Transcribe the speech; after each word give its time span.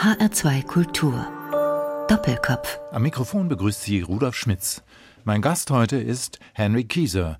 HR2 0.00 0.62
Kultur. 0.64 1.26
Doppelkopf. 2.08 2.78
Am 2.90 3.02
Mikrofon 3.02 3.50
begrüßt 3.50 3.82
Sie 3.82 4.00
Rudolf 4.00 4.34
Schmitz. 4.34 4.82
Mein 5.24 5.42
Gast 5.42 5.70
heute 5.70 5.98
ist 5.98 6.38
Henry 6.54 6.84
Kieser, 6.84 7.36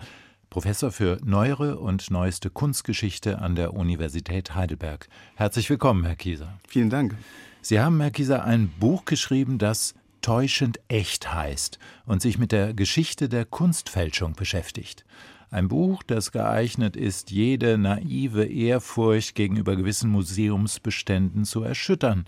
Professor 0.50 0.92
für 0.92 1.16
neuere 1.24 1.78
und 1.78 2.10
neueste 2.10 2.50
Kunstgeschichte 2.50 3.38
an 3.38 3.54
der 3.54 3.72
Universität 3.72 4.54
Heidelberg. 4.54 5.08
Herzlich 5.36 5.70
willkommen, 5.70 6.04
Herr 6.04 6.16
Kieser. 6.16 6.58
Vielen 6.68 6.90
Dank. 6.90 7.16
Sie 7.62 7.80
haben, 7.80 7.98
Herr 7.98 8.10
Kieser, 8.10 8.44
ein 8.44 8.68
Buch 8.78 9.06
geschrieben, 9.06 9.56
das 9.56 9.94
Täuschend 10.20 10.80
echt 10.88 11.32
heißt 11.32 11.78
und 12.04 12.20
sich 12.20 12.36
mit 12.36 12.52
der 12.52 12.74
Geschichte 12.74 13.30
der 13.30 13.46
Kunstfälschung 13.46 14.34
beschäftigt. 14.34 15.06
Ein 15.50 15.66
Buch, 15.66 16.04
das 16.04 16.30
geeignet 16.30 16.96
ist, 16.96 17.32
jede 17.32 17.76
naive 17.76 18.44
Ehrfurcht 18.44 19.34
gegenüber 19.34 19.74
gewissen 19.74 20.08
Museumsbeständen 20.10 21.44
zu 21.44 21.64
erschüttern 21.64 22.24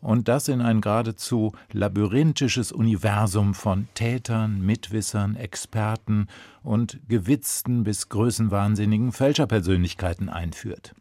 und 0.00 0.28
das 0.28 0.46
in 0.46 0.60
ein 0.60 0.80
geradezu 0.80 1.52
labyrinthisches 1.72 2.70
Universum 2.70 3.54
von 3.54 3.88
Tätern, 3.94 4.60
Mitwissern, 4.60 5.34
Experten 5.34 6.28
und 6.62 7.00
gewitzten 7.08 7.82
bis 7.82 8.08
größenwahnsinnigen 8.08 9.10
Fälscherpersönlichkeiten 9.10 10.28
einführt. 10.28 10.94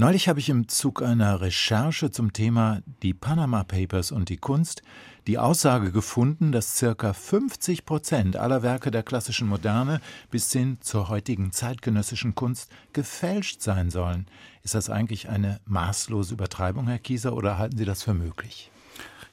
Neulich 0.00 0.30
habe 0.30 0.40
ich 0.40 0.48
im 0.48 0.66
Zug 0.66 1.02
einer 1.02 1.42
Recherche 1.42 2.10
zum 2.10 2.32
Thema 2.32 2.80
die 3.02 3.12
Panama 3.12 3.64
Papers 3.64 4.12
und 4.12 4.30
die 4.30 4.38
Kunst 4.38 4.82
die 5.26 5.36
Aussage 5.36 5.92
gefunden, 5.92 6.52
dass 6.52 6.78
circa 6.78 7.12
50 7.12 7.84
Prozent 7.84 8.34
aller 8.34 8.62
Werke 8.62 8.90
der 8.90 9.02
klassischen 9.02 9.46
Moderne 9.46 10.00
bis 10.30 10.50
hin 10.50 10.78
zur 10.80 11.10
heutigen 11.10 11.52
zeitgenössischen 11.52 12.34
Kunst 12.34 12.72
gefälscht 12.94 13.60
sein 13.60 13.90
sollen. 13.90 14.26
Ist 14.62 14.74
das 14.74 14.88
eigentlich 14.88 15.28
eine 15.28 15.60
maßlose 15.66 16.32
Übertreibung, 16.32 16.86
Herr 16.86 16.98
Kieser, 16.98 17.34
oder 17.34 17.58
halten 17.58 17.76
Sie 17.76 17.84
das 17.84 18.02
für 18.02 18.14
möglich? 18.14 18.70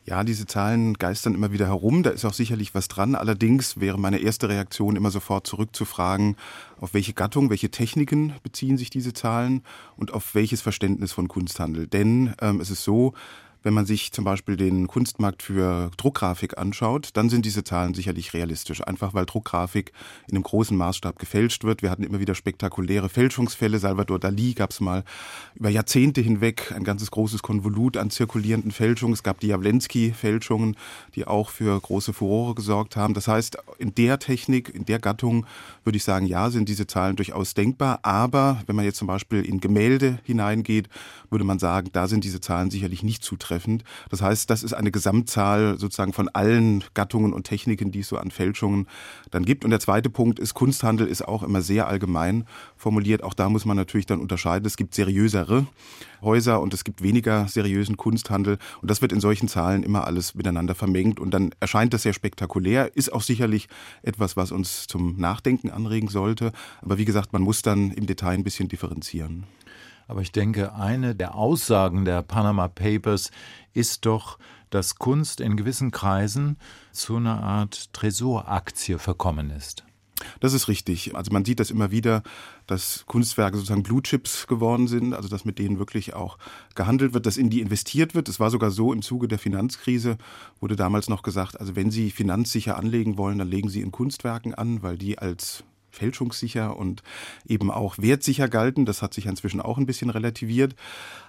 Ja, 0.09 0.23
diese 0.23 0.45
Zahlen 0.45 0.93
geistern 0.93 1.36
immer 1.36 1.52
wieder 1.52 1.67
herum, 1.67 2.02
da 2.02 2.11
ist 2.11 2.23
auch 2.23 2.33
sicherlich 2.33 2.73
was 2.73 2.88
dran. 2.88 3.13
Allerdings 3.13 3.81
wäre 3.81 4.00
meine 4.00 4.19
erste 4.19 4.47
Reaktion 4.47 4.95
immer 4.95 5.11
sofort 5.11 5.45
zurückzufragen, 5.45 6.38
auf 6.80 6.94
welche 6.94 7.11
Gattung, 7.11 7.49
welche 7.49 7.72
Techniken 7.72 8.33
beziehen 8.41 8.77
sich 8.77 8.89
diese 8.89 9.11
Zahlen 9.11 9.64
und 9.97 10.14
auf 10.14 10.33
welches 10.33 10.61
Verständnis 10.61 11.11
von 11.11 11.27
Kunsthandel. 11.27 11.88
Denn 11.88 12.33
ähm, 12.39 12.61
es 12.61 12.69
ist 12.69 12.86
so, 12.86 13.16
wenn 13.68 13.73
man 13.73 13.86
sich 13.86 14.14
zum 14.14 14.23
Beispiel 14.23 14.56
den 14.56 14.88
Kunstmarkt 14.88 15.44
für 15.44 15.92
Druckgrafik 15.98 16.58
anschaut, 16.58 17.10
dann 17.16 17.28
sind 17.28 17.46
diese 17.46 17.66
Zahlen 17.66 17.94
sicherlich 17.94 18.34
realistisch. 18.34 18.82
Einfach 18.82 19.14
weil 19.14 19.26
Druckgrafik 19.26 19.92
in 20.30 20.38
einem 20.38 20.44
großen 20.44 20.78
Maßstab 20.78 21.20
gefälscht 21.20 21.66
wird. 21.66 21.82
Wir 21.82 21.92
hatten 21.92 22.04
immer 22.04 22.22
wieder 22.22 22.34
spektakuläre 22.34 23.10
Fälschungsfälle. 23.10 23.78
Salvador 23.80 24.20
Dali 24.20 24.54
gab 24.54 24.72
es 24.72 24.80
mal 24.80 25.04
über 25.54 25.68
Jahrzehnte 25.68 26.22
hinweg 26.22 26.72
ein 26.73 26.86
ganzes 26.86 27.12
großes 27.12 27.42
Konvolut 27.42 27.98
an 27.98 28.10
zirkulierenden 28.10 28.72
Fälschungen. 28.72 29.14
Es 29.14 29.22
gab 29.22 29.42
die 29.42 29.48
Jawlensky-Fälschungen, 29.48 30.78
die 31.16 31.28
auch 31.28 31.50
für 31.50 31.78
große 31.78 32.14
Furore 32.14 32.56
gesorgt 32.56 32.95
haben. 32.95 33.16
Das 33.16 33.28
heißt, 33.28 33.58
in 33.80 33.94
der 33.95 34.18
Technik, 34.20 34.73
in 34.73 34.86
der 34.86 35.00
Gattung 35.00 35.45
würde 35.84 35.98
ich 35.98 36.06
sagen, 36.06 36.26
ja, 36.26 36.50
sind 36.52 36.70
diese 36.70 36.88
Zahlen 36.88 37.18
durchaus 37.18 37.54
denkbar. 37.54 38.00
Aber 38.04 38.64
wenn 38.66 38.78
man 38.78 38.86
jetzt 38.86 39.00
zum 39.00 39.10
Beispiel 39.10 39.44
in 39.44 39.60
Gemälde 39.60 40.20
hineingeht, 40.23 40.88
würde 41.30 41.44
man 41.44 41.60
sagen, 41.60 41.90
da 41.92 42.08
sind 42.08 42.23
diese 42.23 42.40
Zahlen 42.40 42.72
sicherlich 42.72 43.04
nicht 43.04 43.26
zutreffend 43.26 43.56
zutreffend. 43.58 43.83
Das 44.09 44.22
heißt, 44.22 44.50
das 44.50 44.63
ist 44.63 44.73
eine 44.73 44.91
Gesamtzahl 44.91 45.77
sozusagen 45.77 46.13
von 46.13 46.30
allen 46.30 46.83
Gattungen 46.94 47.33
und 47.33 47.44
Techniken, 47.44 47.91
die 47.91 47.99
es 47.99 48.09
so 48.09 48.17
an 48.17 48.31
Fälschungen 48.31 48.88
dann 49.31 49.45
gibt. 49.45 49.64
Und 49.66 49.72
der 49.72 49.80
zweite 49.80 50.09
Punkt 50.09 50.39
ist, 50.39 50.53
Kunsthandel 50.53 51.08
ist 51.08 51.27
auch 51.27 51.44
immer 51.44 51.61
sehr 51.61 51.88
allgemein 51.88 52.45
formuliert. 52.75 53.23
Auch 53.23 53.33
da 53.33 53.49
muss 53.49 53.66
man 53.66 53.77
natürlich 53.77 54.05
dann 54.05 54.19
unterscheiden. 54.19 54.66
Es 54.66 54.77
gibt 54.77 54.94
seriösere 54.94 55.67
Häuser 56.22 56.61
und 56.61 56.73
es 56.73 56.83
gibt 56.83 57.02
weniger 57.02 57.47
seriösen 57.47 57.97
Kunsthandel. 57.97 58.58
Und 58.81 58.89
das 58.89 59.02
wird 59.02 59.11
in 59.11 59.19
solchen 59.19 59.47
Zahlen 59.47 59.83
immer 59.83 60.05
alles 60.05 60.36
miteinander 60.36 60.75
vermengt. 60.75 61.19
Und 61.19 61.31
dann 61.31 61.52
erscheint 61.59 61.94
das 61.94 62.03
sehr 62.03 62.14
spektakulär, 62.14 62.95
ist 62.95 63.11
auch 63.14 63.21
sicherlich 63.21 63.67
etwas, 64.03 64.38
was 64.38 64.52
uns 64.52 64.88
zum 64.88 65.17
Nachdenken 65.17 65.70
anregen 65.70 66.08
sollte. 66.08 66.52
Aber 66.82 66.98
wie 66.98 67.05
gesagt, 67.05 67.33
man 67.33 67.42
muss 67.42 67.61
dann 67.61 67.92
im 67.92 68.05
Detail 68.05 68.33
ein 68.33 68.43
bisschen 68.43 68.67
differenzieren. 68.67 69.45
Aber 70.08 70.22
ich 70.22 70.32
denke, 70.32 70.73
eine 70.73 71.16
der 71.16 71.36
Aussagen 71.36 72.06
der 72.06 72.22
Panama 72.22 72.68
Papers 72.68 73.32
ist 73.73 74.06
doch, 74.06 74.40
dass 74.70 74.95
Kunst 74.95 75.40
in 75.42 75.56
gewissen 75.58 75.92
Kreisen 75.92 76.58
zu 76.92 77.18
einer 77.18 77.44
Art 77.44 77.94
Tresoraktie 77.94 78.98
verkommen 78.98 79.50
ist. 79.50 79.84
Das 80.40 80.54
ist 80.54 80.68
richtig. 80.68 81.16
Also 81.16 81.32
man 81.32 81.45
sieht 81.45 81.60
das 81.60 81.70
immer 81.70 81.92
wieder, 81.92 82.23
dass 82.66 83.06
Kunstwerke 83.06 83.58
sozusagen 83.58 83.84
Blue 83.84 84.02
Chips 84.02 84.48
geworden 84.48 84.88
sind, 84.88 85.14
also 85.14 85.30
dass 85.30 85.45
mit 85.45 85.60
denen 85.60 85.80
wirklich 85.80 86.16
auch 86.16 86.38
gehandelt 86.76 87.14
wird, 87.14 87.26
dass 87.26 87.38
in 87.38 87.50
die 87.50 87.62
investiert 87.62 88.16
wird. 88.16 88.28
Es 88.28 88.39
war 88.39 88.50
sogar 88.50 88.72
so 88.72 88.94
im 88.94 89.02
Zuge 89.02 89.28
der 89.28 89.39
Finanzkrise, 89.39 90.18
wurde 90.60 90.76
damals 90.76 91.08
noch 91.08 91.22
gesagt, 91.22 91.60
also 91.60 91.76
wenn 91.76 91.92
Sie 91.92 92.10
finanzsicher 92.10 92.78
anlegen 92.78 93.18
wollen, 93.18 93.38
dann 93.38 93.50
legen 93.50 93.70
Sie 93.70 93.82
in 93.82 93.92
Kunstwerken 93.92 94.56
an, 94.56 94.82
weil 94.82 94.98
die 94.98 95.20
als 95.20 95.64
fälschungssicher 95.97 96.77
und 96.77 97.03
eben 97.45 97.71
auch 97.71 97.97
wertsicher 97.97 98.47
galten. 98.47 98.85
Das 98.85 99.02
hat 99.02 99.13
sich 99.13 99.25
inzwischen 99.25 99.61
auch 99.61 99.77
ein 99.77 99.85
bisschen 99.85 100.09
relativiert. 100.09 100.75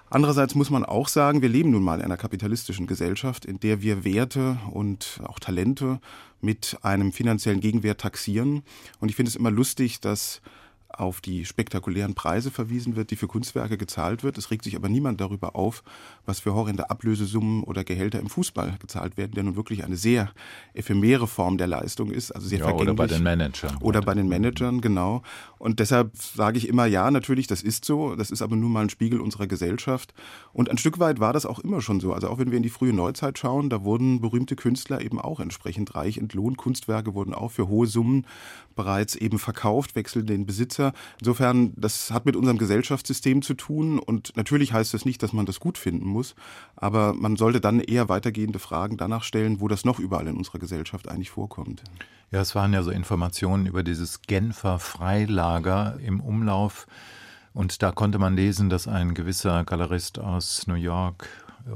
Andererseits 0.09 0.55
muss 0.55 0.71
man 0.71 0.85
auch 0.85 1.07
sagen, 1.07 1.41
wir 1.41 1.49
leben 1.49 1.69
nun 1.69 1.83
mal 1.83 1.99
in 1.99 2.05
einer 2.05 2.17
kapitalistischen 2.17 2.87
Gesellschaft, 2.87 3.45
in 3.45 3.59
der 3.59 3.81
wir 3.81 4.03
Werte 4.03 4.57
und 4.71 5.19
auch 5.23 5.39
Talente 5.39 5.99
mit 6.41 6.77
einem 6.81 7.11
finanziellen 7.11 7.59
Gegenwert 7.59 8.01
taxieren. 8.01 8.63
Und 8.99 9.09
ich 9.09 9.15
finde 9.15 9.29
es 9.29 9.35
immer 9.35 9.51
lustig, 9.51 9.99
dass 9.99 10.41
auf 10.89 11.21
die 11.21 11.45
spektakulären 11.45 12.15
Preise 12.15 12.51
verwiesen 12.51 12.95
wird, 12.95 13.11
die 13.11 13.15
für 13.15 13.27
Kunstwerke 13.27 13.77
gezahlt 13.77 14.23
wird. 14.23 14.37
Es 14.37 14.51
regt 14.51 14.63
sich 14.63 14.75
aber 14.75 14.89
niemand 14.89 15.21
darüber 15.21 15.55
auf, 15.55 15.83
was 16.25 16.39
für 16.39 16.53
horrende 16.53 16.89
Ablösesummen 16.89 17.63
oder 17.63 17.83
Gehälter 17.83 18.19
im 18.19 18.29
Fußball 18.29 18.77
gezahlt 18.79 19.15
werden, 19.15 19.33
der 19.33 19.43
nun 19.43 19.55
wirklich 19.55 19.83
eine 19.83 19.97
sehr 19.97 20.31
ephemere 20.73 21.27
Form 21.27 21.57
der 21.57 21.67
Leistung 21.67 22.11
ist, 22.11 22.31
also 22.31 22.47
sehr 22.47 22.59
ja, 22.59 22.65
vergänglich. 22.65 22.89
Oder 22.89 22.97
bei 22.97 23.07
den 23.07 23.23
Managern. 23.23 23.77
Oder 23.81 24.01
bei 24.01 24.13
den 24.13 24.27
Managern, 24.27 24.81
genau. 24.81 25.21
Und 25.57 25.79
deshalb 25.79 26.17
sage 26.17 26.57
ich 26.57 26.67
immer, 26.67 26.85
ja, 26.85 27.11
natürlich, 27.11 27.47
das 27.47 27.61
ist 27.61 27.85
so. 27.85 28.15
Das 28.15 28.31
ist 28.31 28.41
aber 28.41 28.55
nun 28.55 28.71
mal 28.71 28.81
ein 28.81 28.89
Spiegel 28.89 29.21
unserer 29.21 29.47
Gesellschaft. 29.47 30.13
Und 30.53 30.69
ein 30.69 30.77
Stück 30.77 30.99
weit 30.99 31.19
war 31.19 31.33
das 31.33 31.45
auch 31.45 31.59
immer 31.59 31.81
schon 31.81 31.99
so. 31.99 32.13
Also 32.13 32.29
auch 32.29 32.39
wenn 32.39 32.49
wir 32.49 32.57
in 32.57 32.63
die 32.63 32.69
frühe 32.69 32.93
Neuzeit 32.93 33.37
schauen, 33.37 33.69
da 33.69 33.83
wurden 33.83 34.21
berühmte 34.21 34.55
Künstler 34.55 35.01
eben 35.01 35.19
auch 35.19 35.39
entsprechend 35.39 35.95
reich 35.95 36.17
entlohnt. 36.17 36.57
Kunstwerke 36.57 37.13
wurden 37.13 37.33
auch 37.33 37.51
für 37.51 37.67
hohe 37.67 37.87
Summen 37.87 38.25
bereits 38.75 39.15
eben 39.15 39.39
verkauft, 39.39 39.95
wechseln 39.95 40.25
den 40.25 40.45
Besitzer. 40.45 40.78
Insofern, 41.19 41.73
das 41.75 42.11
hat 42.11 42.25
mit 42.25 42.35
unserem 42.35 42.57
Gesellschaftssystem 42.57 43.41
zu 43.41 43.53
tun 43.53 43.99
und 43.99 44.35
natürlich 44.35 44.73
heißt 44.73 44.93
das 44.93 45.05
nicht, 45.05 45.21
dass 45.23 45.33
man 45.33 45.45
das 45.45 45.59
gut 45.59 45.77
finden 45.77 46.07
muss, 46.07 46.35
aber 46.75 47.13
man 47.13 47.35
sollte 47.35 47.61
dann 47.61 47.79
eher 47.79 48.09
weitergehende 48.09 48.59
Fragen 48.59 48.97
danach 48.97 49.23
stellen, 49.23 49.59
wo 49.61 49.67
das 49.67 49.85
noch 49.85 49.99
überall 49.99 50.27
in 50.27 50.37
unserer 50.37 50.59
Gesellschaft 50.59 51.07
eigentlich 51.07 51.29
vorkommt. 51.31 51.83
Ja, 52.31 52.41
es 52.41 52.53
waren 52.55 52.73
ja 52.73 52.83
so 52.83 52.91
Informationen 52.91 53.65
über 53.65 53.83
dieses 53.83 54.21
Genfer 54.21 54.79
Freilager 54.79 55.97
im 56.03 56.19
Umlauf. 56.19 56.85
Und 57.53 57.81
da 57.81 57.91
konnte 57.91 58.19
man 58.19 58.35
lesen, 58.35 58.69
dass 58.69 58.87
ein 58.87 59.15
gewisser 59.15 59.63
Galerist 59.63 60.19
aus 60.19 60.67
New 60.67 60.75
York 60.75 61.27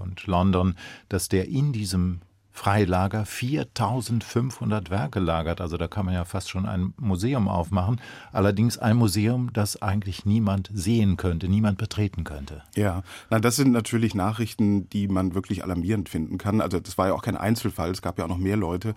und 0.02 0.28
London, 0.28 0.75
dass 1.09 1.30
der 1.30 1.47
in 1.47 1.74
diesem 1.74 2.22
Freilager 2.56 3.25
4500 3.25 4.91
Werke 4.91 5.19
lagert. 5.19 5.59
Also 5.59 5.75
da 5.75 5.88
kann 5.88 6.06
man 6.06 6.14
ja 6.14 6.24
fast 6.24 6.52
schon 6.52 6.68
ein 6.68 6.94
Museum 6.97 7.47
aufmachen. 7.47 8.00
Allerdings 8.31 8.78
ein 8.78 8.96
Museum, 8.96 9.52
das 9.53 9.81
eigentlich 9.81 10.24
niemand 10.25 10.69
sehen 10.72 11.18
könnte, 11.18 11.47
niemand 11.50 11.80
betreten 11.80 12.24
könnte. 12.24 12.62
Ja, 12.75 13.02
na, 13.31 13.40
das 13.40 13.56
sind 13.56 13.72
natürlich 13.72 14.14
Nachrichten, 14.14 14.88
die 14.91 15.08
man 15.08 15.34
wirklich 15.34 15.64
alarmierend 15.64 16.09
finden 16.09 16.38
kann. 16.38 16.62
Also 16.62 16.80
das 16.80 16.96
war 16.96 17.08
ja 17.08 17.14
auch 17.14 17.24
kein 17.24 17.38
Einzelfall. 17.38 17.90
Es 17.90 18.03
gab 18.03 18.19
ja 18.19 18.25
auch 18.25 18.30
noch 18.30 18.38
mehr 18.38 18.56
Leute, 18.56 18.94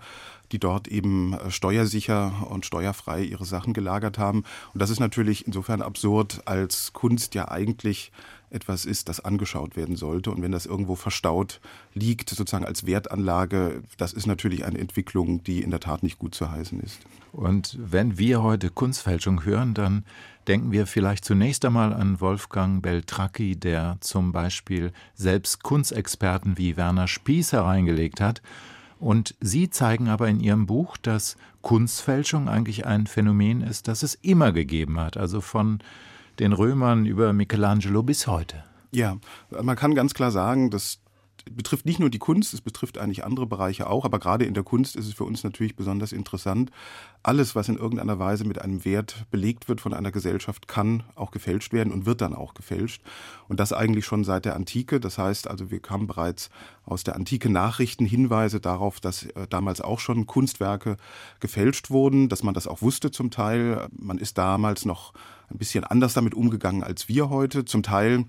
die 0.51 0.59
dort 0.59 0.87
eben 0.87 1.33
äh, 1.33 1.49
steuersicher 1.49 2.47
und 2.49 2.63
steuerfrei 2.63 3.23
ihre 3.23 3.45
Sachen 3.45 3.73
gelagert 3.73 4.19
haben. 4.19 4.43
Und 4.73 4.81
das 4.81 4.91
ist 4.91 4.99
natürlich 4.99 5.47
insofern 5.47 5.81
absurd, 5.81 6.41
als 6.45 6.93
Kunst 6.93 7.33
ja 7.33 7.49
eigentlich 7.49 8.11
etwas 8.49 8.85
ist, 8.85 9.09
das 9.09 9.19
angeschaut 9.19 9.75
werden 9.75 9.95
sollte. 9.95 10.31
Und 10.31 10.41
wenn 10.41 10.51
das 10.51 10.65
irgendwo 10.65 10.95
verstaut 10.95 11.59
liegt, 11.93 12.29
sozusagen 12.29 12.65
als 12.65 12.85
Wertanlage, 12.85 13.83
das 13.97 14.13
ist 14.13 14.25
natürlich 14.25 14.65
eine 14.65 14.77
Entwicklung, 14.79 15.43
die 15.43 15.61
in 15.61 15.71
der 15.71 15.79
Tat 15.79 16.03
nicht 16.03 16.19
gut 16.19 16.35
zu 16.35 16.49
heißen 16.49 16.79
ist. 16.79 16.99
Und 17.31 17.77
wenn 17.79 18.17
wir 18.17 18.41
heute 18.41 18.69
Kunstfälschung 18.69 19.43
hören, 19.43 19.73
dann 19.73 20.05
denken 20.47 20.71
wir 20.71 20.87
vielleicht 20.87 21.25
zunächst 21.25 21.65
einmal 21.65 21.93
an 21.93 22.21
Wolfgang 22.21 22.81
Beltracchi, 22.81 23.57
der 23.57 23.97
zum 23.99 24.31
Beispiel 24.31 24.91
selbst 25.13 25.61
Kunstexperten 25.63 26.57
wie 26.57 26.77
Werner 26.77 27.07
Spieß 27.07 27.51
hereingelegt 27.51 28.21
hat. 28.21 28.41
Und 28.99 29.35
Sie 29.41 29.69
zeigen 29.69 30.07
aber 30.07 30.27
in 30.27 30.39
Ihrem 30.39 30.65
Buch, 30.65 30.97
dass 30.97 31.37
Kunstfälschung 31.61 32.47
eigentlich 32.47 32.85
ein 32.85 33.07
Phänomen 33.07 33.61
ist, 33.61 33.87
das 33.87 34.03
es 34.03 34.15
immer 34.15 34.51
gegeben 34.51 34.99
hat. 34.99 35.17
Also 35.17 35.41
von 35.41 35.79
den 36.39 36.53
Römern 36.53 37.05
über 37.05 37.33
Michelangelo 37.33 38.03
bis 38.03 38.27
heute. 38.27 38.63
Ja, 38.91 39.17
man 39.49 39.75
kann 39.75 39.95
ganz 39.95 40.13
klar 40.13 40.31
sagen, 40.31 40.69
dass 40.69 40.99
betrifft 41.49 41.85
nicht 41.85 41.99
nur 41.99 42.09
die 42.09 42.19
Kunst, 42.19 42.53
es 42.53 42.61
betrifft 42.61 42.97
eigentlich 42.97 43.23
andere 43.23 43.45
Bereiche 43.45 43.89
auch, 43.89 44.05
aber 44.05 44.19
gerade 44.19 44.45
in 44.45 44.53
der 44.53 44.63
Kunst 44.63 44.95
ist 44.95 45.07
es 45.07 45.13
für 45.13 45.23
uns 45.23 45.43
natürlich 45.43 45.75
besonders 45.75 46.11
interessant. 46.11 46.71
Alles, 47.23 47.55
was 47.55 47.69
in 47.69 47.77
irgendeiner 47.77 48.19
Weise 48.19 48.45
mit 48.45 48.61
einem 48.61 48.85
Wert 48.85 49.25
belegt 49.31 49.67
wird 49.69 49.81
von 49.81 49.93
einer 49.93 50.11
Gesellschaft, 50.11 50.67
kann 50.67 51.03
auch 51.15 51.31
gefälscht 51.31 51.73
werden 51.73 51.91
und 51.91 52.05
wird 52.05 52.21
dann 52.21 52.33
auch 52.33 52.53
gefälscht. 52.53 53.01
Und 53.47 53.59
das 53.59 53.73
eigentlich 53.73 54.05
schon 54.05 54.23
seit 54.23 54.45
der 54.45 54.55
Antike. 54.55 54.99
Das 54.99 55.17
heißt 55.17 55.47
also, 55.47 55.71
wir 55.71 55.81
haben 55.89 56.07
bereits 56.07 56.49
aus 56.85 57.03
der 57.03 57.15
Antike 57.15 57.49
Nachrichten 57.49 58.05
Hinweise 58.05 58.59
darauf, 58.59 58.99
dass 58.99 59.23
äh, 59.23 59.47
damals 59.49 59.81
auch 59.81 59.99
schon 59.99 60.25
Kunstwerke 60.25 60.97
gefälscht 61.39 61.89
wurden, 61.89 62.29
dass 62.29 62.43
man 62.43 62.53
das 62.53 62.67
auch 62.67 62.81
wusste 62.81 63.11
zum 63.11 63.31
Teil. 63.31 63.87
Man 63.91 64.17
ist 64.17 64.37
damals 64.37 64.85
noch 64.85 65.13
ein 65.49 65.57
bisschen 65.57 65.83
anders 65.83 66.13
damit 66.13 66.33
umgegangen 66.33 66.83
als 66.83 67.07
wir 67.07 67.29
heute. 67.29 67.65
Zum 67.65 67.83
Teil 67.83 68.25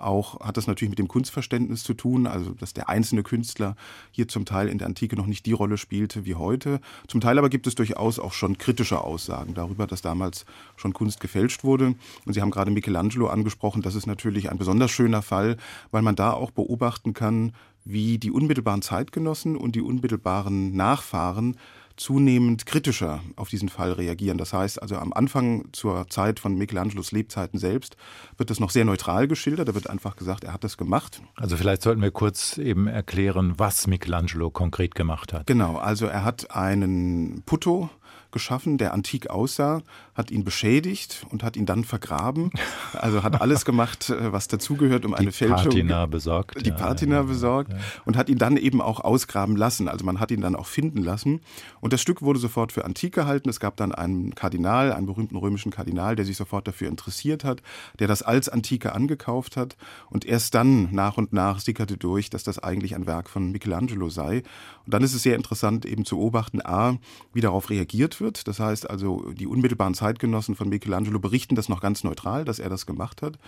auch 0.00 0.40
hat 0.40 0.56
das 0.56 0.66
natürlich 0.66 0.90
mit 0.90 0.98
dem 0.98 1.08
Kunstverständnis 1.08 1.82
zu 1.82 1.94
tun, 1.94 2.26
also 2.26 2.52
dass 2.52 2.72
der 2.72 2.88
einzelne 2.88 3.22
Künstler 3.22 3.76
hier 4.10 4.28
zum 4.28 4.44
Teil 4.44 4.68
in 4.68 4.78
der 4.78 4.86
Antike 4.86 5.16
noch 5.16 5.26
nicht 5.26 5.46
die 5.46 5.52
Rolle 5.52 5.78
spielte 5.78 6.24
wie 6.24 6.34
heute. 6.34 6.80
Zum 7.06 7.20
Teil 7.20 7.38
aber 7.38 7.48
gibt 7.48 7.66
es 7.66 7.74
durchaus 7.74 8.18
auch 8.18 8.32
schon 8.32 8.58
kritische 8.58 9.00
Aussagen 9.00 9.54
darüber, 9.54 9.86
dass 9.86 10.02
damals 10.02 10.46
schon 10.76 10.92
Kunst 10.92 11.20
gefälscht 11.20 11.64
wurde. 11.64 11.94
Und 12.24 12.32
Sie 12.32 12.40
haben 12.40 12.50
gerade 12.50 12.70
Michelangelo 12.70 13.28
angesprochen, 13.28 13.82
das 13.82 13.94
ist 13.94 14.06
natürlich 14.06 14.50
ein 14.50 14.58
besonders 14.58 14.90
schöner 14.90 15.22
Fall, 15.22 15.56
weil 15.90 16.02
man 16.02 16.16
da 16.16 16.32
auch 16.32 16.50
beobachten 16.50 17.14
kann, 17.14 17.52
wie 17.84 18.18
die 18.18 18.30
unmittelbaren 18.30 18.82
Zeitgenossen 18.82 19.56
und 19.56 19.74
die 19.74 19.80
unmittelbaren 19.80 20.76
Nachfahren 20.76 21.56
zunehmend 21.98 22.64
kritischer 22.64 23.20
auf 23.36 23.48
diesen 23.48 23.68
Fall 23.68 23.92
reagieren. 23.92 24.38
Das 24.38 24.52
heißt 24.52 24.80
also 24.80 24.96
am 24.96 25.12
Anfang 25.12 25.68
zur 25.72 26.08
Zeit 26.08 26.40
von 26.40 26.56
Michelangelos 26.56 27.12
Lebzeiten 27.12 27.58
selbst 27.58 27.96
wird 28.36 28.50
das 28.50 28.60
noch 28.60 28.70
sehr 28.70 28.84
neutral 28.84 29.28
geschildert. 29.28 29.68
Da 29.68 29.74
wird 29.74 29.90
einfach 29.90 30.16
gesagt, 30.16 30.44
er 30.44 30.52
hat 30.52 30.64
das 30.64 30.76
gemacht. 30.76 31.20
Also 31.36 31.56
vielleicht 31.56 31.82
sollten 31.82 32.00
wir 32.00 32.10
kurz 32.10 32.58
eben 32.58 32.86
erklären, 32.86 33.54
was 33.56 33.86
Michelangelo 33.86 34.50
konkret 34.50 34.94
gemacht 34.94 35.32
hat. 35.32 35.46
Genau, 35.46 35.76
also 35.76 36.06
er 36.06 36.24
hat 36.24 36.50
einen 36.52 37.42
Putto 37.44 37.90
geschaffen, 38.30 38.78
der 38.78 38.92
antik 38.92 39.30
aussah, 39.30 39.82
hat 40.14 40.30
ihn 40.30 40.44
beschädigt 40.44 41.26
und 41.30 41.42
hat 41.42 41.56
ihn 41.56 41.66
dann 41.66 41.84
vergraben. 41.84 42.50
Also 42.92 43.22
hat 43.22 43.40
alles 43.40 43.64
gemacht, 43.64 44.10
äh, 44.10 44.32
was 44.32 44.48
dazugehört, 44.48 45.04
um 45.04 45.12
die 45.12 45.18
eine 45.18 45.32
Fälschung. 45.32 45.68
Patina 45.68 46.06
besorgt. 46.06 46.66
Die 46.66 46.72
Patina 46.72 47.16
ja, 47.16 47.22
besorgt 47.22 47.72
ja. 47.72 47.78
und 48.04 48.16
hat 48.16 48.28
ihn 48.28 48.38
dann 48.38 48.56
eben 48.56 48.80
auch 48.80 49.00
ausgraben 49.00 49.56
lassen. 49.56 49.88
Also 49.88 50.04
man 50.04 50.20
hat 50.20 50.30
ihn 50.30 50.40
dann 50.40 50.56
auch 50.56 50.66
finden 50.66 51.02
lassen. 51.02 51.40
Und 51.80 51.92
das 51.92 52.00
Stück 52.00 52.22
wurde 52.22 52.38
sofort 52.38 52.72
für 52.72 52.84
antik 52.84 53.14
gehalten. 53.14 53.48
Es 53.48 53.60
gab 53.60 53.76
dann 53.76 53.92
einen 53.92 54.34
Kardinal, 54.34 54.92
einen 54.92 55.06
berühmten 55.06 55.36
römischen 55.36 55.70
Kardinal, 55.70 56.16
der 56.16 56.24
sich 56.24 56.36
sofort 56.36 56.66
dafür 56.66 56.88
interessiert 56.88 57.44
hat, 57.44 57.62
der 57.98 58.08
das 58.08 58.22
als 58.22 58.48
Antike 58.48 58.94
angekauft 58.94 59.56
hat. 59.56 59.76
Und 60.10 60.24
erst 60.24 60.54
dann 60.54 60.92
nach 60.92 61.16
und 61.16 61.32
nach 61.32 61.60
sickerte 61.60 61.96
durch, 61.96 62.30
dass 62.30 62.42
das 62.42 62.58
eigentlich 62.58 62.94
ein 62.94 63.06
Werk 63.06 63.28
von 63.30 63.52
Michelangelo 63.52 64.08
sei. 64.08 64.42
Und 64.84 64.94
dann 64.94 65.02
ist 65.02 65.14
es 65.14 65.22
sehr 65.22 65.36
interessant 65.36 65.84
eben 65.84 66.04
zu 66.04 66.16
beobachten, 66.16 66.60
a, 66.64 66.96
wie 67.32 67.40
darauf 67.40 67.70
reagiert 67.70 68.17
wird. 68.20 68.48
Das 68.48 68.60
heißt 68.60 68.88
also, 68.88 69.32
die 69.32 69.46
unmittelbaren 69.46 69.94
Zeitgenossen 69.94 70.54
von 70.54 70.68
Michelangelo 70.68 71.18
berichten 71.18 71.54
das 71.54 71.68
noch 71.68 71.80
ganz 71.80 72.04
neutral, 72.04 72.44
dass 72.44 72.58
er 72.58 72.68
das 72.68 72.86
gemacht 72.86 73.22
hat. 73.22 73.38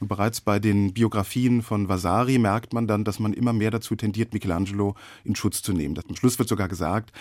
Und 0.00 0.08
bereits 0.08 0.40
bei 0.40 0.58
den 0.58 0.92
Biografien 0.92 1.62
von 1.62 1.88
Vasari 1.88 2.38
merkt 2.38 2.72
man 2.72 2.86
dann, 2.86 3.04
dass 3.04 3.18
man 3.18 3.32
immer 3.32 3.52
mehr 3.52 3.70
dazu 3.70 3.96
tendiert, 3.96 4.32
Michelangelo 4.32 4.94
in 5.24 5.36
Schutz 5.36 5.62
zu 5.62 5.72
nehmen. 5.72 5.98
Am 6.08 6.16
Schluss 6.16 6.38
wird 6.38 6.48
sogar 6.48 6.68
gesagt, 6.68 7.12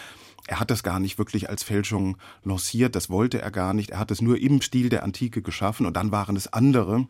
er 0.47 0.59
hat 0.59 0.71
das 0.71 0.83
gar 0.83 0.99
nicht 0.99 1.17
wirklich 1.17 1.49
als 1.49 1.63
Fälschung 1.63 2.17
lanciert, 2.43 2.95
das 2.95 3.09
wollte 3.09 3.41
er 3.41 3.51
gar 3.51 3.73
nicht. 3.73 3.91
Er 3.91 3.99
hat 3.99 4.11
es 4.11 4.21
nur 4.21 4.39
im 4.39 4.61
Stil 4.61 4.89
der 4.89 5.03
Antike 5.03 5.41
geschaffen 5.41 5.85
und 5.85 5.95
dann 5.95 6.11
waren 6.11 6.35
es 6.35 6.51
andere, 6.51 7.07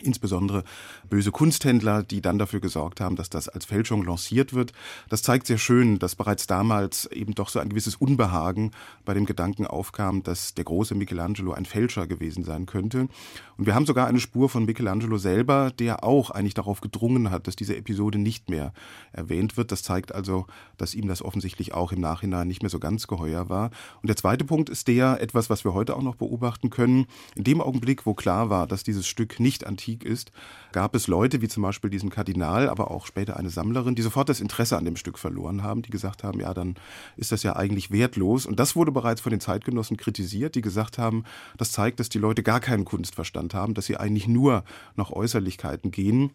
insbesondere 0.00 0.64
böse 1.08 1.30
Kunsthändler, 1.30 2.02
die 2.02 2.20
dann 2.20 2.38
dafür 2.38 2.60
gesorgt 2.60 3.00
haben, 3.00 3.16
dass 3.16 3.30
das 3.30 3.48
als 3.48 3.64
Fälschung 3.64 4.04
lanciert 4.04 4.52
wird. 4.52 4.72
Das 5.08 5.22
zeigt 5.22 5.46
sehr 5.46 5.58
schön, 5.58 5.98
dass 5.98 6.16
bereits 6.16 6.46
damals 6.46 7.06
eben 7.06 7.34
doch 7.34 7.48
so 7.48 7.58
ein 7.58 7.68
gewisses 7.68 7.96
Unbehagen 7.96 8.72
bei 9.04 9.14
dem 9.14 9.26
Gedanken 9.26 9.66
aufkam, 9.66 10.22
dass 10.22 10.54
der 10.54 10.64
große 10.64 10.94
Michelangelo 10.94 11.52
ein 11.52 11.66
Fälscher 11.66 12.06
gewesen 12.06 12.44
sein 12.44 12.66
könnte. 12.66 13.08
Und 13.56 13.66
wir 13.66 13.74
haben 13.74 13.86
sogar 13.86 14.06
eine 14.06 14.18
Spur 14.18 14.48
von 14.48 14.64
Michelangelo 14.64 15.18
selber, 15.18 15.70
der 15.70 16.04
auch 16.04 16.30
eigentlich 16.30 16.54
darauf 16.54 16.80
gedrungen 16.80 17.30
hat, 17.30 17.46
dass 17.46 17.54
diese 17.54 17.76
Episode 17.76 18.18
nicht 18.18 18.50
mehr 18.50 18.72
erwähnt 19.12 19.56
wird. 19.56 19.70
Das 19.70 19.82
zeigt 19.82 20.14
also, 20.14 20.46
dass 20.78 20.94
ihm 20.94 21.06
das 21.06 21.22
offensichtlich 21.22 21.74
auch 21.74 21.92
im 21.92 22.00
Nachhinein 22.00 22.48
nicht 22.48 22.62
mehr 22.62 22.70
so 22.70 22.78
ganz 22.78 23.06
geheuer 23.06 23.48
war. 23.48 23.70
Und 24.00 24.08
der 24.08 24.16
zweite 24.16 24.44
Punkt 24.44 24.68
ist 24.68 24.88
der, 24.88 25.20
etwas, 25.20 25.50
was 25.50 25.64
wir 25.64 25.74
heute 25.74 25.96
auch 25.96 26.02
noch 26.02 26.16
beobachten 26.16 26.70
können. 26.70 27.06
In 27.36 27.44
dem 27.44 27.60
Augenblick, 27.60 28.06
wo 28.06 28.14
klar 28.14 28.50
war, 28.50 28.66
dass 28.66 28.82
dieses 28.82 29.06
Stück 29.06 29.38
nicht 29.38 29.66
antik 29.82 30.04
ist, 30.04 30.32
gab 30.72 30.94
es 30.94 31.06
Leute, 31.06 31.42
wie 31.42 31.48
zum 31.48 31.62
Beispiel 31.62 31.90
diesen 31.90 32.10
Kardinal, 32.10 32.68
aber 32.68 32.90
auch 32.90 33.06
später 33.06 33.36
eine 33.36 33.50
Sammlerin, 33.50 33.94
die 33.94 34.02
sofort 34.02 34.28
das 34.28 34.40
Interesse 34.40 34.76
an 34.76 34.84
dem 34.84 34.96
Stück 34.96 35.18
verloren 35.18 35.62
haben, 35.62 35.82
die 35.82 35.90
gesagt 35.90 36.24
haben, 36.24 36.40
ja, 36.40 36.54
dann 36.54 36.76
ist 37.16 37.32
das 37.32 37.42
ja 37.42 37.56
eigentlich 37.56 37.90
wertlos. 37.90 38.46
Und 38.46 38.58
das 38.58 38.76
wurde 38.76 38.92
bereits 38.92 39.20
von 39.20 39.30
den 39.30 39.40
Zeitgenossen 39.40 39.96
kritisiert, 39.96 40.54
die 40.54 40.62
gesagt 40.62 40.98
haben, 40.98 41.24
das 41.56 41.72
zeigt, 41.72 42.00
dass 42.00 42.08
die 42.08 42.18
Leute 42.18 42.42
gar 42.42 42.60
keinen 42.60 42.84
Kunstverstand 42.84 43.54
haben, 43.54 43.74
dass 43.74 43.86
sie 43.86 43.96
eigentlich 43.96 44.28
nur 44.28 44.64
nach 44.96 45.10
Äußerlichkeiten 45.10 45.90
gehen. 45.90 46.30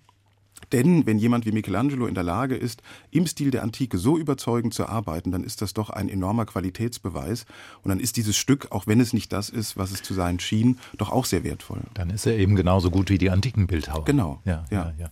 Denn 0.71 1.05
wenn 1.05 1.17
jemand 1.17 1.45
wie 1.45 1.51
Michelangelo 1.51 2.07
in 2.07 2.15
der 2.15 2.23
Lage 2.23 2.55
ist, 2.55 2.81
im 3.11 3.25
Stil 3.25 3.51
der 3.51 3.63
Antike 3.63 3.97
so 3.97 4.17
überzeugend 4.17 4.73
zu 4.73 4.87
arbeiten, 4.87 5.31
dann 5.31 5.43
ist 5.43 5.61
das 5.61 5.73
doch 5.73 5.89
ein 5.89 6.09
enormer 6.09 6.45
Qualitätsbeweis. 6.45 7.45
Und 7.83 7.89
dann 7.89 7.99
ist 7.99 8.17
dieses 8.17 8.35
Stück, 8.35 8.71
auch 8.71 8.87
wenn 8.87 8.99
es 8.99 9.13
nicht 9.13 9.31
das 9.31 9.49
ist, 9.49 9.77
was 9.77 9.91
es 9.91 10.01
zu 10.01 10.13
sein 10.13 10.39
schien, 10.39 10.77
doch 10.97 11.11
auch 11.11 11.25
sehr 11.25 11.43
wertvoll. 11.43 11.81
Dann 11.93 12.09
ist 12.09 12.25
er 12.25 12.37
eben 12.37 12.55
genauso 12.55 12.91
gut 12.91 13.09
wie 13.09 13.17
die 13.17 13.29
antiken 13.29 13.67
Bildhauer. 13.67 14.05
Genau. 14.05 14.41
Ja, 14.45 14.65
ja, 14.69 14.93
ja. 14.97 15.05
ja. 15.05 15.09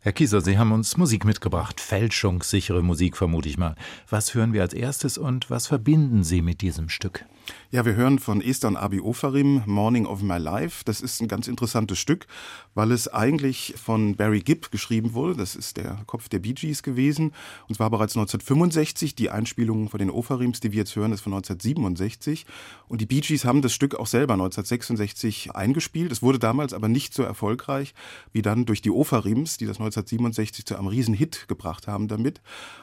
Herr 0.00 0.12
Kieser, 0.12 0.40
Sie 0.40 0.56
haben 0.56 0.70
uns 0.70 0.96
Musik 0.96 1.24
mitgebracht, 1.24 1.80
fälschungssichere 1.80 2.84
Musik 2.84 3.16
vermute 3.16 3.48
ich 3.48 3.58
mal. 3.58 3.74
Was 4.08 4.32
hören 4.32 4.52
wir 4.52 4.62
als 4.62 4.72
erstes 4.72 5.18
und 5.18 5.50
was 5.50 5.66
verbinden 5.66 6.22
Sie 6.22 6.40
mit 6.40 6.60
diesem 6.60 6.88
Stück? 6.88 7.26
Ja, 7.70 7.84
wir 7.84 7.94
hören 7.94 8.18
von 8.18 8.40
Esther 8.40 8.68
und 8.68 8.76
Abi 8.76 9.00
Ofarim 9.00 9.62
Morning 9.66 10.06
of 10.06 10.22
My 10.22 10.38
Life. 10.38 10.84
Das 10.84 11.00
ist 11.00 11.20
ein 11.20 11.28
ganz 11.28 11.48
interessantes 11.48 11.98
Stück, 11.98 12.26
weil 12.74 12.92
es 12.92 13.08
eigentlich 13.08 13.74
von 13.76 14.16
Barry 14.16 14.40
Gibb 14.40 14.70
geschrieben 14.70 15.14
wurde. 15.14 15.36
Das 15.36 15.54
ist 15.54 15.76
der 15.76 15.98
Kopf 16.06 16.28
der 16.28 16.38
Bee 16.38 16.54
Gees 16.54 16.82
gewesen. 16.82 17.32
Und 17.68 17.74
zwar 17.74 17.90
bereits 17.90 18.16
1965. 18.16 19.14
Die 19.14 19.30
Einspielung 19.30 19.88
von 19.88 19.98
den 19.98 20.10
Ofarims, 20.10 20.60
die 20.60 20.72
wir 20.72 20.78
jetzt 20.78 20.96
hören, 20.96 21.12
ist 21.12 21.20
von 21.20 21.32
1967. 21.34 22.46
Und 22.86 23.00
die 23.00 23.06
Bee 23.06 23.20
Gees 23.20 23.44
haben 23.44 23.62
das 23.62 23.72
Stück 23.72 23.94
auch 23.94 24.06
selber 24.06 24.34
1966 24.34 25.54
eingespielt. 25.54 26.12
Es 26.12 26.22
wurde 26.22 26.38
damals 26.38 26.72
aber 26.72 26.88
nicht 26.88 27.12
so 27.12 27.22
erfolgreich 27.22 27.94
wie 28.32 28.42
dann 28.42 28.64
durch 28.66 28.82
die 28.82 28.90
Ofarims, 28.90 29.58
die 29.58 29.66
das 29.66 29.78
1967 29.88 30.64
zu 30.64 30.76
einem 30.76 30.88
Riesenhit 30.88 31.48
gebracht 31.48 31.86
haben 31.86 32.08
damit. 32.08 32.40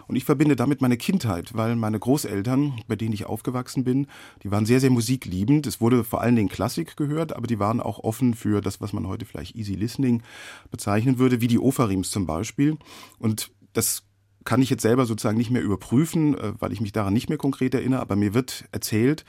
Und 0.08 0.16
ich 0.16 0.26
verbinde 0.26 0.56
damit 0.56 0.82
meine 0.82 0.98
Kindheit, 0.98 1.54
weil 1.54 1.76
meine 1.76 2.00
Großeltern, 2.00 2.82
bei 2.88 2.96
denen 2.96 3.14
ich 3.14 3.26
aufgewachsen 3.26 3.84
bin, 3.84 4.08
die 4.44 4.52
waren 4.52 4.66
sehr, 4.66 4.80
sehr 4.80 4.90
musikliebend. 4.90 5.68
Es 5.68 5.82
wurde 5.82 6.04
vor 6.04 6.22
allen 6.22 6.36
Dingen 6.36 6.50
Klassik 6.50 6.98
gehört, 6.98 7.36
aber 7.36 7.48
die 7.48 7.60
waren 7.60 7.82
auch 7.82 8.00
offen 8.00 8.34
für 8.34 8.62
das, 8.62 8.82
was 8.82 8.94
man 8.94 9.08
heute 9.08 9.26
vielleicht 9.26 9.56
Easy 9.56 9.74
Listening 9.74 10.24
bezeichnen 10.72 11.20
würde, 11.20 11.42
wie 11.42 11.48
die 11.48 11.60
Ofarims 11.60 12.12
zum 12.12 12.26
Beispiel. 12.26 12.78
Und 13.20 13.52
das 13.74 14.04
kann 14.46 14.62
ich 14.62 14.70
jetzt 14.70 14.84
selber 14.84 15.06
sozusagen 15.06 15.38
nicht 15.38 15.50
mehr 15.50 15.64
überprüfen, 15.64 16.38
äh, 16.38 16.54
weil 16.60 16.72
ich 16.72 16.80
mich 16.80 16.94
daran 16.94 17.14
nicht 17.14 17.30
mehr 17.30 17.38
konkret 17.38 17.74
erinnere, 17.74 18.00
aber 18.00 18.16
mir 18.16 18.34
wird 18.34 18.66
erzählt, 18.72 19.26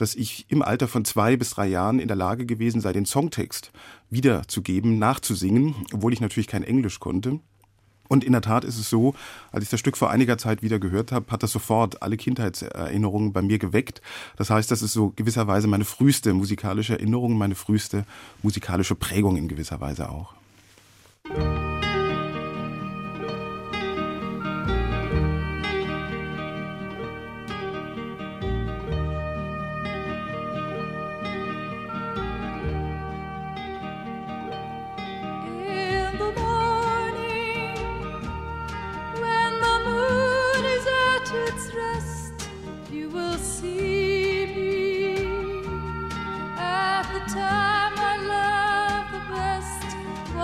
dass 0.00 0.14
ich 0.14 0.46
im 0.48 0.62
Alter 0.62 0.88
von 0.88 1.04
zwei 1.04 1.36
bis 1.36 1.50
drei 1.50 1.66
Jahren 1.66 1.98
in 1.98 2.08
der 2.08 2.16
Lage 2.16 2.46
gewesen 2.46 2.80
sei, 2.80 2.92
den 2.92 3.06
Songtext 3.06 3.70
wiederzugeben, 4.08 4.98
nachzusingen, 4.98 5.74
obwohl 5.92 6.12
ich 6.12 6.20
natürlich 6.20 6.46
kein 6.46 6.62
Englisch 6.62 7.00
konnte. 7.00 7.40
Und 8.08 8.24
in 8.24 8.32
der 8.32 8.42
Tat 8.42 8.64
ist 8.64 8.76
es 8.76 8.90
so, 8.90 9.14
als 9.52 9.62
ich 9.62 9.70
das 9.70 9.78
Stück 9.78 9.96
vor 9.96 10.10
einiger 10.10 10.36
Zeit 10.36 10.62
wieder 10.62 10.80
gehört 10.80 11.12
habe, 11.12 11.30
hat 11.30 11.44
das 11.44 11.52
sofort 11.52 12.02
alle 12.02 12.16
Kindheitserinnerungen 12.16 13.32
bei 13.32 13.40
mir 13.40 13.58
geweckt. 13.58 14.02
Das 14.36 14.50
heißt, 14.50 14.70
das 14.70 14.82
ist 14.82 14.94
so 14.94 15.12
gewisserweise 15.14 15.68
meine 15.68 15.84
früheste 15.84 16.34
musikalische 16.34 16.94
Erinnerung, 16.94 17.38
meine 17.38 17.54
früheste 17.54 18.04
musikalische 18.42 18.96
Prägung 18.96 19.36
in 19.36 19.46
gewisser 19.46 19.80
Weise 19.80 20.10
auch. 20.10 20.34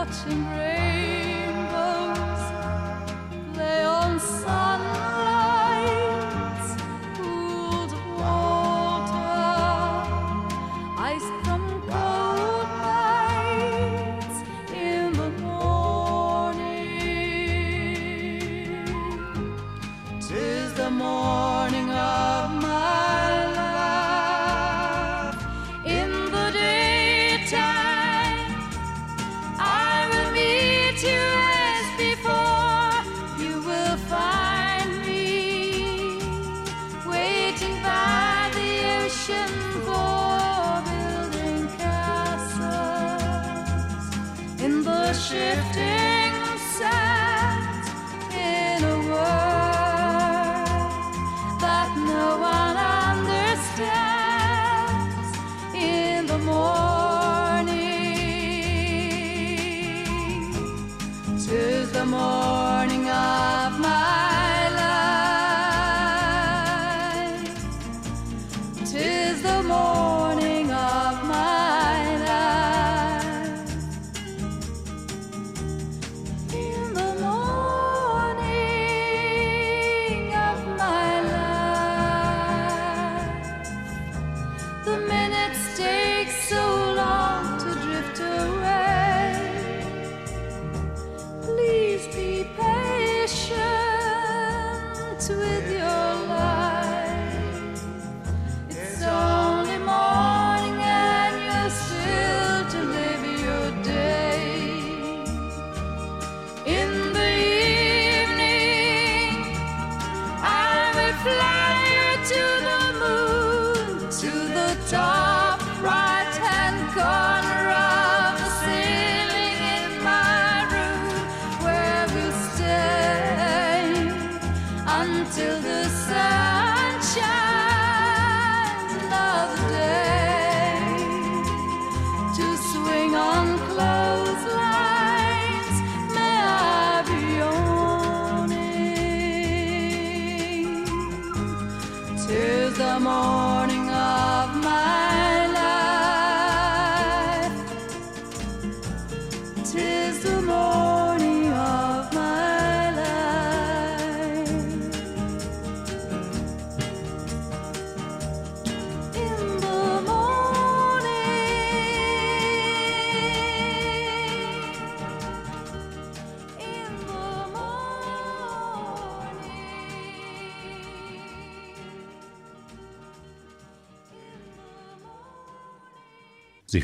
Watching 0.07 0.51
rain. 0.51 0.96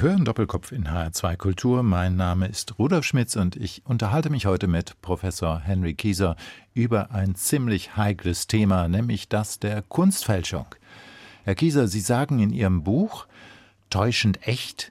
Hören 0.03 0.25
Doppelkopf 0.25 0.73
in 0.73 0.89
HR2 0.89 1.37
Kultur. 1.37 1.85
Mein 1.85 2.17
Name 2.17 2.49
ist 2.49 2.77
Rudolf 2.77 3.05
Schmitz 3.05 3.37
und 3.37 3.55
ich 3.55 3.83
unterhalte 3.85 4.31
mich 4.31 4.47
heute 4.47 4.67
mit 4.67 5.01
Professor 5.01 5.61
Henry 5.61 5.95
Kieser 5.95 6.35
über 6.75 7.13
ein 7.13 7.37
ziemlich 7.37 7.97
heikles 7.97 8.49
Thema, 8.49 8.89
nämlich 8.89 9.29
das 9.29 9.61
der 9.61 9.81
Kunstfälschung. 9.83 10.67
Herr 11.45 11.55
Kieser, 11.55 11.87
Sie 11.87 12.01
sagen 12.01 12.41
in 12.41 12.51
Ihrem 12.51 12.83
Buch 12.83 13.29
Täuschend 13.91 14.45
echt, 14.45 14.91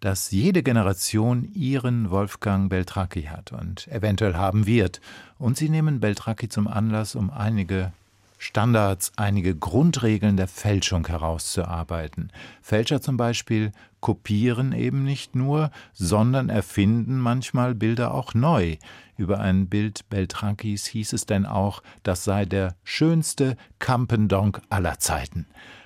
dass 0.00 0.30
jede 0.30 0.62
Generation 0.62 1.48
ihren 1.54 2.10
Wolfgang 2.10 2.68
Beltracchi 2.68 3.22
hat 3.22 3.52
und 3.52 3.88
eventuell 3.88 4.34
haben 4.34 4.66
wird. 4.66 5.00
Und 5.38 5.56
Sie 5.56 5.70
nehmen 5.70 6.00
Beltracchi 6.00 6.50
zum 6.50 6.68
Anlass, 6.68 7.14
um 7.14 7.30
einige 7.30 7.92
Standards, 8.42 9.12
einige 9.16 9.54
Grundregeln 9.54 10.38
der 10.38 10.48
Fälschung 10.48 11.06
herauszuarbeiten. 11.06 12.32
Fälscher 12.62 13.02
zum 13.02 13.18
Beispiel 13.18 13.70
kopieren 14.00 14.72
eben 14.72 15.04
nicht 15.04 15.34
nur, 15.34 15.70
sondern 15.92 16.48
erfinden 16.48 17.18
manchmal 17.18 17.74
Bilder 17.74 18.14
auch 18.14 18.32
neu. 18.32 18.78
Über 19.18 19.40
ein 19.40 19.68
Bild 19.68 20.08
Beltrankis 20.08 20.86
hieß 20.86 21.12
es 21.12 21.26
denn 21.26 21.44
auch, 21.44 21.82
das 22.02 22.24
sei 22.24 22.46
der 22.46 22.76
schönste 22.82 23.58
Campendonk 23.78 24.62
aller 24.70 24.98
Zeiten. 24.98 25.44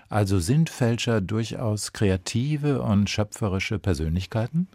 Also 0.08 0.38
sind 0.38 0.70
Fälscher 0.70 1.20
durchaus 1.20 1.92
kreative 1.92 2.82
und 2.82 3.10
schöpferische 3.10 3.80
Persönlichkeiten? 3.80 4.68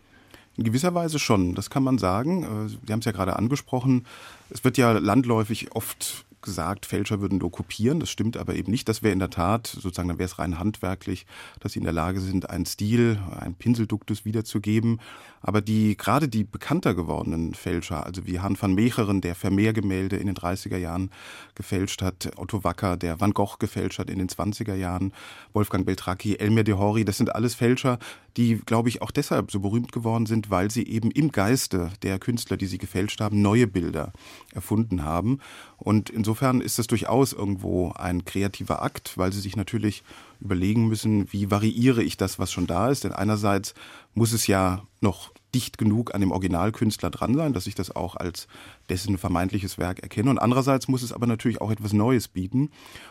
In 0.57 0.65
gewisser 0.65 0.93
Weise 0.93 1.17
schon, 1.17 1.55
das 1.55 1.69
kann 1.69 1.83
man 1.83 1.97
sagen. 1.97 2.43
Äh, 2.43 2.67
Sie 2.85 2.91
haben 2.91 2.99
es 2.99 3.05
ja 3.05 3.13
gerade 3.13 3.37
angesprochen. 3.37 4.05
Es 4.49 4.65
wird 4.65 4.77
ja 4.77 4.91
landläufig 4.91 5.73
oft 5.73 6.25
gesagt, 6.41 6.85
Fälscher 6.85 7.21
würden 7.21 7.39
nur 7.39 7.51
kopieren. 7.51 7.99
Das 7.99 8.09
stimmt 8.09 8.37
aber 8.37 8.55
eben 8.55 8.71
nicht. 8.71 8.87
Das 8.89 9.03
wäre 9.03 9.13
in 9.13 9.19
der 9.19 9.29
Tat, 9.29 9.67
sozusagen, 9.67 10.07
dann 10.07 10.19
wäre 10.19 10.27
es 10.27 10.39
rein 10.39 10.59
handwerklich, 10.59 11.25
dass 11.59 11.73
sie 11.73 11.79
in 11.79 11.85
der 11.85 11.93
Lage 11.93 12.19
sind, 12.19 12.49
einen 12.49 12.65
Stil, 12.65 13.19
einen 13.39 13.55
Pinselduktus 13.55 14.25
wiederzugeben. 14.25 14.99
Aber 15.41 15.61
die, 15.61 15.95
gerade 15.95 16.27
die 16.27 16.43
bekannter 16.43 16.93
gewordenen 16.93 17.53
Fälscher, 17.53 18.05
also 18.05 18.25
wie 18.25 18.39
Han 18.39 18.57
van 18.59 18.73
Meecheren, 18.73 19.21
der 19.21 19.35
Vermeer-Gemälde 19.35 20.17
in 20.17 20.27
den 20.27 20.35
30er 20.35 20.77
Jahren 20.77 21.11
gefälscht 21.55 22.01
hat, 22.01 22.31
Otto 22.37 22.63
Wacker, 22.63 22.97
der 22.97 23.19
Van 23.19 23.33
Gogh 23.33 23.57
gefälscht 23.57 23.99
hat 23.99 24.09
in 24.09 24.19
den 24.19 24.27
20er 24.27 24.75
Jahren, 24.75 25.13
Wolfgang 25.53 25.85
Beltracchi, 25.85 26.35
Elmer 26.35 26.63
de 26.63 26.75
Hori, 26.75 27.05
das 27.05 27.17
sind 27.17 27.33
alles 27.33 27.55
Fälscher, 27.55 27.99
die, 28.39 28.55
glaube 28.55 28.87
ich, 28.87 29.01
auch 29.01 29.11
deshalb 29.11 29.51
so 29.51 29.59
berühmt 29.59 29.91
geworden 29.91 30.25
sind, 30.25 30.49
weil 30.49 30.71
sie 30.71 30.87
eben 30.87 31.11
im 31.11 31.29
Geiste 31.29 31.91
der 32.03 32.19
Künstler, 32.19 32.55
die 32.55 32.67
sie 32.67 32.77
gefälscht 32.77 33.19
haben, 33.19 33.41
neue 33.41 33.67
Bilder 33.67 34.13
erfunden 34.53 35.03
haben. 35.03 35.39
Und 35.75 36.09
insofern 36.09 36.61
ist 36.61 36.79
das 36.79 36.87
durchaus 36.87 37.33
irgendwo 37.33 37.91
ein 37.91 38.23
kreativer 38.23 38.81
Akt, 38.81 39.17
weil 39.17 39.33
sie 39.33 39.41
sich 39.41 39.57
natürlich 39.57 40.03
überlegen 40.39 40.87
müssen, 40.87 41.31
wie 41.33 41.51
variiere 41.51 42.01
ich 42.01 42.15
das, 42.15 42.39
was 42.39 42.49
schon 42.49 42.65
da 42.65 42.89
ist. 42.89 43.03
Denn 43.03 43.11
einerseits 43.11 43.73
muss 44.13 44.31
es 44.31 44.47
ja 44.47 44.83
noch 45.01 45.33
dicht 45.53 45.77
genug 45.77 46.13
an 46.13 46.21
dem 46.21 46.31
Originalkünstler 46.31 47.09
dran 47.09 47.35
sein, 47.35 47.53
dass 47.53 47.67
ich 47.67 47.75
das 47.75 47.95
auch 47.95 48.15
als 48.15 48.47
dessen 48.89 49.17
vermeintliches 49.17 49.77
Werk 49.77 49.99
erkenne. 49.99 50.29
Und 50.29 50.39
andererseits 50.39 50.87
muss 50.87 51.03
es 51.03 51.13
aber 51.13 51.27
natürlich 51.27 51.61
auch 51.61 51.71
etwas 51.71 51.93
Neues 51.93 52.27
bieten. 52.27 52.69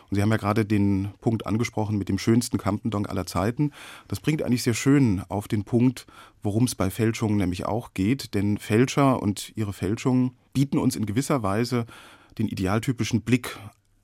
Und 0.09 0.15
Sie 0.15 0.21
haben 0.21 0.31
ja 0.31 0.37
gerade 0.37 0.65
den 0.65 1.09
Punkt 1.21 1.45
angesprochen 1.45 1.97
mit 1.97 2.09
dem 2.09 2.17
schönsten 2.17 2.57
Campendonk 2.57 3.09
aller 3.09 3.25
Zeiten. 3.25 3.71
Das 4.07 4.19
bringt 4.19 4.43
eigentlich 4.43 4.63
sehr 4.63 4.73
schön 4.73 5.23
auf 5.29 5.47
den 5.47 5.63
Punkt, 5.63 6.05
worum 6.43 6.65
es 6.65 6.75
bei 6.75 6.89
Fälschungen 6.89 7.37
nämlich 7.37 7.65
auch 7.65 7.93
geht. 7.93 8.33
Denn 8.33 8.57
Fälscher 8.57 9.21
und 9.21 9.51
ihre 9.55 9.73
Fälschungen 9.73 10.31
bieten 10.53 10.77
uns 10.77 10.95
in 10.95 11.05
gewisser 11.05 11.43
Weise 11.43 11.85
den 12.37 12.47
idealtypischen 12.47 13.21
Blick 13.21 13.57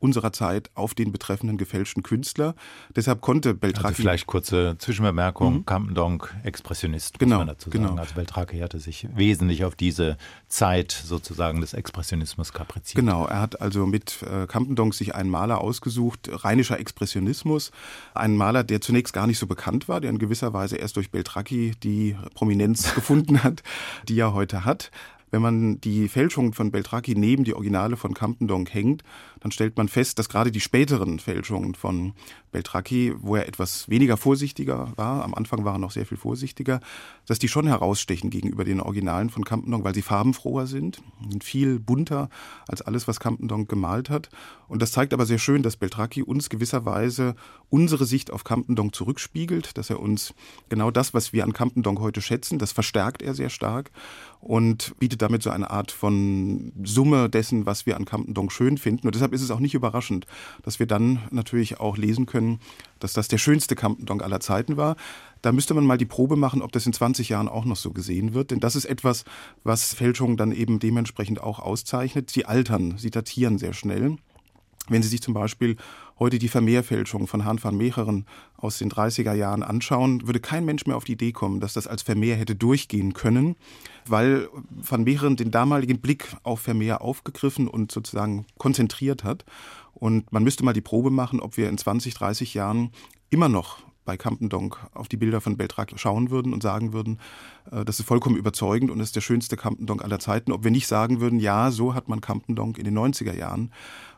unserer 0.05 0.31
Zeit 0.31 0.69
auf 0.75 0.93
den 0.93 1.11
betreffenden 1.11 1.57
gefälschten 1.57 2.03
Künstler. 2.03 2.55
Deshalb 2.95 3.21
konnte 3.21 3.53
Beltracchi... 3.55 3.87
Also 3.87 4.01
vielleicht 4.03 4.27
kurze 4.27 4.75
Zwischenbemerkung, 4.77 5.53
mhm. 5.55 5.65
Campendonk, 5.65 6.33
Expressionist, 6.43 7.19
genau, 7.19 7.37
muss 7.37 7.39
man 7.39 7.47
dazu 7.47 7.69
sagen. 7.71 7.83
Genau. 7.83 7.99
Also 7.99 8.13
Beltracchi 8.13 8.59
hatte 8.59 8.79
sich 8.79 9.07
wesentlich 9.15 9.65
auf 9.65 9.75
diese 9.75 10.17
Zeit 10.47 10.91
sozusagen 10.91 11.59
des 11.59 11.73
Expressionismus 11.73 12.53
kapriziert. 12.53 12.95
Genau, 12.95 13.25
er 13.25 13.41
hat 13.41 13.59
also 13.59 13.85
mit 13.87 14.21
äh, 14.21 14.45
Campendonk 14.45 14.93
sich 14.93 15.15
einen 15.15 15.29
Maler 15.29 15.59
ausgesucht, 15.59 16.29
rheinischer 16.31 16.79
Expressionismus, 16.79 17.71
einen 18.13 18.37
Maler, 18.37 18.63
der 18.63 18.79
zunächst 18.79 19.13
gar 19.13 19.27
nicht 19.27 19.39
so 19.39 19.47
bekannt 19.47 19.89
war, 19.89 19.99
der 19.99 20.11
in 20.11 20.19
gewisser 20.19 20.53
Weise 20.53 20.77
erst 20.77 20.95
durch 20.95 21.09
Beltracchi 21.11 21.73
die 21.81 22.15
Prominenz 22.35 22.93
gefunden 22.95 23.43
hat, 23.43 23.63
die 24.07 24.19
er 24.19 24.33
heute 24.33 24.65
hat. 24.65 24.91
Wenn 25.31 25.41
man 25.41 25.81
die 25.81 26.07
Fälschungen 26.07 26.53
von 26.53 26.71
Beltracchi 26.71 27.15
neben 27.15 27.43
die 27.43 27.55
Originale 27.55 27.97
von 27.97 28.13
Campendonk 28.13 28.73
hängt, 28.73 29.03
dann 29.45 29.51
stellt 29.51 29.77
man 29.77 29.87
fest, 29.87 30.17
dass 30.17 30.27
gerade 30.27 30.51
die 30.51 30.59
späteren 30.59 31.19
Fälschungen 31.19 31.75
von 31.75 32.13
Beltracchi, 32.51 33.13
wo 33.19 33.35
er 33.35 33.47
etwas 33.47 33.87
weniger 33.89 34.17
vorsichtiger 34.17 34.91
war, 34.95 35.23
am 35.23 35.35
Anfang 35.35 35.63
war 35.65 35.75
er 35.75 35.77
noch 35.77 35.91
sehr 35.91 36.07
viel 36.07 36.17
vorsichtiger, 36.17 36.79
dass 37.27 37.37
die 37.37 37.47
schon 37.47 37.67
herausstechen 37.67 38.31
gegenüber 38.31 38.63
den 38.63 38.81
Originalen 38.81 39.29
von 39.29 39.45
Campendonk, 39.45 39.83
weil 39.83 39.93
sie 39.93 40.01
farbenfroher 40.01 40.65
sind, 40.65 41.03
sind 41.29 41.43
viel 41.43 41.79
bunter 41.79 42.29
als 42.67 42.81
alles, 42.81 43.07
was 43.07 43.19
Campendonk 43.19 43.69
gemalt 43.69 44.09
hat. 44.09 44.29
Und 44.67 44.81
das 44.81 44.93
zeigt 44.93 45.13
aber 45.13 45.27
sehr 45.27 45.37
schön, 45.37 45.61
dass 45.61 45.77
Beltracchi 45.77 46.23
uns 46.23 46.49
gewisserweise 46.49 47.35
unsere 47.69 48.05
Sicht 48.05 48.31
auf 48.31 48.45
Campendonk 48.45 48.95
zurückspiegelt, 48.95 49.77
dass 49.77 49.91
er 49.91 49.99
uns 49.99 50.33
genau 50.69 50.89
das, 50.89 51.13
was 51.13 51.33
wir 51.33 51.43
an 51.43 51.53
Campendonk 51.53 51.99
heute 51.99 52.21
schätzen, 52.21 52.57
das 52.57 52.71
verstärkt 52.71 53.21
er 53.21 53.35
sehr 53.35 53.49
stark 53.49 53.91
und 54.39 54.97
bietet 54.97 55.21
damit 55.21 55.43
so 55.43 55.49
eine 55.49 55.69
Art 55.69 55.91
von 55.91 56.71
Summe 56.83 57.29
dessen, 57.29 57.65
was 57.65 57.85
wir 57.85 57.95
an 57.95 58.05
Campendonk 58.05 58.51
schön 58.51 58.77
finden. 58.77 59.07
Und 59.07 59.15
deshalb 59.15 59.33
ist 59.35 59.41
es 59.41 59.51
auch 59.51 59.59
nicht 59.59 59.75
überraschend, 59.75 60.25
dass 60.63 60.79
wir 60.79 60.87
dann 60.87 61.19
natürlich 61.29 61.79
auch 61.79 61.97
lesen 61.97 62.25
können, 62.25 62.59
dass 62.99 63.13
das 63.13 63.27
der 63.27 63.37
schönste 63.37 63.75
Campendonk 63.75 64.23
aller 64.23 64.39
Zeiten 64.39 64.77
war. 64.77 64.95
Da 65.41 65.51
müsste 65.51 65.73
man 65.75 65.85
mal 65.85 65.97
die 65.97 66.05
Probe 66.05 66.35
machen, 66.35 66.61
ob 66.61 66.71
das 66.71 66.85
in 66.85 66.93
20 66.93 67.29
Jahren 67.29 67.47
auch 67.47 67.65
noch 67.65 67.75
so 67.75 67.91
gesehen 67.91 68.33
wird. 68.33 68.51
Denn 68.51 68.59
das 68.59 68.75
ist 68.75 68.85
etwas, 68.85 69.25
was 69.63 69.93
Fälschungen 69.93 70.37
dann 70.37 70.51
eben 70.51 70.79
dementsprechend 70.79 71.41
auch 71.41 71.59
auszeichnet. 71.59 72.31
Sie 72.31 72.45
altern, 72.45 72.97
sie 72.97 73.11
datieren 73.11 73.59
sehr 73.59 73.73
schnell. 73.73 74.17
Wenn 74.87 75.01
Sie 75.01 75.09
sich 75.09 75.21
zum 75.21 75.33
Beispiel 75.33 75.77
heute 76.19 76.39
die 76.39 76.47
Vermehrfälschung 76.47 77.27
von 77.27 77.45
Hahn 77.45 77.61
van 77.63 77.75
Mecheren 77.75 78.25
aus 78.57 78.77
den 78.77 78.89
30er 78.89 79.33
Jahren 79.33 79.63
anschauen, 79.63 80.25
würde 80.25 80.39
kein 80.39 80.65
Mensch 80.65 80.85
mehr 80.85 80.95
auf 80.95 81.03
die 81.03 81.13
Idee 81.13 81.31
kommen, 81.31 81.59
dass 81.59 81.73
das 81.73 81.87
als 81.87 82.01
Vermehr 82.01 82.35
hätte 82.35 82.55
durchgehen 82.55 83.13
können, 83.13 83.55
weil 84.07 84.47
van 84.69 85.03
Mecheren 85.03 85.35
den 85.35 85.51
damaligen 85.51 85.99
Blick 85.99 86.35
auf 86.43 86.61
Vermehr 86.61 87.01
aufgegriffen 87.01 87.67
und 87.67 87.91
sozusagen 87.91 88.45
konzentriert 88.57 89.23
hat. 89.23 89.45
Und 89.93 90.31
man 90.31 90.43
müsste 90.43 90.63
mal 90.65 90.73
die 90.73 90.81
Probe 90.81 91.09
machen, 91.09 91.39
ob 91.39 91.57
wir 91.57 91.69
in 91.69 91.77
20, 91.77 92.13
30 92.13 92.53
Jahren 92.53 92.91
immer 93.29 93.49
noch 93.49 93.79
bei 94.05 94.17
Campendonk 94.17 94.77
auf 94.93 95.07
die 95.07 95.17
Bilder 95.17 95.41
von 95.41 95.57
Beltrac 95.57 95.91
schauen 95.95 96.29
würden 96.29 96.53
und 96.53 96.63
sagen 96.63 96.93
würden, 96.93 97.19
äh, 97.71 97.83
das 97.83 97.99
ist 97.99 98.05
vollkommen 98.05 98.37
überzeugend 98.37 98.91
und 98.91 98.99
ist 98.99 99.15
der 99.15 99.21
schönste 99.21 99.57
Campendonk 99.57 100.03
aller 100.03 100.19
Zeiten. 100.19 100.51
Ob 100.51 100.63
wir 100.63 100.71
nicht 100.71 100.87
sagen 100.87 101.19
würden, 101.19 101.39
ja, 101.39 101.71
so 101.71 101.93
hat 101.93 102.07
man 102.07 102.21
Campendonk 102.21 102.77
in 102.77 102.85
den 102.85 102.97
90er 102.97 103.35
Jahren, 103.35 103.71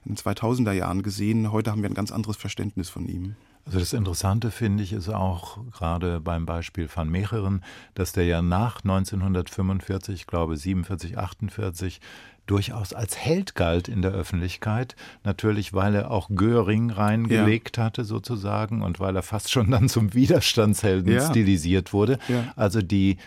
in 0.07 0.15
den 0.15 0.17
2000er 0.17 0.71
Jahren 0.71 1.03
gesehen. 1.03 1.51
Heute 1.51 1.71
haben 1.71 1.81
wir 1.81 1.89
ein 1.89 1.95
ganz 1.95 2.11
anderes 2.11 2.37
Verständnis 2.37 2.89
von 2.89 3.07
ihm. 3.07 3.35
Also 3.65 3.79
das 3.79 3.91
Interessante 3.91 4.49
finde 4.49 4.83
ich 4.83 4.93
ist 4.93 5.09
auch 5.09 5.57
gerade 5.71 6.21
beim 6.21 6.45
Beispiel 6.45 6.87
van 6.93 7.09
Mecheren, 7.09 7.63
dass 7.95 8.13
der 8.13 8.23
ja 8.23 8.41
nach 8.41 8.77
1945, 8.77 10.15
ich 10.15 10.27
glaube 10.27 10.55
47, 10.55 11.17
48, 11.17 11.99
durchaus 12.45 12.93
als 12.93 13.17
Held 13.17 13.55
galt 13.55 13.89
in 13.89 14.01
der 14.01 14.11
Öffentlichkeit. 14.11 14.95
Natürlich, 15.25 15.73
weil 15.73 15.95
er 15.95 16.11
auch 16.11 16.29
Göring 16.29 16.91
reingelegt 16.91 17.75
ja. 17.75 17.83
hatte 17.83 18.05
sozusagen 18.05 18.81
und 18.83 19.01
weil 19.01 19.17
er 19.17 19.23
fast 19.23 19.51
schon 19.51 19.69
dann 19.69 19.89
zum 19.89 20.13
Widerstandshelden 20.13 21.11
ja. 21.11 21.29
stilisiert 21.29 21.91
wurde. 21.91 22.19
Ja. 22.29 22.53
Also 22.55 22.81
die 22.81 23.17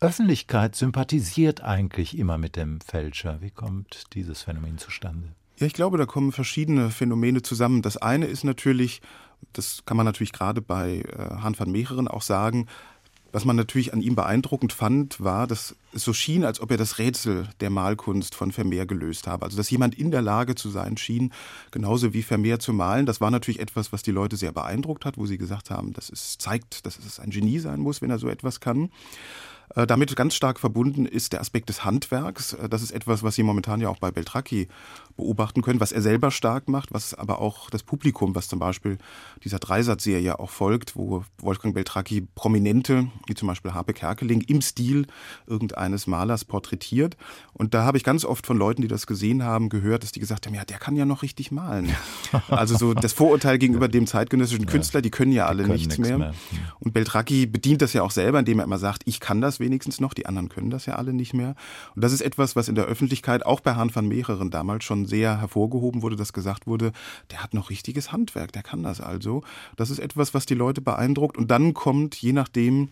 Öffentlichkeit 0.00 0.76
sympathisiert 0.76 1.62
eigentlich 1.62 2.18
immer 2.18 2.36
mit 2.36 2.56
dem 2.56 2.82
Fälscher. 2.82 3.40
Wie 3.40 3.50
kommt 3.50 4.14
dieses 4.14 4.42
Phänomen 4.42 4.76
zustande? 4.76 5.34
Ja, 5.58 5.66
ich 5.66 5.72
glaube, 5.72 5.98
da 5.98 6.06
kommen 6.06 6.30
verschiedene 6.30 6.90
Phänomene 6.90 7.42
zusammen. 7.42 7.82
Das 7.82 7.96
eine 7.96 8.26
ist 8.26 8.44
natürlich, 8.44 9.00
das 9.52 9.82
kann 9.86 9.96
man 9.96 10.06
natürlich 10.06 10.32
gerade 10.32 10.62
bei 10.62 11.00
äh, 11.00 11.40
Hahn 11.42 11.58
van 11.58 11.72
Meecheren 11.72 12.06
auch 12.06 12.22
sagen, 12.22 12.66
was 13.32 13.44
man 13.44 13.56
natürlich 13.56 13.92
an 13.92 14.00
ihm 14.00 14.14
beeindruckend 14.14 14.72
fand, 14.72 15.20
war, 15.20 15.46
dass 15.46 15.74
es 15.92 16.04
so 16.04 16.12
schien, 16.12 16.44
als 16.44 16.60
ob 16.60 16.70
er 16.70 16.76
das 16.76 16.98
Rätsel 16.98 17.48
der 17.60 17.70
Malkunst 17.70 18.34
von 18.34 18.52
Vermeer 18.52 18.86
gelöst 18.86 19.26
habe. 19.26 19.44
Also, 19.44 19.56
dass 19.56 19.68
jemand 19.68 19.96
in 19.96 20.10
der 20.10 20.22
Lage 20.22 20.54
zu 20.54 20.70
sein 20.70 20.96
schien, 20.96 21.32
genauso 21.70 22.14
wie 22.14 22.22
Vermeer 22.22 22.58
zu 22.60 22.72
malen. 22.72 23.04
Das 23.04 23.20
war 23.20 23.30
natürlich 23.30 23.60
etwas, 23.60 23.92
was 23.92 24.02
die 24.02 24.12
Leute 24.12 24.36
sehr 24.36 24.52
beeindruckt 24.52 25.04
hat, 25.04 25.18
wo 25.18 25.26
sie 25.26 25.38
gesagt 25.38 25.70
haben, 25.70 25.92
das 25.92 26.08
ist, 26.08 26.40
zeigt, 26.40 26.86
dass 26.86 26.98
es 26.98 27.18
ein 27.18 27.30
Genie 27.30 27.58
sein 27.58 27.80
muss, 27.80 28.00
wenn 28.00 28.10
er 28.10 28.18
so 28.18 28.28
etwas 28.28 28.60
kann. 28.60 28.90
Äh, 29.74 29.86
damit 29.86 30.14
ganz 30.16 30.34
stark 30.34 30.58
verbunden 30.58 31.06
ist 31.06 31.32
der 31.32 31.40
Aspekt 31.40 31.68
des 31.68 31.84
Handwerks. 31.84 32.54
Äh, 32.54 32.68
das 32.68 32.82
ist 32.82 32.90
etwas, 32.90 33.22
was 33.22 33.34
Sie 33.34 33.42
momentan 33.42 33.80
ja 33.80 33.88
auch 33.88 33.98
bei 33.98 34.10
Beltracchi 34.10 34.68
beobachten 35.16 35.62
können, 35.62 35.80
was 35.80 35.92
er 35.92 36.00
selber 36.00 36.30
stark 36.30 36.68
macht, 36.68 36.94
was 36.94 37.12
aber 37.12 37.40
auch 37.40 37.70
das 37.70 37.82
Publikum, 37.82 38.34
was 38.34 38.48
zum 38.48 38.60
Beispiel 38.60 38.98
dieser 39.44 39.58
Dreisatzserie 39.58 40.38
auch 40.38 40.50
folgt, 40.50 40.96
wo 40.96 41.24
Wolfgang 41.38 41.74
Beltracchi 41.74 42.26
Prominente, 42.34 43.08
wie 43.26 43.34
zum 43.34 43.48
Beispiel 43.48 43.74
Harpe 43.74 43.92
Kerkeling, 43.92 44.42
im 44.42 44.62
Stil 44.62 45.06
irgendeines 45.46 46.06
Malers 46.06 46.44
porträtiert. 46.44 47.16
Und 47.52 47.74
da 47.74 47.82
habe 47.84 47.98
ich 47.98 48.04
ganz 48.04 48.24
oft 48.24 48.46
von 48.46 48.56
Leuten, 48.56 48.80
die 48.80 48.88
das 48.88 49.06
gesehen 49.06 49.42
haben, 49.42 49.68
gehört, 49.68 50.04
dass 50.04 50.12
die 50.12 50.20
gesagt 50.20 50.46
haben, 50.46 50.54
ja, 50.54 50.64
der 50.64 50.78
kann 50.78 50.94
ja 50.94 51.04
noch 51.04 51.22
richtig 51.22 51.50
malen. 51.50 51.94
also 52.48 52.76
so 52.76 52.94
das 52.94 53.12
Vorurteil 53.12 53.58
gegenüber 53.58 53.88
dem 53.88 54.06
zeitgenössischen 54.06 54.66
Künstler, 54.66 55.02
die 55.02 55.10
können 55.10 55.32
ja 55.32 55.46
alle 55.46 55.64
können 55.64 55.74
nichts 55.74 55.98
mehr. 55.98 56.18
mehr. 56.18 56.34
Und 56.78 56.94
Beltracchi 56.94 57.46
bedient 57.46 57.82
das 57.82 57.92
ja 57.92 58.02
auch 58.02 58.12
selber, 58.12 58.38
indem 58.38 58.60
er 58.60 58.64
immer 58.64 58.78
sagt, 58.78 59.02
ich 59.04 59.18
kann 59.18 59.40
das 59.40 59.57
wenigstens 59.60 60.00
noch, 60.00 60.14
die 60.14 60.26
anderen 60.26 60.48
können 60.48 60.70
das 60.70 60.86
ja 60.86 60.94
alle 60.94 61.12
nicht 61.12 61.34
mehr. 61.34 61.54
Und 61.94 62.02
das 62.02 62.12
ist 62.12 62.20
etwas, 62.20 62.56
was 62.56 62.68
in 62.68 62.74
der 62.74 62.84
Öffentlichkeit 62.84 63.44
auch 63.44 63.60
bei 63.60 63.74
Hahn 63.74 63.94
van 63.94 64.08
Mehreren 64.08 64.50
damals 64.50 64.84
schon 64.84 65.06
sehr 65.06 65.40
hervorgehoben 65.40 66.02
wurde, 66.02 66.16
dass 66.16 66.32
gesagt 66.32 66.66
wurde, 66.66 66.92
der 67.30 67.42
hat 67.42 67.54
noch 67.54 67.70
richtiges 67.70 68.12
Handwerk, 68.12 68.52
der 68.52 68.62
kann 68.62 68.82
das 68.82 69.00
also. 69.00 69.42
Das 69.76 69.90
ist 69.90 69.98
etwas, 69.98 70.34
was 70.34 70.46
die 70.46 70.54
Leute 70.54 70.80
beeindruckt. 70.80 71.36
Und 71.36 71.50
dann 71.50 71.74
kommt, 71.74 72.16
je 72.16 72.32
nachdem, 72.32 72.90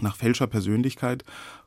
nach 0.00 0.16
Fälscher 0.16 0.46
Persönlichkeit 0.46 1.24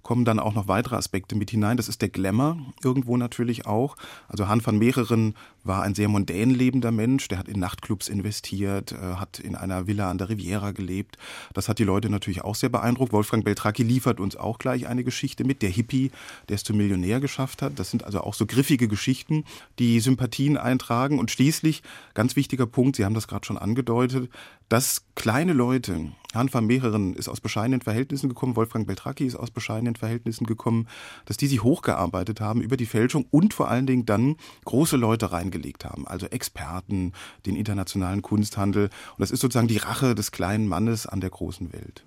kommen 0.08 0.24
dann 0.24 0.40
auch 0.40 0.54
noch 0.54 0.70
weitere 0.70 0.96
Aspekte 0.96 1.36
mit 1.36 1.52
hinein. 1.52 1.76
Das 1.76 1.90
ist 1.90 2.02
der 2.02 2.08
Glamour 2.08 2.58
irgendwo 2.82 3.18
natürlich 3.18 3.66
auch. 3.66 3.98
Also 4.30 4.48
Han 4.48 4.66
van 4.66 4.78
Mehreren 4.78 5.36
war 5.66 5.82
ein 5.82 5.96
sehr 5.96 6.08
mondän 6.08 6.50
lebender 6.50 6.94
Mensch. 6.94 7.28
Der 7.28 7.38
hat 7.38 7.50
in 7.50 7.60
Nachtclubs 7.60 8.08
investiert, 8.08 8.94
äh, 8.94 9.16
hat 9.16 9.38
in 9.40 9.58
einer 9.58 9.86
Villa 9.86 10.10
an 10.10 10.18
der 10.18 10.30
Riviera 10.30 10.72
gelebt. 10.72 11.18
Das 11.54 11.68
hat 11.68 11.78
die 11.78 11.84
Leute 11.84 12.10
natürlich 12.10 12.42
auch 12.42 12.56
sehr 12.56 12.70
beeindruckt. 12.70 13.12
Wolfgang 13.12 13.44
Beltracchi 13.44 13.84
liefert 13.84 14.22
uns 14.22 14.38
auch 14.38 14.60
gleich 14.60 14.88
eine 14.88 15.04
Geschichte 15.04 15.44
mit. 15.44 15.62
Der 15.62 15.72
Hippie, 15.72 16.12
der 16.48 16.56
es 16.56 16.64
zum 16.64 16.78
Millionär 16.78 17.20
geschafft 17.20 17.62
hat. 17.62 17.78
Das 17.78 17.92
sind 17.92 18.06
also 18.06 18.22
auch 18.22 18.34
so 18.34 18.46
griffige 18.46 18.88
Geschichten, 18.88 19.44
die 19.78 20.00
Sympathien 20.00 20.56
eintragen. 20.56 21.20
Und 21.20 21.32
schließlich, 21.32 21.84
ganz 22.14 22.38
wichtiger 22.38 22.66
Punkt, 22.66 22.96
Sie 22.96 23.04
haben 23.04 23.14
das 23.14 23.28
gerade 23.28 23.46
schon 23.46 23.58
angedeutet, 23.58 24.30
dass 24.70 25.04
kleine 25.16 25.52
Leute, 25.52 26.12
Han 26.34 26.54
van 26.54 26.66
Mehreren 26.66 27.14
ist 27.14 27.30
aus 27.30 27.42
bescheidenen 27.42 27.82
Verhältnissen 27.82 28.30
gekommen, 28.30 28.56
Wolfgang 28.56 28.86
Beltracchi 28.86 29.26
ist 29.26 29.36
aus 29.36 29.52
bescheidenen 29.52 29.96
Verhältnissen 29.96 30.46
gekommen, 30.46 30.88
dass 31.26 31.38
die 31.38 31.48
sich 31.48 31.64
hochgearbeitet 31.64 32.42
haben 32.42 32.62
über 32.62 32.78
die 32.78 32.86
Fälschung 32.86 33.26
und 33.32 33.54
vor 33.54 33.70
allen 33.70 33.88
Dingen 33.88 34.06
dann 34.06 34.36
große 34.66 34.98
Leute 34.98 35.32
reingelegt 35.32 35.86
haben, 35.86 36.08
also 36.08 36.26
Experten, 36.28 37.14
den 37.46 37.56
internationalen 37.56 38.22
Kunsthandel. 38.22 38.86
Und 38.86 39.20
das 39.20 39.32
ist 39.32 39.40
sozusagen 39.40 39.68
die 39.68 39.78
Rache 39.78 40.16
des 40.16 40.32
kleinen 40.32 40.68
Mannes 40.68 41.06
an 41.06 41.22
der 41.22 41.30
großen 41.30 41.72
Welt. 41.74 42.07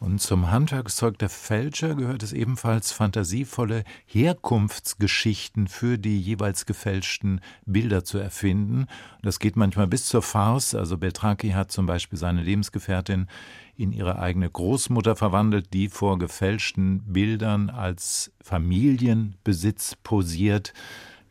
Und 0.00 0.18
zum 0.18 0.50
Handwerkszeug 0.50 1.18
der 1.18 1.28
Fälscher 1.28 1.94
gehört 1.94 2.22
es 2.22 2.32
ebenfalls 2.32 2.90
fantasievolle 2.90 3.84
Herkunftsgeschichten 4.06 5.68
für 5.68 5.98
die 5.98 6.18
jeweils 6.18 6.64
gefälschten 6.64 7.42
Bilder 7.66 8.02
zu 8.02 8.16
erfinden. 8.16 8.86
Das 9.20 9.38
geht 9.38 9.56
manchmal 9.56 9.88
bis 9.88 10.06
zur 10.06 10.22
Farce. 10.22 10.74
Also 10.74 10.96
Beltraki 10.96 11.50
hat 11.50 11.70
zum 11.70 11.84
Beispiel 11.84 12.18
seine 12.18 12.42
Lebensgefährtin 12.42 13.26
in 13.76 13.92
ihre 13.92 14.18
eigene 14.18 14.48
Großmutter 14.48 15.16
verwandelt, 15.16 15.74
die 15.74 15.90
vor 15.90 16.18
gefälschten 16.18 17.02
Bildern 17.12 17.68
als 17.68 18.32
Familienbesitz 18.40 19.96
posiert. 20.02 20.72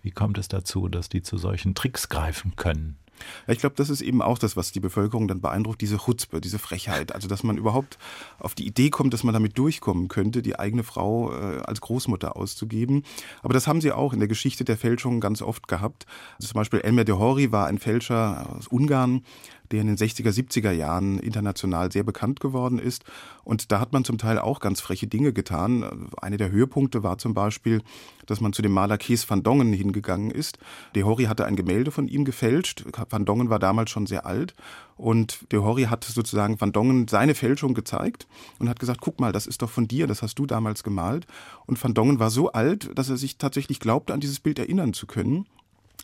Wie 0.03 0.11
kommt 0.11 0.37
es 0.37 0.47
dazu, 0.47 0.89
dass 0.89 1.09
die 1.09 1.23
zu 1.23 1.39
solchen 1.39 1.73
Tricks 1.73 2.07
greifen 2.07 2.55
können? 2.55 2.99
Ja, 3.47 3.53
ich 3.53 3.59
glaube, 3.59 3.75
das 3.75 3.89
ist 3.89 4.01
eben 4.01 4.21
auch 4.21 4.37
das, 4.37 4.57
was 4.57 4.71
die 4.71 4.79
Bevölkerung 4.79 5.27
dann 5.27 5.41
beeindruckt, 5.41 5.81
diese 5.81 5.97
Chutzpe, 5.97 6.41
diese 6.41 6.59
Frechheit. 6.59 7.13
Also, 7.13 7.27
dass 7.27 7.43
man 7.43 7.57
überhaupt 7.57 7.97
auf 8.39 8.55
die 8.55 8.67
Idee 8.67 8.89
kommt, 8.89 9.13
dass 9.13 9.23
man 9.23 9.33
damit 9.33 9.57
durchkommen 9.57 10.07
könnte, 10.07 10.41
die 10.41 10.57
eigene 10.57 10.83
Frau 10.83 11.31
äh, 11.31 11.61
als 11.61 11.81
Großmutter 11.81 12.35
auszugeben. 12.35 13.03
Aber 13.41 13.53
das 13.53 13.67
haben 13.67 13.81
sie 13.81 13.91
auch 13.91 14.13
in 14.13 14.19
der 14.19 14.27
Geschichte 14.27 14.63
der 14.63 14.77
Fälschung 14.77 15.19
ganz 15.19 15.41
oft 15.41 15.67
gehabt. 15.67 16.05
Also 16.37 16.49
zum 16.49 16.59
Beispiel 16.59 16.81
Elmer 16.81 17.03
de 17.03 17.15
Hori 17.15 17.51
war 17.51 17.67
ein 17.67 17.77
Fälscher 17.77 18.55
aus 18.57 18.67
Ungarn, 18.67 19.23
der 19.71 19.81
in 19.81 19.87
den 19.87 19.97
60er, 19.97 20.29
70er 20.29 20.71
Jahren 20.71 21.19
international 21.19 21.91
sehr 21.91 22.03
bekannt 22.03 22.39
geworden 22.39 22.79
ist. 22.79 23.03
Und 23.43 23.71
da 23.71 23.79
hat 23.79 23.93
man 23.93 24.03
zum 24.03 24.17
Teil 24.17 24.39
auch 24.39 24.59
ganz 24.59 24.81
freche 24.81 25.07
Dinge 25.07 25.33
getan. 25.33 26.09
Eine 26.21 26.37
der 26.37 26.51
Höhepunkte 26.51 27.03
war 27.03 27.17
zum 27.17 27.33
Beispiel, 27.33 27.81
dass 28.25 28.41
man 28.41 28.53
zu 28.53 28.61
dem 28.61 28.71
Maler 28.71 28.97
Kees 28.97 29.29
van 29.29 29.43
Dongen 29.43 29.73
hingegangen 29.73 30.31
ist. 30.31 30.59
De 30.95 31.03
Hori 31.03 31.25
hatte 31.25 31.45
ein 31.45 31.55
Gemälde 31.55 31.91
von 31.91 32.07
ihm 32.07 32.25
gefälscht. 32.25 32.85
Van 33.09 33.25
Dongen 33.25 33.49
war 33.49 33.59
damals 33.59 33.89
schon 33.89 34.05
sehr 34.05 34.25
alt. 34.25 34.53
Und 34.97 35.51
De 35.51 35.59
Hori 35.59 35.83
hat 35.83 36.03
sozusagen 36.03 36.59
Van 36.59 36.71
Dongen 36.71 37.07
seine 37.07 37.33
Fälschung 37.33 37.73
gezeigt 37.73 38.27
und 38.59 38.69
hat 38.69 38.79
gesagt, 38.79 39.01
guck 39.01 39.19
mal, 39.19 39.31
das 39.31 39.47
ist 39.47 39.61
doch 39.61 39.69
von 39.69 39.87
dir, 39.87 40.07
das 40.07 40.21
hast 40.21 40.35
du 40.35 40.45
damals 40.45 40.83
gemalt. 40.83 41.25
Und 41.65 41.81
Van 41.81 41.93
Dongen 41.93 42.19
war 42.19 42.29
so 42.29 42.51
alt, 42.51 42.91
dass 42.95 43.09
er 43.09 43.17
sich 43.17 43.37
tatsächlich 43.37 43.79
glaubte, 43.79 44.13
an 44.13 44.19
dieses 44.19 44.39
Bild 44.39 44.59
erinnern 44.59 44.93
zu 44.93 45.07
können 45.07 45.45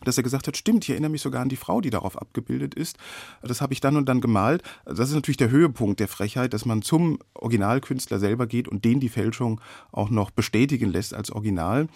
dass 0.03 0.17
er 0.17 0.23
gesagt 0.23 0.47
hat, 0.47 0.57
stimmt, 0.57 0.83
ich 0.83 0.91
erinnere 0.91 1.11
mich 1.11 1.21
sogar 1.21 1.41
an 1.41 1.49
die 1.49 1.55
Frau, 1.55 1.81
die 1.81 1.89
darauf 1.89 2.19
abgebildet 2.19 2.73
ist. 2.73 2.97
Das 3.41 3.61
habe 3.61 3.73
ich 3.73 3.81
dann 3.81 3.97
und 3.97 4.09
dann 4.09 4.21
gemalt. 4.21 4.63
Das 4.85 5.09
ist 5.09 5.15
natürlich 5.15 5.37
der 5.37 5.49
Höhepunkt 5.49 5.99
der 5.99 6.07
Frechheit, 6.07 6.53
dass 6.53 6.65
man 6.65 6.81
zum 6.81 7.19
Originalkünstler 7.33 8.19
selber 8.19 8.47
geht 8.47 8.67
und 8.67 8.85
den 8.85 8.99
die 8.99 9.09
Fälschung 9.09 9.61
auch 9.91 10.09
noch 10.09 10.31
bestätigen 10.31 10.91
lässt 10.91 11.13
als 11.13 11.31
Original. 11.31 11.87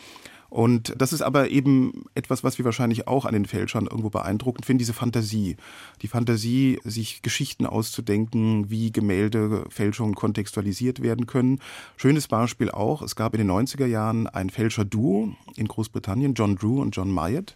Und 0.50 0.96
das 0.98 1.14
ist 1.14 1.22
aber 1.22 1.50
eben 1.50 2.06
etwas, 2.16 2.44
was 2.44 2.58
wir 2.58 2.66
wahrscheinlich 2.66 3.08
auch 3.08 3.26
an 3.26 3.34
den 3.34 3.46
Fälschern 3.46 3.86
irgendwo 3.86 4.10
beeindruckend 4.10 4.66
finden, 4.66 4.80
diese 4.80 4.94
Fantasie. 4.94 5.58
Die 6.02 6.08
Fantasie, 6.08 6.80
sich 6.84 7.22
Geschichten 7.22 7.68
auszudenken, 7.68 8.70
wie 8.70 8.92
Gemälde, 8.92 9.66
Fälschungen 9.70 10.16
kontextualisiert 10.16 11.04
werden 11.04 11.28
können. 11.28 11.60
Schönes 11.98 12.28
Beispiel 12.28 12.72
auch, 12.72 13.04
es 13.04 13.16
gab 13.16 13.36
in 13.36 13.48
den 13.48 13.52
90er 13.52 13.86
Jahren 13.86 14.26
ein 14.26 14.50
Fälscher-Duo 14.50 15.36
in 15.56 15.68
Großbritannien, 15.68 16.34
John 16.34 16.56
Drew 16.56 16.82
und 16.82 16.96
John 16.96 17.14
Myatt. 17.14 17.56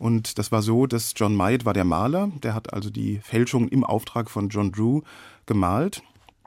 Und 0.00 0.38
das 0.38 0.50
war 0.50 0.62
so, 0.62 0.86
dass 0.86 1.12
John 1.14 1.36
Myatt 1.36 1.66
war 1.66 1.74
der 1.74 1.84
Maler, 1.84 2.32
der 2.42 2.54
hat 2.54 2.72
also 2.72 2.88
die 2.88 3.18
Fälschung 3.18 3.68
im 3.68 3.84
Auftrag 3.84 4.30
von 4.30 4.48
John 4.48 4.72
Drew 4.72 5.02
gemalt 5.44 6.02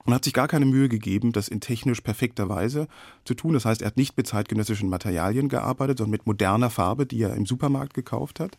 und 0.06 0.14
hat 0.16 0.24
sich 0.24 0.34
gar 0.34 0.48
keine 0.48 0.66
Mühe 0.66 0.90
gegeben, 0.90 1.34
das 1.34 1.50
in 1.50 1.62
technisch 1.62 2.02
perfekter 2.02 2.50
Weise 2.50 2.88
zu 3.26 3.36
tun. 3.36 3.54
Das 3.54 3.66
heißt, 3.66 3.84
er 3.84 3.90
hat 3.90 3.98
nicht 3.98 4.18
mit 4.18 4.26
zeitgenössischen 4.26 4.90
Materialien 4.90 5.50
gearbeitet, 5.50 6.00
sondern 6.00 6.14
mit 6.14 6.26
moderner 6.26 6.72
Farbe, 6.72 7.06
die 7.06 7.22
er 7.22 7.36
im 7.36 7.46
Supermarkt 7.46 7.94
gekauft 7.94 8.40
hat. 8.40 8.58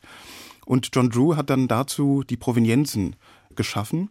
Und 0.65 0.91
John 0.93 1.11
Drew 1.11 1.35
hat 1.35 1.51
dann 1.51 1.67
dazu 1.67 2.23
die 2.23 2.37
Provenienzen 2.37 3.17
geschaffen 3.57 4.11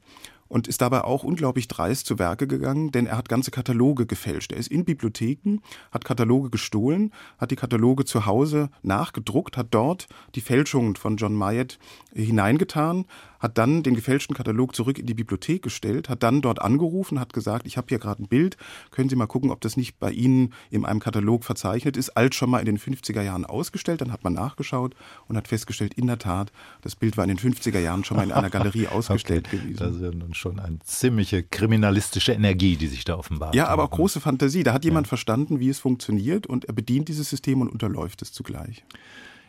und 0.53 0.67
ist 0.67 0.81
dabei 0.81 1.03
auch 1.03 1.23
unglaublich 1.23 1.67
dreist 1.67 2.05
zu 2.05 2.19
Werke 2.19 2.45
gegangen, 2.45 2.91
denn 2.91 3.07
er 3.07 3.17
hat 3.17 3.27
ganze 3.27 3.49
Kataloge 3.49 4.05
gefälscht. 4.05 4.51
Er 4.51 4.59
ist 4.59 4.67
in 4.67 4.85
Bibliotheken, 4.85 5.61
hat 5.91 6.05
Kataloge 6.05 6.51
gestohlen, 6.51 7.11
hat 7.39 7.49
die 7.49 7.55
Kataloge 7.55 8.05
zu 8.05 8.27
Hause 8.27 8.69
nachgedruckt, 8.83 9.57
hat 9.57 9.69
dort 9.71 10.07
die 10.35 10.41
Fälschungen 10.41 10.95
von 10.95 11.17
John 11.17 11.35
Myatt 11.35 11.79
hineingetan, 12.13 13.05
hat 13.43 13.57
dann 13.57 13.83
den 13.83 13.93
gefälschten 13.93 14.35
Katalog 14.35 14.73
zurück 14.73 14.97
in 14.97 15.05
die 15.05 15.13
Bibliothek 15.13 15.61
gestellt, 15.61 16.07
hat 16.07 16.23
dann 16.23 16.41
dort 16.41 16.61
angerufen, 16.61 17.19
hat 17.19 17.33
gesagt, 17.33 17.67
ich 17.67 17.75
habe 17.75 17.87
hier 17.89 17.99
gerade 17.99 18.23
ein 18.23 18.27
Bild, 18.27 18.55
können 18.89 19.09
Sie 19.09 19.17
mal 19.17 19.27
gucken, 19.27 19.51
ob 19.51 19.59
das 19.59 19.75
nicht 19.75 19.99
bei 19.99 20.11
Ihnen 20.11 20.53
in 20.71 20.85
einem 20.85 21.01
Katalog 21.01 21.43
verzeichnet 21.43 21.97
ist, 21.97 22.11
alt 22.11 22.35
schon 22.35 22.49
mal 22.49 22.59
in 22.59 22.65
den 22.65 22.79
50er 22.79 23.21
Jahren 23.21 23.45
ausgestellt, 23.45 23.99
dann 23.99 24.13
hat 24.13 24.23
man 24.23 24.33
nachgeschaut 24.33 24.95
und 25.27 25.35
hat 25.35 25.49
festgestellt, 25.49 25.93
in 25.93 26.07
der 26.07 26.19
Tat, 26.19 26.53
das 26.81 26.95
Bild 26.95 27.17
war 27.17 27.25
in 27.25 27.35
den 27.35 27.37
50er 27.37 27.79
Jahren 27.79 28.05
schon 28.05 28.15
mal 28.15 28.23
in 28.23 28.31
einer 28.31 28.49
Galerie 28.49 28.87
ausgestellt 28.91 29.47
okay, 29.47 29.57
gewesen. 29.57 29.77
Das 29.77 29.95
ist 29.95 30.01
ja 30.01 30.11
nun 30.11 30.33
schon 30.33 30.59
eine 30.59 30.79
ziemliche 30.79 31.43
kriminalistische 31.43 32.31
Energie, 32.31 32.77
die 32.77 32.87
sich 32.87 33.03
da 33.03 33.17
offenbart. 33.17 33.55
Ja, 33.55 33.67
aber 33.67 33.83
auch 33.83 33.91
große 33.91 34.21
Fantasie. 34.21 34.63
Da 34.63 34.71
hat 34.71 34.85
jemand 34.85 35.07
ja. 35.07 35.09
verstanden, 35.09 35.59
wie 35.59 35.67
es 35.67 35.79
funktioniert 35.79 36.47
und 36.47 36.63
er 36.63 36.73
bedient 36.73 37.09
dieses 37.09 37.29
System 37.29 37.59
und 37.59 37.67
unterläuft 37.67 38.21
es 38.21 38.31
zugleich. 38.31 38.85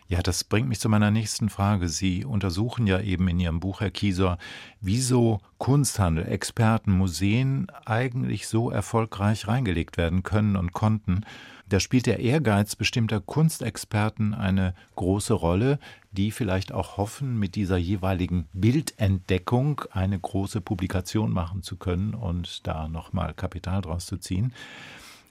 Ja, 0.07 0.21
das 0.23 0.45
bringt 0.45 0.69
mich 0.69 0.81
zu 0.81 0.91
meiner 0.91 1.11
nächsten 1.11 1.49
Frage. 1.49 1.89
Sie 1.89 2.27
untersuchen 2.27 2.87
ja 2.87 3.01
eben 3.01 3.27
in 3.27 3.41
Ihrem 3.41 3.61
Buch, 3.61 3.81
Herr 3.81 3.91
Kiesor, 3.91 4.37
wieso 4.83 5.41
Kunsthandel, 5.57 6.27
Experten, 6.27 6.93
Museen 6.93 7.69
eigentlich 7.87 8.47
so 8.47 8.71
erfolgreich 8.71 9.49
reingelegt 9.49 9.97
werden 9.97 10.23
können 10.23 10.57
und 10.57 10.75
konnten. 10.75 11.25
Da 11.71 11.81
spielt 11.81 12.05
der 12.05 12.21
Ehrgeiz 12.21 12.77
bestimmter 12.77 13.23
Kunstexperten 13.23 14.35
eine 14.35 14.75
große 14.97 15.33
Rolle, 15.33 15.79
die 16.13 16.31
vielleicht 16.31 16.73
auch 16.73 16.99
hoffen, 16.99 17.39
mit 17.39 17.55
dieser 17.55 17.79
jeweiligen 17.79 18.47
Bildentdeckung 18.53 19.81
eine 19.91 20.19
große 20.19 20.61
Publikation 20.61 21.33
machen 21.33 21.63
zu 21.63 21.77
können 21.77 22.13
und 22.13 22.67
da 22.67 22.89
nochmal 22.89 23.33
Kapital 23.33 23.81
draus 23.81 24.05
zu 24.05 24.19
ziehen. 24.19 24.53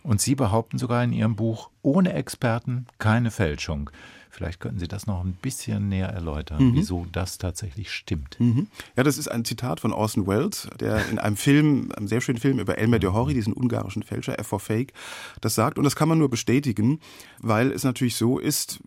Und 0.01 0.19
Sie 0.19 0.33
behaupten 0.33 0.79
sogar 0.79 1.03
in 1.03 1.13
Ihrem 1.13 1.35
Buch, 1.35 1.69
ohne 1.83 2.13
Experten 2.13 2.87
keine 2.97 3.29
Fälschung. 3.29 3.91
Vielleicht 4.33 4.59
könnten 4.59 4.79
Sie 4.79 4.87
das 4.87 5.05
noch 5.05 5.23
ein 5.23 5.33
bisschen 5.33 5.89
näher 5.89 6.09
erläutern, 6.09 6.69
mhm. 6.69 6.73
wieso 6.73 7.05
das 7.11 7.37
tatsächlich 7.37 7.91
stimmt. 7.91 8.35
Mhm. 8.39 8.65
Ja, 8.95 9.03
das 9.03 9.19
ist 9.19 9.27
ein 9.27 9.45
Zitat 9.45 9.79
von 9.79 9.93
Orson 9.93 10.25
Welles, 10.25 10.67
der 10.79 11.07
in 11.09 11.19
einem 11.19 11.37
Film, 11.37 11.91
einem 11.95 12.07
sehr 12.07 12.19
schönen 12.19 12.39
Film 12.39 12.57
über 12.57 12.79
Elmer 12.79 12.97
de 12.97 13.11
Horry, 13.11 13.35
diesen 13.35 13.53
ungarischen 13.53 14.01
Fälscher, 14.01 14.39
F 14.39 14.47
for 14.47 14.59
Fake, 14.59 14.91
das 15.41 15.53
sagt. 15.53 15.77
Und 15.77 15.83
das 15.83 15.95
kann 15.95 16.09
man 16.09 16.17
nur 16.17 16.31
bestätigen, 16.31 16.99
weil 17.41 17.71
es 17.71 17.83
natürlich 17.83 18.15
so 18.15 18.39
ist, 18.39 18.79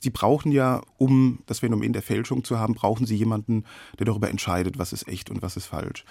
Sie 0.00 0.10
brauchen 0.10 0.52
ja, 0.52 0.82
um 0.98 1.38
das 1.46 1.60
Phänomen 1.60 1.94
der 1.94 2.02
Fälschung 2.02 2.44
zu 2.44 2.58
haben, 2.58 2.74
brauchen 2.74 3.06
Sie 3.06 3.16
jemanden, 3.16 3.64
der 3.98 4.04
darüber 4.04 4.28
entscheidet, 4.28 4.78
was 4.78 4.92
ist 4.92 5.08
echt 5.08 5.30
und 5.30 5.40
was 5.40 5.56
ist 5.56 5.64
falsch. 5.64 6.04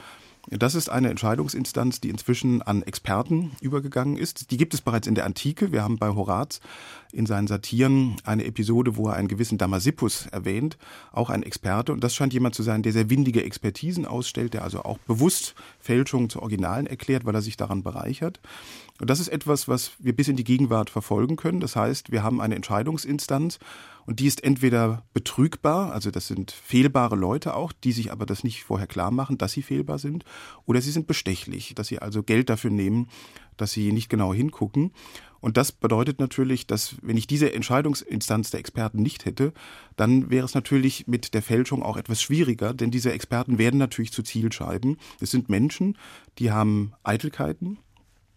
Das 0.49 0.75
ist 0.75 0.89
eine 0.89 1.09
Entscheidungsinstanz, 1.09 2.01
die 2.01 2.09
inzwischen 2.09 2.61
an 2.61 2.83
Experten 2.83 3.51
übergegangen 3.61 4.17
ist. 4.17 4.51
Die 4.51 4.57
gibt 4.57 4.73
es 4.73 4.81
bereits 4.81 5.07
in 5.07 5.15
der 5.15 5.25
Antike. 5.25 5.71
Wir 5.71 5.83
haben 5.83 5.97
bei 5.97 6.09
Horaz 6.09 6.59
in 7.13 7.25
seinen 7.25 7.47
Satiren 7.47 8.17
eine 8.25 8.43
Episode, 8.43 8.97
wo 8.97 9.07
er 9.07 9.13
einen 9.13 9.29
gewissen 9.29 9.57
Damasippus 9.57 10.25
erwähnt, 10.27 10.77
auch 11.13 11.29
ein 11.29 11.43
Experte. 11.43 11.93
Und 11.93 12.03
das 12.03 12.13
scheint 12.13 12.33
jemand 12.33 12.55
zu 12.55 12.63
sein, 12.63 12.83
der 12.83 12.91
sehr 12.91 13.09
windige 13.09 13.43
Expertisen 13.43 14.05
ausstellt, 14.05 14.53
der 14.53 14.63
also 14.63 14.83
auch 14.83 14.97
bewusst 14.97 15.55
Fälschungen 15.79 16.29
zu 16.29 16.41
Originalen 16.41 16.87
erklärt, 16.87 17.23
weil 17.23 17.35
er 17.35 17.41
sich 17.41 17.55
daran 17.55 17.81
bereichert. 17.81 18.41
Und 18.99 19.09
das 19.09 19.21
ist 19.21 19.29
etwas, 19.29 19.69
was 19.69 19.91
wir 19.99 20.13
bis 20.13 20.27
in 20.27 20.35
die 20.35 20.43
Gegenwart 20.43 20.89
verfolgen 20.89 21.37
können. 21.37 21.61
Das 21.61 21.77
heißt, 21.77 22.11
wir 22.11 22.21
haben 22.21 22.41
eine 22.41 22.55
Entscheidungsinstanz 22.55 23.59
und 24.05 24.19
die 24.19 24.27
ist 24.27 24.43
entweder 24.43 25.03
betrügbar, 25.13 25.91
also 25.91 26.11
das 26.11 26.27
sind 26.27 26.51
fehlbare 26.51 27.15
Leute 27.15 27.55
auch, 27.55 27.71
die 27.71 27.91
sich 27.91 28.11
aber 28.11 28.25
das 28.25 28.43
nicht 28.43 28.63
vorher 28.63 28.87
klar 28.87 29.11
machen, 29.11 29.37
dass 29.37 29.53
sie 29.53 29.61
fehlbar 29.61 29.99
sind, 29.99 30.25
oder 30.65 30.81
sie 30.81 30.91
sind 30.91 31.07
bestechlich, 31.07 31.73
dass 31.75 31.87
sie 31.87 31.99
also 31.99 32.23
Geld 32.23 32.49
dafür 32.49 32.71
nehmen, 32.71 33.07
dass 33.57 33.71
sie 33.71 33.91
nicht 33.91 34.09
genau 34.09 34.33
hingucken. 34.33 34.91
Und 35.39 35.57
das 35.57 35.73
bedeutet 35.73 36.19
natürlich, 36.19 36.67
dass 36.67 36.95
wenn 37.01 37.17
ich 37.17 37.27
diese 37.27 37.53
Entscheidungsinstanz 37.53 38.51
der 38.51 38.61
Experten 38.61 39.01
nicht 39.01 39.25
hätte, 39.25 39.53
dann 39.97 40.29
wäre 40.29 40.45
es 40.45 40.53
natürlich 40.53 41.05
mit 41.07 41.33
der 41.33 41.41
Fälschung 41.41 41.83
auch 41.83 41.97
etwas 41.97 42.21
schwieriger, 42.21 42.73
denn 42.73 42.91
diese 42.91 43.11
Experten 43.11 43.57
werden 43.57 43.77
natürlich 43.77 44.13
zu 44.13 44.23
Zielscheiben. 44.23 44.97
Es 45.19 45.31
sind 45.31 45.49
Menschen, 45.49 45.97
die 46.39 46.51
haben 46.51 46.93
Eitelkeiten, 47.03 47.77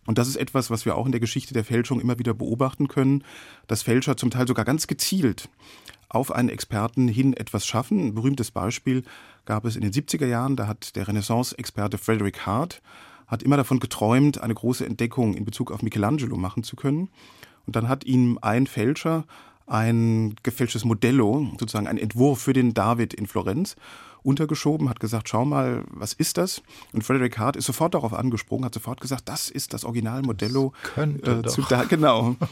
und 0.07 0.19
das 0.19 0.29
ist 0.29 0.37
etwas, 0.37 0.71
was 0.71 0.85
wir 0.85 0.97
auch 0.97 1.07
in 1.07 1.13
der 1.13 1.21
Geschichte 1.21 1.55
der 1.55 1.65
Fälschung 1.65 2.01
immer 2.01 2.19
wieder 2.19 2.35
beobachten 2.35 2.89
können, 2.89 3.25
dass 3.67 3.83
Fälscher 3.83 4.17
zum 4.17 4.31
Teil 4.31 4.47
sogar 4.47 4.65
ganz 4.65 4.87
gezielt 4.87 5.49
auf 6.09 6.33
einen 6.33 6.49
Experten 6.49 7.09
hin 7.09 7.35
etwas 7.35 7.67
schaffen. 7.67 8.07
Ein 8.07 8.15
berühmtes 8.15 8.51
Beispiel 8.51 9.03
gab 9.45 9.65
es 9.65 9.77
in 9.77 9.83
den 9.83 9.93
70er 9.93 10.27
Jahren, 10.27 10.57
da 10.57 10.67
hat 10.69 10.95
der 10.97 11.09
Renaissance-Experte 11.09 11.99
Frederick 11.99 12.47
Hart 12.47 12.81
hat 13.27 13.43
immer 13.43 13.57
davon 13.57 13.81
geträumt, 13.81 14.41
eine 14.41 14.55
große 14.55 14.87
Entdeckung 14.87 15.35
in 15.35 15.45
Bezug 15.45 15.73
auf 15.73 15.83
Michelangelo 15.83 16.37
machen 16.37 16.63
zu 16.63 16.77
können. 16.77 17.09
Und 17.67 17.75
dann 17.75 17.89
hat 17.89 18.05
ihm 18.05 18.39
ein 18.41 18.67
Fälscher 18.67 19.25
ein 19.67 20.37
gefälschtes 20.45 20.85
Modello, 20.85 21.51
sozusagen 21.59 21.89
ein 21.89 21.99
Entwurf 21.99 22.41
für 22.41 22.53
den 22.53 22.73
David 22.73 23.15
in 23.15 23.27
Florenz 23.27 23.75
untergeschoben, 24.27 24.89
hat 24.89 24.99
gesagt, 24.99 25.29
schau 25.29 25.45
mal, 25.45 25.85
was 25.89 26.13
ist 26.13 26.37
das? 26.37 26.61
Und 26.93 27.05
Frederick 27.05 27.39
Hart 27.39 27.55
ist 27.55 27.67
sofort 27.67 27.95
darauf 27.95 28.13
angesprungen, 28.13 28.65
hat 28.65 28.75
sofort 28.75 29.01
gesagt, 29.01 29.29
das 29.29 29.49
ist 29.49 29.73
das 29.73 29.85
Original 29.85 30.23
Modello. 30.23 30.73
Das 30.83 30.93
könnte 30.95 31.31
äh, 31.31 31.49
zu 31.49 31.63
da, 31.63 31.85
genau. 31.85 32.37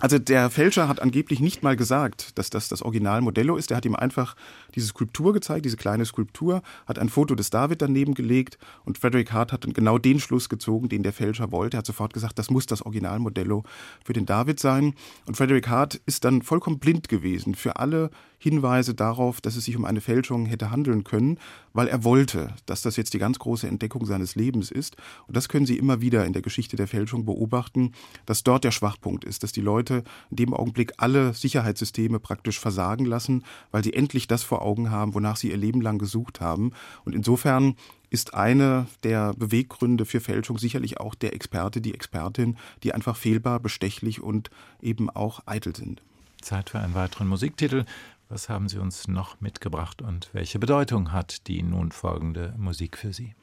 Also 0.00 0.18
der 0.18 0.50
Fälscher 0.50 0.88
hat 0.88 1.00
angeblich 1.00 1.38
nicht 1.38 1.62
mal 1.62 1.76
gesagt, 1.76 2.36
dass 2.38 2.50
das 2.50 2.68
das 2.68 2.82
Original 2.82 3.20
Modello 3.20 3.56
ist. 3.56 3.70
Er 3.70 3.76
hat 3.76 3.84
ihm 3.84 3.94
einfach 3.94 4.34
diese 4.74 4.88
Skulptur 4.88 5.32
gezeigt, 5.32 5.64
diese 5.64 5.76
kleine 5.76 6.04
Skulptur, 6.04 6.62
hat 6.86 6.98
ein 6.98 7.08
Foto 7.08 7.36
des 7.36 7.50
David 7.50 7.82
daneben 7.82 8.14
gelegt 8.14 8.58
und 8.84 8.98
Frederick 8.98 9.32
Hart 9.32 9.52
hat 9.52 9.64
dann 9.64 9.74
genau 9.74 9.98
den 9.98 10.18
Schluss 10.18 10.48
gezogen, 10.48 10.88
den 10.88 11.04
der 11.04 11.12
Fälscher 11.12 11.52
wollte. 11.52 11.76
Er 11.76 11.78
hat 11.78 11.86
sofort 11.86 12.12
gesagt, 12.12 12.38
das 12.38 12.50
muss 12.50 12.66
das 12.66 12.82
Original 12.82 13.20
Modello 13.20 13.62
für 14.04 14.12
den 14.12 14.26
David 14.26 14.58
sein. 14.58 14.94
Und 15.26 15.36
Frederick 15.36 15.68
Hart 15.68 16.00
ist 16.06 16.24
dann 16.24 16.42
vollkommen 16.42 16.80
blind 16.80 17.08
gewesen 17.08 17.54
für 17.54 17.76
alle 17.76 18.10
Hinweise 18.42 18.92
darauf, 18.92 19.40
dass 19.40 19.54
es 19.54 19.66
sich 19.66 19.76
um 19.76 19.84
eine 19.84 20.00
Fälschung 20.00 20.46
hätte 20.46 20.72
handeln 20.72 21.04
können, 21.04 21.11
weil 21.72 21.88
er 21.88 22.04
wollte, 22.04 22.54
dass 22.66 22.82
das 22.82 22.96
jetzt 22.96 23.14
die 23.14 23.18
ganz 23.18 23.38
große 23.38 23.66
Entdeckung 23.66 24.06
seines 24.06 24.34
Lebens 24.34 24.70
ist. 24.70 24.96
Und 25.26 25.36
das 25.36 25.48
können 25.48 25.66
Sie 25.66 25.78
immer 25.78 26.00
wieder 26.00 26.24
in 26.24 26.32
der 26.32 26.42
Geschichte 26.42 26.76
der 26.76 26.88
Fälschung 26.88 27.24
beobachten, 27.24 27.92
dass 28.26 28.42
dort 28.42 28.64
der 28.64 28.70
Schwachpunkt 28.70 29.24
ist, 29.24 29.42
dass 29.42 29.52
die 29.52 29.60
Leute 29.60 30.04
in 30.30 30.36
dem 30.36 30.54
Augenblick 30.54 30.92
alle 30.96 31.34
Sicherheitssysteme 31.34 32.18
praktisch 32.20 32.58
versagen 32.58 33.04
lassen, 33.04 33.44
weil 33.70 33.84
sie 33.84 33.92
endlich 33.92 34.26
das 34.26 34.42
vor 34.42 34.62
Augen 34.62 34.90
haben, 34.90 35.14
wonach 35.14 35.36
sie 35.36 35.50
ihr 35.50 35.56
Leben 35.56 35.80
lang 35.80 35.98
gesucht 35.98 36.40
haben. 36.40 36.72
Und 37.04 37.14
insofern 37.14 37.74
ist 38.10 38.34
eine 38.34 38.86
der 39.04 39.32
Beweggründe 39.34 40.04
für 40.04 40.20
Fälschung 40.20 40.58
sicherlich 40.58 41.00
auch 41.00 41.14
der 41.14 41.34
Experte, 41.34 41.80
die 41.80 41.94
Expertin, 41.94 42.58
die 42.82 42.92
einfach 42.92 43.16
fehlbar, 43.16 43.58
bestechlich 43.58 44.20
und 44.20 44.50
eben 44.82 45.08
auch 45.08 45.40
eitel 45.46 45.74
sind. 45.74 46.02
Zeit 46.42 46.70
für 46.70 46.78
einen 46.78 46.94
weiteren 46.94 47.28
Musiktitel. 47.28 47.84
Was 48.32 48.48
haben 48.48 48.70
Sie 48.70 48.78
uns 48.78 49.08
noch 49.08 49.42
mitgebracht 49.42 50.00
und 50.00 50.30
welche 50.32 50.58
Bedeutung 50.58 51.12
hat 51.12 51.46
die 51.48 51.62
nun 51.62 51.92
folgende 51.92 52.54
Musik 52.56 52.96
für 52.96 53.12
Sie? 53.12 53.34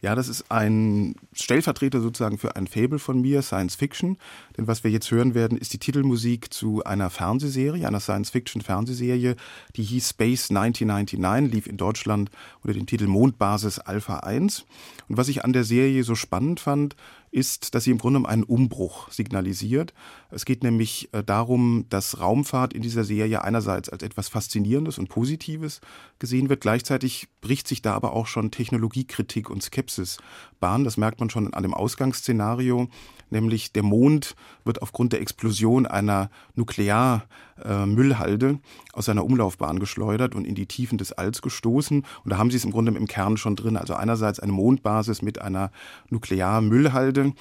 Ja, 0.00 0.16
das 0.16 0.26
ist 0.26 0.50
ein 0.50 1.14
Stellvertreter 1.32 2.00
sozusagen 2.00 2.36
für 2.36 2.56
ein 2.56 2.66
Fable 2.66 2.98
von 2.98 3.20
mir, 3.20 3.42
Science 3.42 3.76
Fiction. 3.76 4.18
Denn 4.56 4.66
was 4.66 4.82
wir 4.82 4.90
jetzt 4.90 5.12
hören 5.12 5.34
werden, 5.34 5.56
ist 5.56 5.72
die 5.72 5.78
Titelmusik 5.78 6.52
zu 6.52 6.82
einer 6.82 7.10
Fernsehserie, 7.10 7.86
einer 7.86 8.00
Science-Fiction-Fernsehserie, 8.00 9.36
die 9.76 9.82
hieß 9.84 10.10
Space 10.10 10.50
1999, 10.50 11.52
lief 11.52 11.68
in 11.68 11.76
Deutschland 11.76 12.32
unter 12.62 12.74
dem 12.74 12.86
Titel 12.86 13.06
Mondbasis 13.06 13.78
Alpha 13.78 14.18
1. 14.18 14.66
Und 15.08 15.16
was 15.16 15.28
ich 15.28 15.44
an 15.44 15.52
der 15.52 15.64
Serie 15.64 16.02
so 16.02 16.16
spannend 16.16 16.58
fand, 16.58 16.96
ist, 17.38 17.74
dass 17.74 17.84
sie 17.84 17.90
im 17.90 17.98
Grunde 17.98 18.28
einen 18.28 18.42
Umbruch 18.42 19.10
signalisiert. 19.10 19.94
Es 20.30 20.44
geht 20.44 20.62
nämlich 20.62 21.08
äh, 21.12 21.22
darum, 21.22 21.86
dass 21.88 22.20
Raumfahrt 22.20 22.72
in 22.72 22.82
dieser 22.82 23.04
Serie 23.04 23.42
einerseits 23.42 23.88
als 23.88 24.02
etwas 24.02 24.28
Faszinierendes 24.28 24.98
und 24.98 25.08
Positives 25.08 25.80
gesehen 26.18 26.48
wird. 26.48 26.60
Gleichzeitig 26.60 27.28
bricht 27.40 27.68
sich 27.68 27.80
da 27.80 27.94
aber 27.94 28.12
auch 28.12 28.26
schon 28.26 28.50
Technologiekritik 28.50 29.48
und 29.50 29.62
Skepsis 29.62 30.18
Bahn. 30.60 30.84
Das 30.84 30.96
merkt 30.96 31.20
man 31.20 31.30
schon 31.30 31.54
an 31.54 31.62
dem 31.62 31.74
Ausgangsszenario 31.74 32.88
nämlich 33.30 33.72
der 33.72 33.82
Mond 33.82 34.34
wird 34.64 34.82
aufgrund 34.82 35.12
der 35.12 35.20
Explosion 35.20 35.86
einer 35.86 36.30
Nuklearmüllhalde 36.54 38.58
aus 38.92 39.06
seiner 39.06 39.24
Umlaufbahn 39.24 39.80
geschleudert 39.80 40.34
und 40.34 40.44
in 40.44 40.54
die 40.54 40.66
Tiefen 40.66 40.98
des 40.98 41.12
Alls 41.12 41.42
gestoßen. 41.42 42.04
Und 42.24 42.30
da 42.30 42.38
haben 42.38 42.50
Sie 42.50 42.56
es 42.56 42.64
im 42.64 42.70
Grunde 42.70 42.92
im 42.92 43.06
Kern 43.06 43.36
schon 43.36 43.56
drin. 43.56 43.76
Also 43.76 43.94
einerseits 43.94 44.40
eine 44.40 44.52
Mondbasis 44.52 45.22
mit 45.22 45.40
einer 45.40 45.70
Nuklearmüllhalde, 46.10 47.32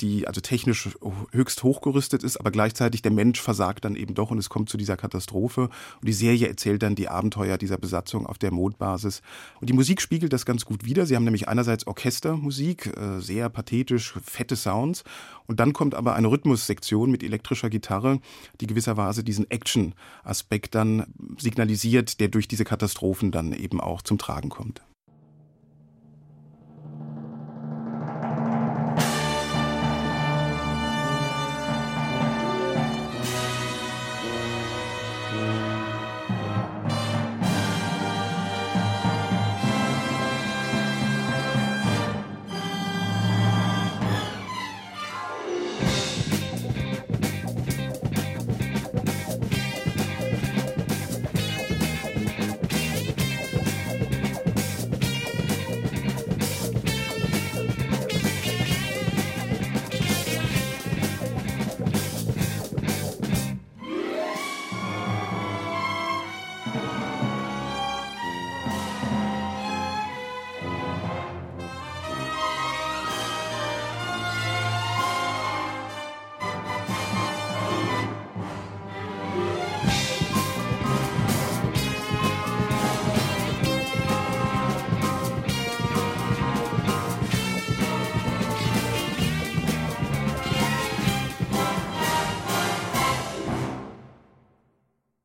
die 0.00 0.26
also 0.26 0.40
technisch 0.40 0.90
höchst 1.32 1.62
hochgerüstet 1.62 2.22
ist, 2.22 2.38
aber 2.38 2.50
gleichzeitig 2.50 3.02
der 3.02 3.12
Mensch 3.12 3.40
versagt 3.40 3.84
dann 3.84 3.96
eben 3.96 4.14
doch 4.14 4.30
und 4.30 4.38
es 4.38 4.48
kommt 4.48 4.68
zu 4.68 4.76
dieser 4.76 4.96
Katastrophe. 4.96 5.62
Und 5.62 6.08
die 6.08 6.12
Serie 6.12 6.48
erzählt 6.48 6.82
dann 6.82 6.94
die 6.94 7.08
Abenteuer 7.08 7.58
dieser 7.58 7.78
Besatzung 7.78 8.26
auf 8.26 8.38
der 8.38 8.50
Mondbasis. 8.50 9.22
Und 9.60 9.70
die 9.70 9.74
Musik 9.74 10.00
spiegelt 10.00 10.32
das 10.32 10.46
ganz 10.46 10.64
gut 10.64 10.84
wider. 10.84 11.06
Sie 11.06 11.16
haben 11.16 11.24
nämlich 11.24 11.48
einerseits 11.48 11.86
Orchestermusik, 11.86 12.92
äh, 12.96 13.20
sehr 13.20 13.48
pathetisch, 13.48 14.14
fette 14.22 14.56
Sounds 14.56 15.04
und 15.46 15.60
dann 15.60 15.72
kommt 15.72 15.94
aber 15.94 16.14
eine 16.14 16.28
Rhythmussektion 16.28 17.10
mit 17.10 17.22
elektrischer 17.22 17.70
Gitarre, 17.70 18.20
die 18.60 18.66
gewisserweise 18.66 19.24
diesen 19.24 19.50
Action-Aspekt 19.50 20.74
dann 20.74 21.06
signalisiert, 21.38 22.20
der 22.20 22.28
durch 22.28 22.48
diese 22.48 22.64
Katastrophen 22.64 23.30
dann 23.30 23.52
eben 23.52 23.80
auch 23.80 24.02
zum 24.02 24.18
Tragen 24.18 24.48
kommt. 24.48 24.82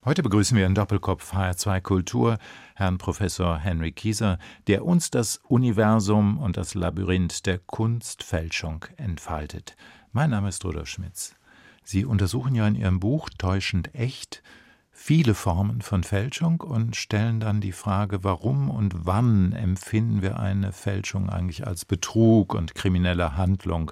Heute 0.09 0.23
begrüßen 0.23 0.57
wir 0.57 0.65
in 0.65 0.73
Doppelkopf 0.73 1.35
HR2 1.35 1.81
Kultur 1.81 2.39
Herrn 2.73 2.97
Professor 2.97 3.59
Henry 3.59 3.91
Kieser, 3.91 4.39
der 4.65 4.83
uns 4.83 5.11
das 5.11 5.39
Universum 5.47 6.39
und 6.39 6.57
das 6.57 6.73
Labyrinth 6.73 7.45
der 7.45 7.59
Kunstfälschung 7.59 8.85
entfaltet. 8.97 9.75
Mein 10.11 10.31
Name 10.31 10.49
ist 10.49 10.65
Rudolf 10.65 10.89
Schmitz. 10.89 11.35
Sie 11.83 12.05
untersuchen 12.05 12.55
ja 12.55 12.67
in 12.67 12.73
Ihrem 12.73 12.99
Buch 12.99 13.29
Täuschend 13.37 13.93
echt 13.93 14.41
viele 14.89 15.35
Formen 15.35 15.83
von 15.83 16.03
Fälschung 16.03 16.61
und 16.61 16.95
stellen 16.95 17.39
dann 17.39 17.61
die 17.61 17.71
Frage, 17.71 18.23
warum 18.23 18.71
und 18.71 19.05
wann 19.05 19.51
empfinden 19.51 20.23
wir 20.23 20.39
eine 20.39 20.71
Fälschung 20.71 21.29
eigentlich 21.29 21.67
als 21.67 21.85
Betrug 21.85 22.55
und 22.55 22.73
kriminelle 22.73 23.37
Handlung. 23.37 23.91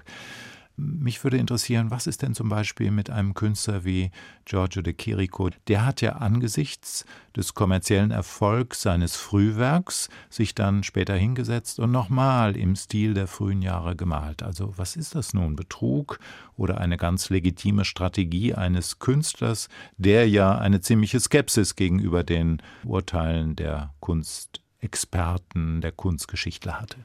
Mich 0.80 1.24
würde 1.24 1.38
interessieren, 1.38 1.90
was 1.90 2.06
ist 2.06 2.22
denn 2.22 2.36
zum 2.36 2.48
Beispiel 2.48 2.92
mit 2.92 3.10
einem 3.10 3.34
Künstler 3.34 3.84
wie 3.84 4.12
Giorgio 4.44 4.80
de 4.80 4.94
Chirico? 4.94 5.50
Der 5.66 5.84
hat 5.84 6.00
ja 6.02 6.12
angesichts 6.12 7.04
des 7.34 7.54
kommerziellen 7.54 8.12
Erfolgs 8.12 8.82
seines 8.82 9.16
Frühwerks 9.16 10.08
sich 10.30 10.54
dann 10.54 10.84
später 10.84 11.16
hingesetzt 11.16 11.80
und 11.80 11.90
nochmal 11.90 12.56
im 12.56 12.76
Stil 12.76 13.14
der 13.14 13.26
frühen 13.26 13.60
Jahre 13.60 13.96
gemalt. 13.96 14.44
Also 14.44 14.72
was 14.76 14.94
ist 14.94 15.16
das 15.16 15.34
nun? 15.34 15.56
Betrug 15.56 16.20
oder 16.56 16.80
eine 16.80 16.96
ganz 16.96 17.28
legitime 17.28 17.84
Strategie 17.84 18.54
eines 18.54 19.00
Künstlers, 19.00 19.68
der 19.96 20.28
ja 20.28 20.58
eine 20.58 20.80
ziemliche 20.80 21.18
Skepsis 21.18 21.74
gegenüber 21.74 22.22
den 22.22 22.62
Urteilen 22.84 23.56
der 23.56 23.94
Kunstexperten, 23.98 25.80
der 25.80 25.90
Kunstgeschichtler 25.90 26.80
hatte? 26.80 26.98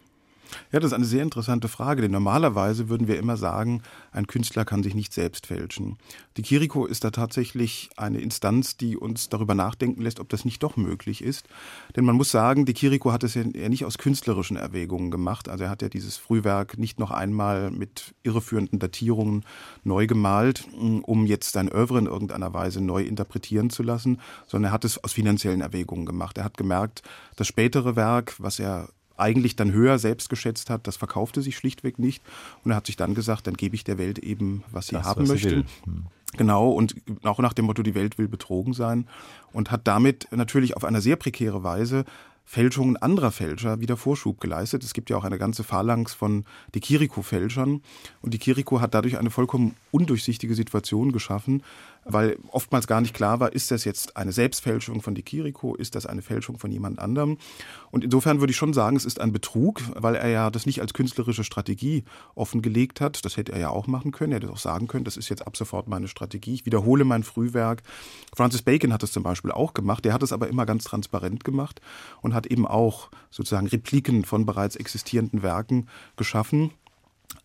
Ja, 0.72 0.80
das 0.80 0.92
ist 0.92 0.94
eine 0.94 1.06
sehr 1.06 1.24
interessante 1.24 1.68
Frage, 1.68 2.02
denn 2.02 2.12
normalerweise 2.12 2.89
würden 2.89 3.08
wir 3.08 3.18
immer 3.18 3.38
sagen, 3.38 3.82
ein 4.12 4.28
Künstler 4.28 4.66
kann 4.66 4.84
sich 4.84 4.96
nicht 4.96 5.13
selbst 5.13 5.48
fälschen. 5.48 5.98
Die 6.38 6.42
Kiriko 6.42 6.86
ist 6.86 7.04
da 7.04 7.12
tatsächlich 7.12 7.89
eine 7.98 8.20
Instanz, 8.20 8.78
die 8.78 8.98
uns 8.98 9.30
darüber 9.30 9.56
nachdenken 9.56 10.02
lässt, 10.02 10.20
ob 10.20 10.30
das 10.30 10.46
nicht 10.46 10.63
doch 10.63 10.78
möglich 10.78 11.24
ist. 11.24 11.48
Denn 11.96 12.06
man 12.06 12.16
muss 12.16 12.32
sagen, 12.32 12.66
die 12.66 12.74
Kiriko 12.74 13.12
hat 13.12 13.24
es 13.24 13.34
ja 13.36 13.44
nicht 13.44 13.86
aus 13.86 13.98
künstlerischen 13.98 14.58
Erwägungen 14.58 15.12
gemacht. 15.12 15.50
Also 15.50 15.66
er 15.66 15.70
hat 15.70 15.82
ja 15.82 15.89
dieses 15.89 16.18
Frühwerk 16.18 16.78
nicht 16.78 17.00
noch 17.00 17.12
einmal 17.12 17.72
mit 17.72 18.16
irreführenden 18.24 18.80
Datierungen 18.80 19.46
neu 19.84 20.08
gemalt, 20.08 20.68
um 20.74 21.26
jetzt 21.26 21.54
sein 21.54 21.72
Oeuvre 21.72 22.00
in 22.00 22.08
irgendeiner 22.08 22.54
Weise 22.54 22.82
neu 22.82 23.04
interpretieren 23.04 23.70
zu 23.70 23.84
lassen, 23.84 24.20
sondern 24.48 24.72
er 24.72 24.74
hat 24.74 24.86
es 24.86 25.04
aus 25.04 25.13
finanziellen 25.13 25.62
Erwägungen 25.62 26.06
gemacht. 26.06 26.38
Er 26.38 26.44
hat 26.44 26.58
gemerkt, 26.58 27.02
das 27.36 27.48
spätere 27.48 27.96
Werk, 27.96 28.36
was 28.39 28.60
er 28.60 28.89
eigentlich 29.17 29.56
dann 29.56 29.71
höher 29.71 29.99
selbst 29.99 30.30
geschätzt 30.30 30.69
hat, 30.69 30.88
das 30.88 30.97
verkaufte 30.97 31.41
sich 31.41 31.56
schlichtweg 31.56 31.99
nicht. 31.99 32.23
Und 32.63 32.71
er 32.71 32.78
hat 32.78 32.86
sich 32.86 32.97
dann 32.97 33.15
gesagt, 33.15 33.47
dann 33.47 33.56
gebe 33.56 33.76
ich 33.76 33.84
der 33.84 33.97
Welt 33.97 34.19
eben, 34.19 34.63
was 34.71 34.88
sie 34.88 34.95
das, 34.95 35.06
haben 35.06 35.23
was 35.23 35.30
möchte. 35.30 35.65
Hm. 35.84 36.06
Genau, 36.36 36.71
und 36.71 36.95
auch 37.23 37.39
nach 37.39 37.54
dem 37.54 37.65
Motto, 37.65 37.84
die 37.84 37.93
Welt 37.93 38.17
will 38.17 38.28
betrogen 38.28 38.73
sein. 38.73 39.08
Und 39.52 39.71
hat 39.71 39.88
damit 39.88 40.28
natürlich 40.32 40.76
auf 40.76 40.84
eine 40.84 41.02
sehr 41.02 41.15
prekäre 41.15 41.63
Weise 41.63 42.06
Fälschungen 42.45 42.97
anderer 42.97 43.32
Fälscher 43.32 43.80
wieder 43.80 43.95
Vorschub 43.95 44.41
geleistet. 44.41 44.84
Es 44.84 44.93
gibt 44.93 45.10
ja 45.10 45.17
auch 45.17 45.23
eine 45.23 45.38
ganze 45.38 45.63
Phalanx 45.63 46.13
von 46.13 46.45
die 46.73 46.82
Kiriko-Fälschern. 46.82 47.82
Und 48.21 48.34
die 48.34 48.38
Kiriko 48.38 48.82
hat 48.82 48.93
dadurch 48.93 49.17
eine 49.17 49.30
vollkommen 49.30 49.76
undurchsichtige 49.91 50.54
Situation 50.54 51.12
geschaffen, 51.12 51.63
weil 52.06 52.38
oftmals 52.50 52.88
gar 52.88 53.02
nicht 53.02 53.13
klar 53.13 53.39
war, 53.39 53.54
ist 53.54 53.72
das 53.72 53.86
jetzt 53.86 54.18
eine 54.18 54.32
Selbstfälschung 54.32 55.02
von 55.02 55.16
die 55.16 55.24
Kiriko, 55.24 55.76
ist 55.76 55.96
das 55.96 56.06
eine 56.06 56.22
Fälschung 56.22 56.60
von 56.60 56.72
jemand 56.72 57.00
anderem. 57.00 57.38
Und 57.92 58.04
insofern 58.04 58.39
würde 58.39 58.52
ich 58.52 58.58
schon 58.58 58.74
sagen, 58.74 58.96
es 58.96 59.06
ist 59.06 59.22
ein 59.22 59.32
Betrug, 59.32 59.82
weil 59.96 60.16
er 60.16 60.28
ja 60.30 60.50
das 60.50 60.66
nicht 60.66 60.82
als 60.82 60.94
künstlerische 60.94 61.44
Strategie 61.44 62.04
offengelegt 62.36 63.02
hat. 63.02 63.24
Das 63.26 63.38
hätte 63.38 63.52
er 63.52 63.60
ja 63.60 63.70
auch 63.70 63.88
machen 63.88 64.12
können. 64.12 64.34
Er 64.34 64.38
hätte 64.38 64.52
auch 64.52 64.58
sagen 64.58 64.88
können, 64.88 65.06
das 65.06 65.18
ist 65.18 65.30
jetzt 65.30 65.46
ab 65.46 65.58
sofort 65.58 65.88
meine 65.88 66.08
Strategie. 66.08 66.54
Ich 66.54 66.66
wiederhole 66.66 67.06
mein 67.06 67.24
Frühwerk. 67.24 67.84
Francis 68.36 68.62
Bacon 68.62 68.94
hat 68.94 69.04
das 69.04 69.12
zum 69.12 69.24
Beispiel 69.24 69.52
auch 69.52 69.74
gemacht. 69.74 70.06
Der 70.06 70.13
hat 70.13 70.24
es 70.24 70.34
aber 70.34 70.48
immer 70.48 70.66
ganz 70.66 70.84
transparent 70.84 71.44
gemacht 71.44 71.82
und 72.22 72.34
hat 72.34 72.48
eben 72.48 72.68
auch 72.68 73.10
sozusagen 73.30 73.68
Repliken 73.68 74.26
von 74.26 74.46
bereits 74.46 74.76
existierenden 74.76 75.44
Werken 75.44 75.88
geschaffen 76.16 76.72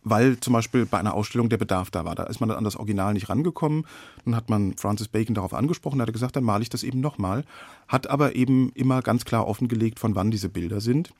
weil 0.04 0.38
zum 0.40 0.52
Beispiel 0.52 0.86
bei 0.86 0.98
einer 0.98 1.14
Ausstellung 1.14 1.48
der 1.48 1.56
Bedarf 1.56 1.90
da 1.90 2.04
war. 2.04 2.14
Da 2.14 2.24
ist 2.24 2.40
man 2.40 2.50
an 2.50 2.64
das 2.64 2.76
Original 2.76 3.12
nicht 3.14 3.28
rangekommen. 3.28 3.86
Dann 4.24 4.36
hat 4.36 4.50
man 4.50 4.76
Francis 4.76 5.08
Bacon 5.08 5.34
darauf 5.34 5.54
angesprochen, 5.54 6.00
hat 6.00 6.12
gesagt, 6.12 6.36
dann 6.36 6.44
male 6.44 6.62
ich 6.62 6.70
das 6.70 6.82
eben 6.82 7.00
nochmal. 7.00 7.44
Hat 7.86 8.08
aber 8.08 8.36
eben 8.36 8.70
immer 8.74 9.02
ganz 9.02 9.24
klar 9.24 9.46
offengelegt, 9.46 9.98
von 9.98 10.14
wann 10.14 10.30
diese 10.30 10.48
Bilder 10.48 10.80
sind. 10.80 11.12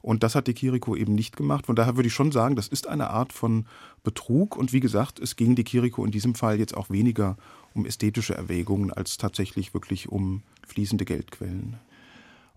Und 0.00 0.24
das 0.24 0.34
hat 0.34 0.48
die 0.48 0.54
Kiriko 0.54 0.96
eben 0.96 1.14
nicht 1.14 1.36
gemacht. 1.36 1.66
Von 1.66 1.76
daher 1.76 1.96
würde 1.96 2.08
ich 2.08 2.14
schon 2.14 2.32
sagen, 2.32 2.56
das 2.56 2.68
ist 2.68 2.88
eine 2.88 3.10
Art 3.10 3.32
von 3.32 3.66
Betrug. 4.02 4.56
Und 4.56 4.72
wie 4.72 4.80
gesagt, 4.80 5.20
es 5.20 5.36
ging 5.36 5.54
die 5.54 5.64
Kiriko 5.64 6.04
in 6.04 6.10
diesem 6.10 6.34
Fall 6.34 6.58
jetzt 6.58 6.76
auch 6.76 6.90
weniger 6.90 7.36
um 7.74 7.86
ästhetische 7.86 8.34
Erwägungen 8.34 8.92
als 8.92 9.16
tatsächlich 9.16 9.74
wirklich 9.74 10.08
um 10.08 10.42
fließende 10.66 11.04
Geldquellen. 11.04 11.76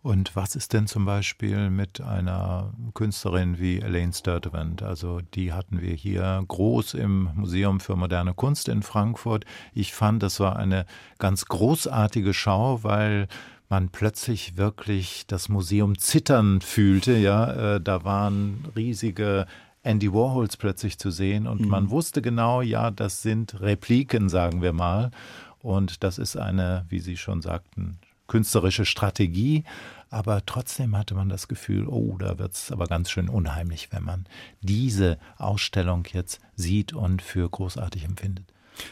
Und 0.06 0.36
was 0.36 0.56
ist 0.56 0.74
denn 0.74 0.86
zum 0.86 1.04
Beispiel 1.04 1.72
mit 1.72 2.00
einer 2.00 2.72
Künstlerin 2.94 3.58
wie 3.58 3.80
Elaine 3.80 4.14
Sturtevant? 4.14 4.84
Also 4.84 5.22
die 5.34 5.52
hatten 5.52 5.82
wir 5.82 5.96
hier 5.96 6.44
groß 6.48 6.94
im 6.94 7.32
Museum 7.34 7.80
für 7.80 7.96
moderne 7.96 8.36
Kunst 8.36 8.70
in 8.70 8.84
Frankfurt. 8.84 9.46
Ich 9.74 9.96
fand, 9.96 10.22
das 10.22 10.40
war 10.40 10.58
eine 10.58 10.86
ganz 11.18 11.46
großartige 11.46 12.36
Schau, 12.36 12.84
weil 12.84 13.28
man 13.68 13.90
plötzlich 13.90 14.58
wirklich 14.58 15.26
das 15.26 15.50
Museum 15.50 15.98
zittern 15.98 16.62
fühlte. 16.62 17.18
Ja, 17.18 17.78
äh, 17.78 17.82
da 17.82 18.04
waren 18.04 18.64
riesige 18.76 19.48
Andy 19.82 20.14
Warhols 20.14 20.56
plötzlich 20.56 21.00
zu 21.00 21.10
sehen 21.10 21.48
und 21.48 21.62
mhm. 21.62 21.68
man 21.68 21.90
wusste 21.90 22.22
genau, 22.22 22.62
ja, 22.62 22.92
das 22.92 23.24
sind 23.24 23.60
Repliken, 23.60 24.30
sagen 24.30 24.62
wir 24.62 24.72
mal. 24.72 25.10
Und 25.64 26.04
das 26.04 26.20
ist 26.20 26.38
eine, 26.38 26.86
wie 26.90 27.00
Sie 27.00 27.18
schon 27.18 27.42
sagten, 27.42 27.98
künstlerische 28.28 28.86
Strategie. 28.86 29.64
Aber 30.10 30.46
trotzdem 30.46 30.96
hatte 30.96 31.16
man 31.16 31.30
das 31.30 31.48
Gefühl, 31.48 31.88
oh, 31.88 32.18
da 32.18 32.38
wird 32.40 32.54
es 32.54 32.72
aber 32.72 32.88
ganz 32.88 33.10
schön 33.10 33.28
unheimlich, 33.28 33.92
wenn 33.92 34.04
man 34.04 34.26
diese 34.62 35.18
Ausstellung 35.38 36.06
jetzt 36.14 36.40
sieht 36.56 36.94
und 36.94 37.22
für 37.22 37.50
großartig 37.50 38.06
empfindet. 38.06 38.46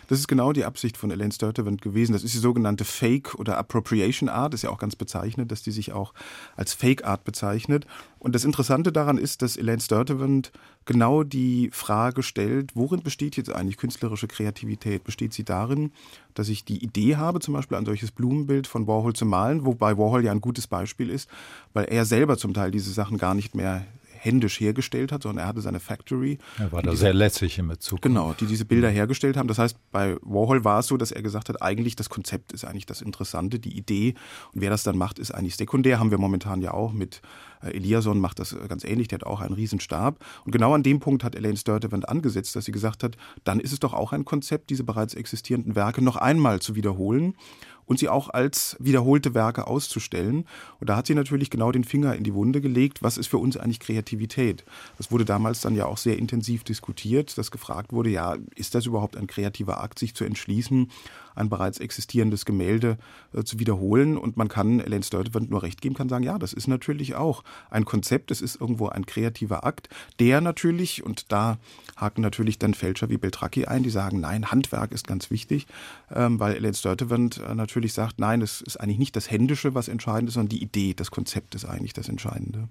Das 0.08 0.20
ist 0.20 0.28
genau 0.28 0.54
die 0.54 0.66
Absicht 0.66 0.98
von 0.98 1.12
Elaine 1.12 1.32
Sturtevant 1.32 1.82
gewesen. 1.82 2.14
Das 2.14 2.24
ist 2.24 2.34
die 2.34 2.40
sogenannte 2.40 2.86
Fake- 2.86 3.36
oder 3.36 3.58
Appropriation 3.58 4.30
Art. 4.30 4.54
Das 4.54 4.60
ist 4.60 4.64
ja 4.64 4.70
auch 4.70 4.80
ganz 4.80 4.96
bezeichnet, 4.96 5.52
dass 5.52 5.64
die 5.64 5.72
sich 5.72 5.92
auch 5.94 6.14
als 6.56 6.74
Fake 6.74 7.06
Art 7.06 7.24
bezeichnet. 7.24 7.86
Und 8.20 8.36
das 8.36 8.46
Interessante 8.46 8.92
daran 8.92 9.18
ist, 9.18 9.42
dass 9.42 9.58
Elaine 9.58 9.82
Sturtevant 9.82 10.52
genau 10.86 11.24
die 11.24 11.70
Frage 11.72 12.24
stellt, 12.24 12.76
worin 12.76 13.02
besteht 13.02 13.36
jetzt 13.38 13.52
eigentlich 13.52 13.78
künstlerische 13.78 14.28
Kreativität? 14.28 15.04
Besteht 15.04 15.34
sie 15.34 15.44
darin, 15.44 15.92
dass 16.34 16.50
ich 16.50 16.66
die 16.66 16.84
Idee 16.84 17.18
habe, 17.18 17.40
zum 17.40 17.54
Beispiel 17.54 17.78
ein 17.78 17.86
solches 17.86 18.12
Blumenbild 18.12 18.68
von 18.68 18.88
Warhol 18.88 19.14
zu 19.14 19.26
malen, 19.26 19.66
wobei 19.66 19.98
Warhol 19.98 20.24
ja 20.24 20.32
ein 20.32 20.42
gutes 20.42 20.68
Beispiel 20.68 21.10
ist, 21.10 21.30
weil 21.74 21.86
er 21.86 22.06
selber 22.06 22.38
zum 22.38 22.54
Teil 22.54 22.72
diese 22.72 22.92
Sachen 22.92 23.18
gar 23.18 23.34
nicht 23.34 23.56
mehr 23.56 23.86
händisch 24.24 24.60
hergestellt 24.60 25.12
hat, 25.12 25.24
sondern 25.24 25.46
er 25.46 25.48
hatte 25.48 25.62
seine 25.62 25.80
Factory. 25.80 26.38
Er 26.58 26.72
war 26.72 26.82
da 26.82 26.92
diese, 26.92 27.02
sehr 27.02 27.14
lässig 27.14 27.58
in 27.60 27.68
Bezug. 27.68 28.02
Genau, 28.02 28.34
die 28.40 28.46
diese 28.46 28.66
Bilder 28.66 28.90
hergestellt 28.90 29.38
haben. 29.38 29.48
Das 29.48 29.60
heißt, 29.60 29.78
bei 29.92 30.18
Warhol 30.22 30.64
war 30.64 30.80
es 30.80 30.88
so, 30.88 30.98
dass 30.98 31.12
er 31.12 31.22
gesagt 31.22 31.50
hat, 31.50 31.62
eigentlich 31.62 31.96
das 31.96 32.10
Konzept 32.10 32.54
ist 32.54 32.66
eigentlich 32.66 32.86
das 32.86 33.02
Interessante, 33.02 33.60
die 33.60 33.78
Idee. 33.78 34.16
Und 34.54 34.62
wer 34.62 34.70
das 34.70 34.84
dann 34.84 34.98
macht, 34.98 35.20
ist 35.20 35.32
eigentlich 35.32 35.56
sekundär. 35.56 36.00
Haben 36.00 36.12
wir 36.12 36.18
momentan 36.18 36.62
ja 36.62 36.74
auch 36.74 36.94
mit 36.94 37.22
äh, 37.64 37.76
Eliasson 37.76 38.20
macht 38.20 38.40
das 38.40 38.54
äh, 38.54 38.68
ganz 38.68 38.84
ähnlich, 38.84 39.08
der 39.08 39.20
hat 39.20 39.26
auch 39.26 39.42
einen 39.42 39.54
Riesenstab. 39.54 40.24
Und 40.46 40.52
genau 40.52 40.74
an 40.74 40.84
dem 40.84 41.00
Punkt 41.00 41.24
hat 41.24 41.36
Elaine 41.36 41.58
Sturtevant 41.58 42.08
angesetzt, 42.08 42.56
dass 42.56 42.66
sie 42.66 42.72
gesagt 42.72 43.04
hat, 43.04 43.18
dann 43.44 43.60
ist 43.60 43.74
es 43.74 43.80
doch 43.80 43.94
auch 43.94 44.14
ein 44.14 44.26
Konzept, 44.26 44.70
diese 44.70 44.84
bereits 44.84 45.14
existierenden 45.14 45.76
Werke 45.76 46.04
noch 46.04 46.16
einmal 46.16 46.60
zu 46.62 46.76
wiederholen 46.76 47.36
und 47.86 48.00
sie 48.00 48.10
auch 48.10 48.30
als 48.30 48.76
wiederholte 48.80 49.34
Werke 49.34 49.68
auszustellen. 49.68 50.46
Und 50.80 50.90
da 50.90 50.96
hat 50.96 51.08
sie 51.08 51.16
natürlich 51.16 51.50
genau 51.50 51.72
den 51.72 51.84
Finger 51.84 52.16
in 52.16 52.24
die 52.24 52.34
Wunde 52.34 52.62
gelegt, 52.62 53.04
was 53.04 53.18
ist 53.18 53.28
für 53.28 53.38
uns 53.38 53.58
eigentlich 53.58 53.80
Kreativität? 53.80 54.64
Das 54.98 55.12
wurde 55.12 55.26
damals 55.26 55.62
dann 55.62 55.76
ja 55.76 55.86
auch 55.86 55.98
sehr 55.98 56.18
intensiv 56.18 56.64
diskutiert, 56.64 57.38
dass 57.38 57.52
gefragt 57.52 57.94
wurde, 57.94 58.10
ja, 58.10 58.36
ist 58.56 58.76
das 58.76 58.86
überhaupt 58.86 59.18
ein 59.18 59.28
kreativer 59.28 59.82
Akt, 59.84 60.00
sich 60.00 60.16
zu 60.16 60.24
entschließen, 60.26 60.90
ein 61.36 61.50
bereits 61.50 61.80
existierendes 61.80 62.46
Gemälde 62.46 62.98
äh, 63.34 63.44
zu 63.44 63.60
wiederholen? 63.60 64.18
Und 64.18 64.38
man 64.38 64.48
kann 64.48 64.80
Elaine 64.80 65.04
Sturtevant 65.04 65.50
nur 65.50 65.64
recht 65.64 65.82
geben, 65.82 65.96
kann 65.96 66.10
sagen, 66.10 66.24
ja, 66.24 66.38
das 66.38 66.54
ist 66.54 66.68
natürlich 66.68 67.16
auch 67.16 67.44
ein 67.70 67.86
Konzept, 67.86 68.32
es 68.32 68.42
ist 68.42 68.60
irgendwo 68.60 68.88
ein 68.88 69.06
kreativer 69.06 69.66
Akt, 69.66 69.90
der 70.20 70.42
natürlich, 70.42 71.04
und 71.04 71.32
da 71.32 71.58
haken 71.96 72.22
natürlich 72.22 72.60
dann 72.60 72.74
Fälscher 72.74 73.10
wie 73.10 73.18
Beltracchi 73.18 73.66
ein, 73.66 73.84
die 73.84 73.90
sagen, 73.90 74.20
nein, 74.20 74.52
Handwerk 74.52 74.92
ist 74.92 75.08
ganz 75.08 75.32
wichtig, 75.32 75.68
ähm, 76.14 76.40
weil 76.40 76.56
Elaine 76.56 76.74
Sturtevant 76.74 77.40
äh, 77.40 77.56
natürlich 77.56 77.73
natürlich 77.74 77.94
sagt, 77.94 78.20
nein, 78.20 78.44
es 78.44 78.62
ist 78.62 78.78
eigentlich 78.78 79.00
nicht 79.00 79.16
das 79.16 79.32
Händische, 79.32 79.74
was 79.74 79.88
entscheidend 79.88 80.30
ist, 80.30 80.36
sondern 80.36 80.50
die 80.50 80.62
Idee, 80.62 80.94
das 80.94 81.10
Konzept 81.10 81.56
ist 81.56 81.66
eigentlich 81.66 81.94
das 81.94 82.08
Entscheidende. 82.08 82.70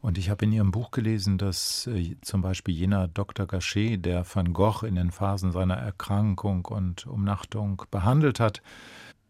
Und 0.00 0.16
ich 0.16 0.30
habe 0.30 0.46
in 0.46 0.52
Ihrem 0.52 0.70
Buch 0.70 0.92
gelesen, 0.92 1.36
dass 1.36 1.86
äh, 1.88 2.16
zum 2.22 2.40
Beispiel 2.40 2.74
jener 2.74 3.06
Dr. 3.06 3.46
Gachet, 3.46 4.02
der 4.06 4.24
Van 4.32 4.54
Gogh 4.54 4.86
in 4.86 4.94
den 4.94 5.10
Phasen 5.10 5.52
seiner 5.52 5.74
Erkrankung 5.74 6.64
und 6.64 7.06
Umnachtung 7.06 7.82
behandelt 7.90 8.40
hat, 8.40 8.62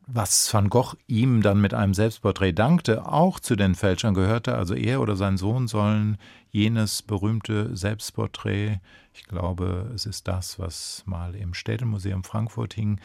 was 0.06 0.54
Van 0.54 0.68
Gogh 0.68 0.94
ihm 1.08 1.42
dann 1.42 1.60
mit 1.60 1.74
einem 1.74 1.94
Selbstporträt 1.94 2.52
dankte, 2.52 3.10
auch 3.10 3.40
zu 3.40 3.56
den 3.56 3.74
Fälschern 3.74 4.14
gehörte. 4.14 4.54
Also 4.54 4.74
er 4.74 5.00
oder 5.00 5.16
sein 5.16 5.38
Sohn 5.38 5.66
sollen 5.66 6.18
jenes 6.52 7.02
berühmte 7.02 7.76
Selbstporträt, 7.76 8.78
ich 9.12 9.24
glaube, 9.24 9.90
es 9.92 10.06
ist 10.06 10.28
das, 10.28 10.60
was 10.60 11.02
mal 11.04 11.34
im 11.34 11.52
Städtemuseum 11.52 12.22
Frankfurt 12.22 12.74
hing, 12.74 13.00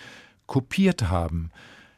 kopiert 0.48 1.10
haben. 1.10 1.52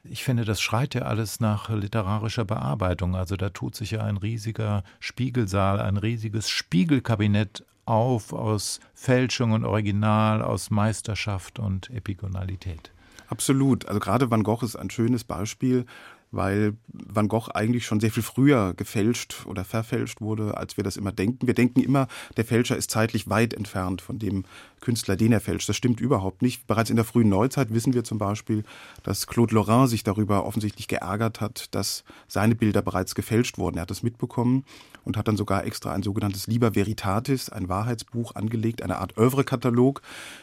Ich 0.04 0.24
finde, 0.24 0.46
das 0.46 0.62
schreit 0.62 0.94
ja 0.94 1.02
alles 1.02 1.40
nach 1.40 1.70
literarischer 1.70 2.46
Bearbeitung. 2.46 3.16
Also 3.16 3.36
da 3.36 3.50
tut 3.50 3.76
sich 3.76 3.92
ja 3.92 4.04
ein 4.04 4.18
riesiger 4.18 4.84
Spiegelsaal, 5.00 5.80
ein 5.80 5.98
riesiges 5.98 6.50
Spiegelkabinett 6.50 7.64
auf 7.86 8.34
aus 8.34 8.80
Fälschung 8.94 9.52
und 9.52 9.66
Original, 9.66 10.42
aus 10.42 10.70
Meisterschaft 10.70 11.60
und 11.60 11.90
Epigonalität. 11.90 12.92
Absolut. 13.28 13.88
Also 13.88 14.00
gerade 14.00 14.30
Van 14.30 14.44
Gogh 14.44 14.64
ist 14.64 14.76
ein 14.76 14.90
schönes 14.90 15.24
Beispiel 15.24 15.86
weil 16.32 16.74
Van 16.88 17.28
Gogh 17.28 17.50
eigentlich 17.54 17.86
schon 17.86 18.00
sehr 18.00 18.12
viel 18.12 18.24
früher 18.24 18.74
gefälscht 18.74 19.46
oder 19.46 19.64
verfälscht 19.64 20.22
wurde, 20.22 20.58
als 20.58 20.78
wir 20.78 20.84
das 20.84 20.98
immer 20.98 21.12
denken. 21.12 21.48
Wir 21.48 21.54
denken 21.54 21.82
immer, 21.82 22.08
der 22.38 22.46
Fälscher 22.46 22.76
ist 22.76 22.92
zeitlich 22.92 23.30
weit 23.30 23.54
entfernt 23.54 24.02
von 24.02 24.20
dem 24.20 24.44
Künstler, 24.82 25.16
den 25.16 25.32
er 25.32 25.42
fälscht. 25.42 25.70
Das 25.70 25.76
stimmt 25.76 26.00
überhaupt 26.00 26.42
nicht. 26.42 26.68
Bereits 26.68 26.90
in 26.90 26.96
der 26.96 27.06
frühen 27.06 27.30
Neuzeit 27.30 27.74
wissen 27.74 27.94
wir 27.94 28.04
zum 28.04 28.18
Beispiel, 28.18 28.64
dass 29.04 29.28
Claude 29.28 29.56
Lorrain 29.56 29.88
sich 29.88 30.04
darüber 30.04 30.46
offensichtlich 30.46 30.88
geärgert 30.88 31.42
hat, 31.42 31.74
dass 31.74 32.04
seine 32.28 32.56
Bilder 32.56 32.82
bereits 32.82 33.16
gefälscht 33.16 33.58
wurden. 33.58 33.78
Er 33.78 33.84
hat 33.84 33.92
das 33.92 34.04
mitbekommen 34.04 34.66
und 35.06 35.16
hat 35.16 35.28
dann 35.28 35.38
sogar 35.38 35.66
extra 35.66 35.94
ein 35.94 36.04
sogenanntes 36.04 36.48
Liber 36.48 36.76
Veritatis, 36.76 37.50
ein 37.50 37.70
Wahrheitsbuch 37.70 38.36
angelegt, 38.36 38.82
eine 38.82 38.98
Art 38.98 39.18
Oeuvre-Katalog, 39.18 40.02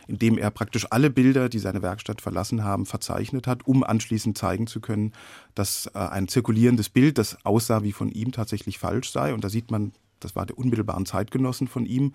in 0.09 0.19
dem 0.19 0.39
er 0.39 0.51
praktisch 0.51 0.87
alle 0.91 1.11
Bilder, 1.11 1.49
die 1.49 1.59
seine 1.59 1.83
Werkstatt 1.83 2.23
verlassen 2.23 2.65
haben, 2.65 2.87
verzeichnet 2.87 3.47
hat, 3.47 3.67
um 3.67 3.85
anschließend 3.85 4.39
zeigen 4.39 4.67
zu 4.67 4.81
können, 4.81 5.13
dass 5.55 5.91
äh, 5.95 5.99
ein 5.99 6.29
zirkulierendes 6.29 6.89
Bild, 6.89 7.19
das 7.19 7.45
aussah 7.45 7.83
wie 7.83 7.93
von 7.93 8.11
ihm, 8.11 8.33
tatsächlich 8.33 8.79
falsch 8.79 9.11
sei. 9.11 9.35
Und 9.35 9.45
da 9.45 9.49
sieht 9.49 9.71
man 9.71 9.93
das 10.25 10.37
war 10.37 10.47
der 10.47 10.59
unmittelbaren 10.59 11.07
Zeitgenossen 11.07 11.69
von 11.69 11.87
ihm, 11.87 12.13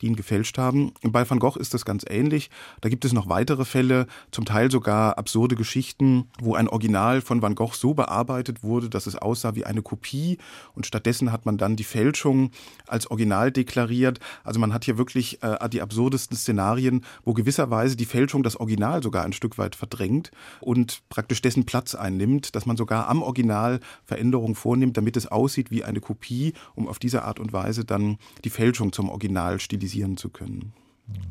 die 0.00 0.06
ihn 0.06 0.16
gefälscht 0.16 0.58
haben. 0.58 0.92
Und 1.02 1.12
bei 1.12 1.28
Van 1.28 1.38
Gogh 1.38 1.58
ist 1.58 1.74
das 1.74 1.84
ganz 1.84 2.04
ähnlich. 2.08 2.50
Da 2.80 2.88
gibt 2.88 3.04
es 3.04 3.12
noch 3.12 3.28
weitere 3.28 3.64
Fälle, 3.64 4.06
zum 4.30 4.44
Teil 4.44 4.70
sogar 4.70 5.18
absurde 5.18 5.54
Geschichten, 5.54 6.28
wo 6.40 6.54
ein 6.54 6.68
Original 6.68 7.20
von 7.20 7.42
Van 7.42 7.54
Gogh 7.54 7.74
so 7.74 7.94
bearbeitet 7.94 8.62
wurde, 8.62 8.90
dass 8.90 9.06
es 9.06 9.16
aussah 9.16 9.54
wie 9.54 9.64
eine 9.64 9.82
Kopie 9.82 10.38
und 10.74 10.86
stattdessen 10.86 11.32
hat 11.32 11.46
man 11.46 11.58
dann 11.58 11.76
die 11.76 11.84
Fälschung 11.84 12.50
als 12.86 13.10
Original 13.10 13.52
deklariert. 13.52 14.20
Also 14.42 14.60
man 14.60 14.72
hat 14.72 14.84
hier 14.84 14.98
wirklich 14.98 15.42
äh, 15.42 15.68
die 15.68 15.82
absurdesten 15.82 16.36
Szenarien, 16.36 17.04
wo 17.24 17.32
gewisserweise 17.32 17.96
die 17.96 18.04
Fälschung 18.04 18.42
das 18.42 18.56
Original 18.56 19.02
sogar 19.02 19.24
ein 19.24 19.32
Stück 19.32 19.58
weit 19.58 19.76
verdrängt 19.76 20.30
und 20.60 21.02
praktisch 21.08 21.42
dessen 21.42 21.64
Platz 21.64 21.94
einnimmt, 21.94 22.54
dass 22.54 22.66
man 22.66 22.76
sogar 22.76 23.08
am 23.08 23.22
Original 23.22 23.80
Veränderungen 24.04 24.54
vornimmt, 24.54 24.96
damit 24.96 25.16
es 25.16 25.26
aussieht 25.26 25.70
wie 25.70 25.84
eine 25.84 26.00
Kopie, 26.00 26.54
um 26.74 26.88
auf 26.88 26.98
diese 26.98 27.24
Art 27.24 27.40
und 27.44 27.52
Weise 27.52 27.84
dann 27.84 28.18
die 28.44 28.50
Fälschung 28.50 28.92
zum 28.92 29.08
Original 29.08 29.60
stilisieren 29.60 30.16
zu 30.16 30.30
können. 30.30 30.72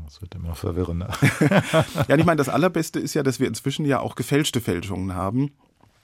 Das 0.06 0.22
wird 0.22 0.36
immer 0.36 0.56
verwirrender. 0.56 1.12
ja, 2.08 2.16
ich 2.16 2.26
meine, 2.26 2.38
das 2.38 2.50
Allerbeste 2.50 3.00
ist 3.00 3.16
ja, 3.16 3.24
dass 3.24 3.40
wir 3.40 3.48
inzwischen 3.48 3.86
ja 3.86 4.00
auch 4.00 4.16
gefälschte 4.16 4.62
Fälschungen 4.62 5.16
haben. 5.16 5.52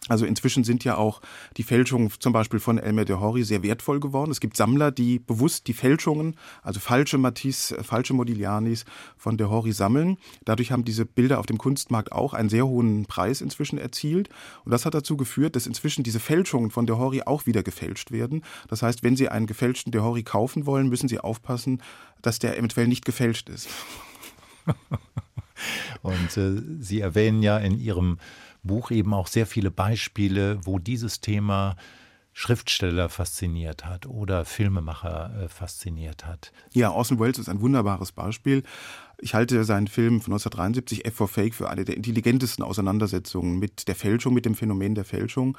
Also 0.10 0.26
inzwischen 0.26 0.63
sind 0.65 0.84
ja 0.84 0.98
auch 0.98 1.22
die 1.56 1.63
Fälschungen 1.63 2.12
zum 2.19 2.34
Beispiel 2.34 2.60
von 2.60 2.78
Elmer 2.78 3.06
de 3.06 3.17
Hori 3.17 3.43
sehr 3.43 3.63
wertvoll 3.63 4.00
geworden. 4.00 4.32
Es 4.32 4.39
gibt 4.39 4.58
Sammler, 4.58 4.91
die 4.91 5.19
bewusst 5.19 5.67
die 5.67 5.74
Fälschungen, 5.74 6.36
also 6.63 6.80
falsche 6.80 7.17
Matisse, 7.17 7.78
äh, 7.78 7.84
falsche 7.84 8.13
Modiglianis 8.13 8.86
von 9.15 9.38
de 9.38 9.48
Hori 9.48 9.72
sammeln. 9.72 10.17
Dadurch 10.43 10.72
haben 10.72 10.84
diese 10.84 11.06
Bilder 11.06 11.39
auf 11.39 11.45
dem 11.45 11.58
Kunstmarkt 11.58 12.12
auch 12.12 12.34
einen 12.34 12.50
sehr 12.50 12.67
hohen 12.67 13.06
Preis 13.06 13.39
inzwischen 13.39 13.78
erzielt. 13.78 14.30
Und 14.65 14.72
das 14.72 14.86
hat 14.86 14.95
dazu 14.95 15.15
geführt, 15.15 15.56
dass 15.56 15.67
inzwischen 15.67 16.04
diese 16.04 16.19
Fälschungen 16.19 16.72
von 16.72 16.88
de 16.88 16.95
Hori 16.95 17.22
auch 17.24 17.45
wieder 17.45 17.63
gefälscht 17.63 18.12
werden. 18.12 18.43
Das 18.67 18.82
heißt, 18.82 19.04
wenn 19.04 19.15
Sie 19.15 19.30
einen 19.30 19.45
gefälschten 19.45 19.91
de 19.91 20.02
Hori 20.02 20.24
kaufen 20.24 20.65
wollen, 20.65 20.89
müssen 20.89 21.08
Sie 21.08 21.19
aufpassen, 21.19 21.82
dass 22.24 22.39
der 22.39 22.58
eventuell 22.58 22.88
nicht 22.88 23.06
gefälscht 23.06 23.50
ist. 23.50 23.69
Und 26.02 26.38
äh, 26.38 26.62
Sie 26.80 27.00
erwähnen 27.00 27.43
ja 27.43 27.58
in 27.58 27.80
Ihrem 27.80 28.17
Buch 28.63 28.91
eben 28.91 29.13
auch 29.13 29.28
sehr 29.28 29.45
viele 29.45 29.72
Beispiele, 29.72 30.60
wo 30.65 30.80
dieses 30.80 31.22
Thema 31.22 31.76
Schriftsteller 32.34 33.10
fasziniert 33.10 33.86
hat 33.86 34.06
oder 34.06 34.45
Filmemacher 34.45 35.43
äh, 35.43 35.50
fasziniert 35.50 36.26
hat. 36.26 36.52
Ja, 36.72 36.91
Orson 36.91 37.19
Welles 37.19 37.39
ist 37.39 37.50
ein 37.50 37.62
wunderbares 37.62 38.12
Beispiel. 38.12 38.63
Ich 39.17 39.34
halte 39.34 39.63
seinen 39.65 39.88
Film 39.88 40.22
von 40.22 40.34
1973 40.34 41.06
F 41.06 41.15
for 41.15 41.28
Fake 41.28 41.54
für 41.54 41.69
eine 41.69 41.84
der 41.84 41.98
intelligentesten 41.98 42.63
Auseinandersetzungen 42.63 43.60
mit 43.60 43.88
der 43.88 43.95
Fälschung, 43.95 44.34
mit 44.34 44.45
dem 44.45 44.56
Phänomen 44.56 44.95
der 44.95 45.06
Fälschung 45.06 45.58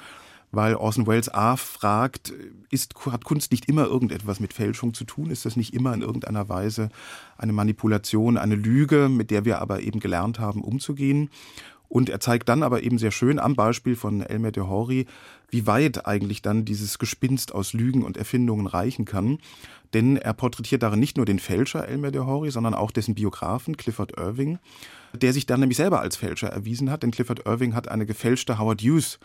weil 0.51 0.75
Orson 0.75 1.07
Welles 1.07 1.33
A 1.33 1.55
fragt, 1.55 2.33
ist, 2.69 2.93
hat 3.05 3.23
Kunst 3.23 3.51
nicht 3.51 3.67
immer 3.67 3.85
irgendetwas 3.85 4.39
mit 4.39 4.53
Fälschung 4.53 4.93
zu 4.93 5.05
tun? 5.05 5.31
Ist 5.31 5.45
das 5.45 5.55
nicht 5.55 5.73
immer 5.73 5.93
in 5.93 6.01
irgendeiner 6.01 6.49
Weise 6.49 6.89
eine 7.37 7.53
Manipulation, 7.53 8.37
eine 8.37 8.55
Lüge, 8.55 9.09
mit 9.09 9.31
der 9.31 9.45
wir 9.45 9.59
aber 9.61 9.81
eben 9.81 9.99
gelernt 9.99 10.39
haben, 10.39 10.61
umzugehen? 10.61 11.29
Und 11.91 12.09
er 12.09 12.21
zeigt 12.21 12.47
dann 12.47 12.63
aber 12.63 12.83
eben 12.83 12.97
sehr 12.97 13.11
schön 13.11 13.37
am 13.37 13.53
Beispiel 13.53 13.97
von 13.97 14.21
Elmer 14.21 14.53
de 14.53 14.63
Hori, 14.63 15.07
wie 15.49 15.67
weit 15.67 16.05
eigentlich 16.05 16.41
dann 16.41 16.63
dieses 16.63 16.99
Gespinst 16.99 17.53
aus 17.53 17.73
Lügen 17.73 18.03
und 18.03 18.15
Erfindungen 18.15 18.65
reichen 18.65 19.03
kann. 19.03 19.39
Denn 19.93 20.15
er 20.15 20.31
porträtiert 20.31 20.83
darin 20.83 21.01
nicht 21.01 21.17
nur 21.17 21.25
den 21.25 21.37
Fälscher 21.37 21.85
Elmer 21.85 22.11
de 22.11 22.21
Hori, 22.21 22.49
sondern 22.49 22.75
auch 22.75 22.91
dessen 22.91 23.13
Biografen 23.13 23.75
Clifford 23.75 24.17
Irving, 24.17 24.57
der 25.11 25.33
sich 25.33 25.47
dann 25.47 25.59
nämlich 25.59 25.75
selber 25.75 25.99
als 25.99 26.15
Fälscher 26.15 26.47
erwiesen 26.47 26.89
hat. 26.89 27.03
Denn 27.03 27.11
Clifford 27.11 27.45
Irving 27.45 27.75
hat 27.75 27.89
eine 27.89 28.05
gefälschte 28.05 28.57
Howard 28.57 28.81
Hughes 28.81 29.19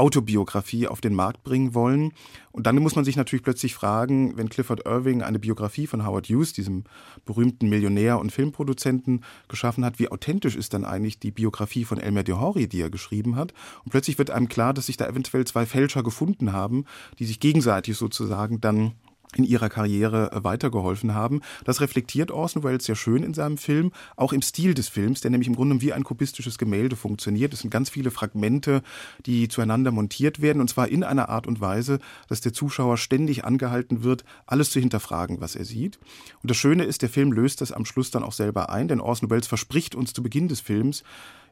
Autobiografie 0.00 0.88
auf 0.88 1.00
den 1.00 1.14
Markt 1.14 1.44
bringen 1.44 1.74
wollen. 1.74 2.12
Und 2.52 2.66
dann 2.66 2.76
muss 2.76 2.96
man 2.96 3.04
sich 3.04 3.16
natürlich 3.16 3.44
plötzlich 3.44 3.74
fragen, 3.74 4.36
wenn 4.36 4.48
Clifford 4.48 4.86
Irving 4.86 5.22
eine 5.22 5.38
Biografie 5.38 5.86
von 5.86 6.04
Howard 6.04 6.26
Hughes, 6.28 6.52
diesem 6.52 6.84
berühmten 7.24 7.68
Millionär 7.68 8.18
und 8.18 8.32
Filmproduzenten, 8.32 9.22
geschaffen 9.48 9.84
hat, 9.84 9.98
wie 9.98 10.10
authentisch 10.10 10.56
ist 10.56 10.74
dann 10.74 10.84
eigentlich 10.84 11.20
die 11.20 11.30
Biografie 11.30 11.84
von 11.84 11.98
Elmer 11.98 12.24
de 12.24 12.34
Horry, 12.34 12.66
die 12.66 12.80
er 12.80 12.90
geschrieben 12.90 13.36
hat. 13.36 13.52
Und 13.84 13.90
plötzlich 13.90 14.18
wird 14.18 14.30
einem 14.30 14.48
klar, 14.48 14.74
dass 14.74 14.86
sich 14.86 14.96
da 14.96 15.06
eventuell 15.06 15.46
zwei 15.46 15.66
Fälscher 15.66 16.02
gefunden 16.02 16.52
haben, 16.52 16.86
die 17.18 17.26
sich 17.26 17.38
gegenseitig 17.38 17.96
sozusagen 17.96 18.60
dann 18.60 18.94
in 19.36 19.44
ihrer 19.44 19.68
Karriere 19.68 20.32
äh, 20.32 20.44
weitergeholfen 20.44 21.14
haben. 21.14 21.40
Das 21.64 21.80
reflektiert 21.80 22.30
Orson 22.30 22.62
Welles 22.62 22.84
sehr 22.84 22.96
schön 22.96 23.22
in 23.22 23.34
seinem 23.34 23.58
Film, 23.58 23.92
auch 24.16 24.32
im 24.32 24.42
Stil 24.42 24.74
des 24.74 24.88
Films, 24.88 25.20
der 25.20 25.30
nämlich 25.30 25.48
im 25.48 25.56
Grunde 25.56 25.80
wie 25.80 25.92
ein 25.92 26.04
kubistisches 26.04 26.58
Gemälde 26.58 26.96
funktioniert. 26.96 27.52
Es 27.52 27.60
sind 27.60 27.70
ganz 27.70 27.90
viele 27.90 28.10
Fragmente, 28.10 28.82
die 29.26 29.48
zueinander 29.48 29.92
montiert 29.92 30.42
werden, 30.42 30.60
und 30.60 30.68
zwar 30.68 30.88
in 30.88 31.04
einer 31.04 31.28
Art 31.28 31.46
und 31.46 31.60
Weise, 31.60 31.98
dass 32.28 32.40
der 32.40 32.52
Zuschauer 32.52 32.96
ständig 32.96 33.44
angehalten 33.44 34.02
wird, 34.02 34.24
alles 34.46 34.70
zu 34.70 34.80
hinterfragen, 34.80 35.40
was 35.40 35.54
er 35.54 35.64
sieht. 35.64 35.98
Und 36.42 36.50
das 36.50 36.56
Schöne 36.56 36.84
ist, 36.84 37.02
der 37.02 37.08
Film 37.08 37.32
löst 37.32 37.60
das 37.60 37.72
am 37.72 37.84
Schluss 37.84 38.10
dann 38.10 38.22
auch 38.22 38.32
selber 38.32 38.70
ein, 38.70 38.88
denn 38.88 39.00
Orson 39.00 39.30
Welles 39.30 39.46
verspricht 39.46 39.94
uns 39.94 40.12
zu 40.12 40.22
Beginn 40.22 40.48
des 40.48 40.60
Films, 40.60 41.04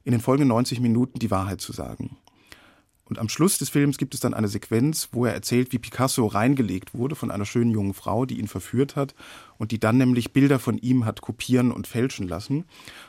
in 0.04 0.12
den 0.12 0.20
folgenden 0.20 0.48
90 0.48 0.80
Minuten 0.80 1.18
die 1.18 1.30
Wahrheit 1.30 1.60
zu 1.60 1.72
sagen. 1.72 2.16
Und 3.08 3.18
am 3.18 3.28
Schluss 3.28 3.56
des 3.56 3.70
Films 3.70 3.96
gibt 3.96 4.12
es 4.14 4.20
dann 4.20 4.34
eine 4.34 4.48
Sequenz, 4.48 5.08
wo 5.12 5.24
er 5.24 5.32
erzählt, 5.32 5.72
wie 5.72 5.78
Picasso 5.78 6.26
reingelegt 6.26 6.94
wurde 6.94 7.14
von 7.14 7.30
einer 7.30 7.46
schönen 7.46 7.70
jungen 7.70 7.94
Frau, 7.94 8.26
die 8.26 8.38
ihn 8.38 8.48
verführt 8.48 8.96
hat 8.96 9.14
und 9.56 9.72
die 9.72 9.80
dann 9.80 9.96
nämlich 9.96 10.32
Bilder 10.32 10.58
von 10.58 10.76
ihm 10.76 11.06
hat 11.06 11.22
kopieren 11.22 11.72
und 11.72 11.86
fälschen 11.86 12.28
lassen. 12.28 12.64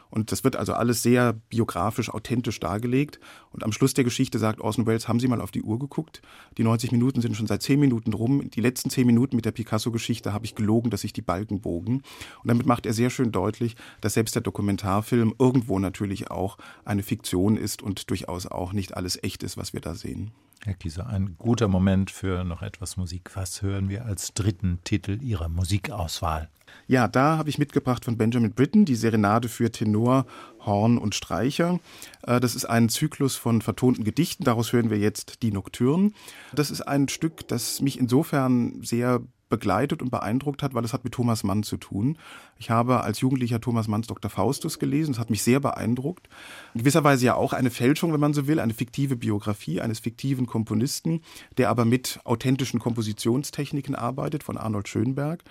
Und 0.09 0.31
das 0.31 0.43
wird 0.43 0.55
also 0.55 0.73
alles 0.73 1.03
sehr 1.03 1.33
biografisch, 1.33 2.09
authentisch 2.09 2.59
dargelegt. 2.59 3.19
Und 3.51 3.63
am 3.63 3.71
Schluss 3.71 3.93
der 3.93 4.03
Geschichte 4.03 4.39
sagt 4.39 4.59
Orson 4.61 4.85
Welles, 4.85 5.07
haben 5.07 5.19
Sie 5.19 5.27
mal 5.27 5.41
auf 5.41 5.51
die 5.51 5.61
Uhr 5.61 5.77
geguckt? 5.77 6.21
Die 6.57 6.63
90 6.63 6.91
Minuten 6.91 7.21
sind 7.21 7.35
schon 7.35 7.47
seit 7.47 7.61
10 7.61 7.79
Minuten 7.79 8.13
rum. 8.13 8.49
Die 8.49 8.61
letzten 8.61 8.89
10 8.89 9.05
Minuten 9.05 9.35
mit 9.35 9.45
der 9.45 9.51
Picasso-Geschichte 9.51 10.33
habe 10.33 10.45
ich 10.45 10.55
gelogen, 10.55 10.89
dass 10.89 11.01
sich 11.01 11.13
die 11.13 11.21
Balken 11.21 11.61
bogen. 11.61 12.01
Und 12.43 12.47
damit 12.47 12.65
macht 12.65 12.85
er 12.85 12.93
sehr 12.93 13.09
schön 13.09 13.31
deutlich, 13.31 13.75
dass 14.01 14.15
selbst 14.15 14.35
der 14.35 14.41
Dokumentarfilm 14.41 15.35
irgendwo 15.37 15.79
natürlich 15.79 16.31
auch 16.31 16.57
eine 16.85 17.03
Fiktion 17.03 17.57
ist 17.57 17.83
und 17.83 18.09
durchaus 18.09 18.47
auch 18.47 18.73
nicht 18.73 18.97
alles 18.97 19.21
echt 19.23 19.43
ist, 19.43 19.57
was 19.57 19.73
wir 19.73 19.81
da 19.81 19.93
sehen. 19.93 20.31
Herr 20.65 20.73
Kieser, 20.73 21.07
ein 21.07 21.35
guter 21.37 21.69
Moment 21.69 22.11
für 22.11 22.43
noch 22.43 22.61
etwas 22.61 22.97
Musik. 22.97 23.31
Was 23.35 23.61
hören 23.61 23.87
wir 23.87 24.05
als 24.05 24.33
dritten 24.33 24.79
Titel 24.83 25.21
Ihrer 25.21 25.47
Musikauswahl? 25.47 26.49
Ja, 26.85 27.07
da 27.07 27.37
habe 27.37 27.49
ich 27.49 27.57
mitgebracht 27.57 28.03
von 28.03 28.17
Benjamin 28.17 28.53
Britten 28.53 28.83
die 28.83 28.95
Serenade 28.95 29.47
für 29.47 29.71
Tenor, 29.71 30.25
Horn 30.65 30.97
und 30.97 31.15
Streicher. 31.15 31.79
Äh, 32.23 32.41
das 32.41 32.55
ist 32.55 32.65
ein 32.65 32.89
Zyklus 32.89 33.37
von 33.37 33.61
vertonten 33.61 34.03
Gedichten. 34.03 34.43
Daraus 34.43 34.73
hören 34.73 34.89
wir 34.89 34.97
jetzt 34.97 35.43
die 35.43 35.51
Nocturnen. 35.51 36.13
Das 36.53 36.71
ist 36.71 36.81
ein 36.81 37.07
Stück, 37.07 37.47
das 37.47 37.79
mich 37.79 37.97
insofern 37.97 38.83
sehr 38.83 39.21
begleitet 39.49 40.01
und 40.01 40.11
beeindruckt 40.11 40.63
hat, 40.63 40.73
weil 40.73 40.85
es 40.85 40.93
hat 40.93 41.03
mit 41.03 41.13
Thomas 41.13 41.43
Mann 41.43 41.63
zu 41.63 41.77
tun. 41.77 42.17
Ich 42.57 42.69
habe 42.69 43.01
als 43.01 43.19
Jugendlicher 43.19 43.59
Thomas 43.59 43.87
Manns 43.87 44.07
Dr. 44.07 44.29
Faustus 44.29 44.79
gelesen. 44.79 45.13
Das 45.13 45.19
hat 45.19 45.29
mich 45.29 45.43
sehr 45.43 45.59
beeindruckt. 45.59 46.29
In 46.73 46.79
gewisser 46.79 47.03
Weise 47.03 47.25
ja 47.25 47.35
auch 47.35 47.53
eine 47.53 47.71
Fälschung, 47.71 48.13
wenn 48.13 48.19
man 48.19 48.33
so 48.33 48.47
will, 48.47 48.59
eine 48.59 48.73
fiktive 48.73 49.15
Biografie 49.15 49.81
eines 49.81 49.99
fiktiven 49.99 50.45
Komponisten, 50.45 51.21
der 51.57 51.69
aber 51.69 51.85
mit 51.85 52.19
authentischen 52.23 52.79
Kompositionstechniken 52.79 53.95
arbeitet, 53.95 54.43
von 54.43 54.57
Arnold 54.57 54.87
Schönberg. 54.87 55.43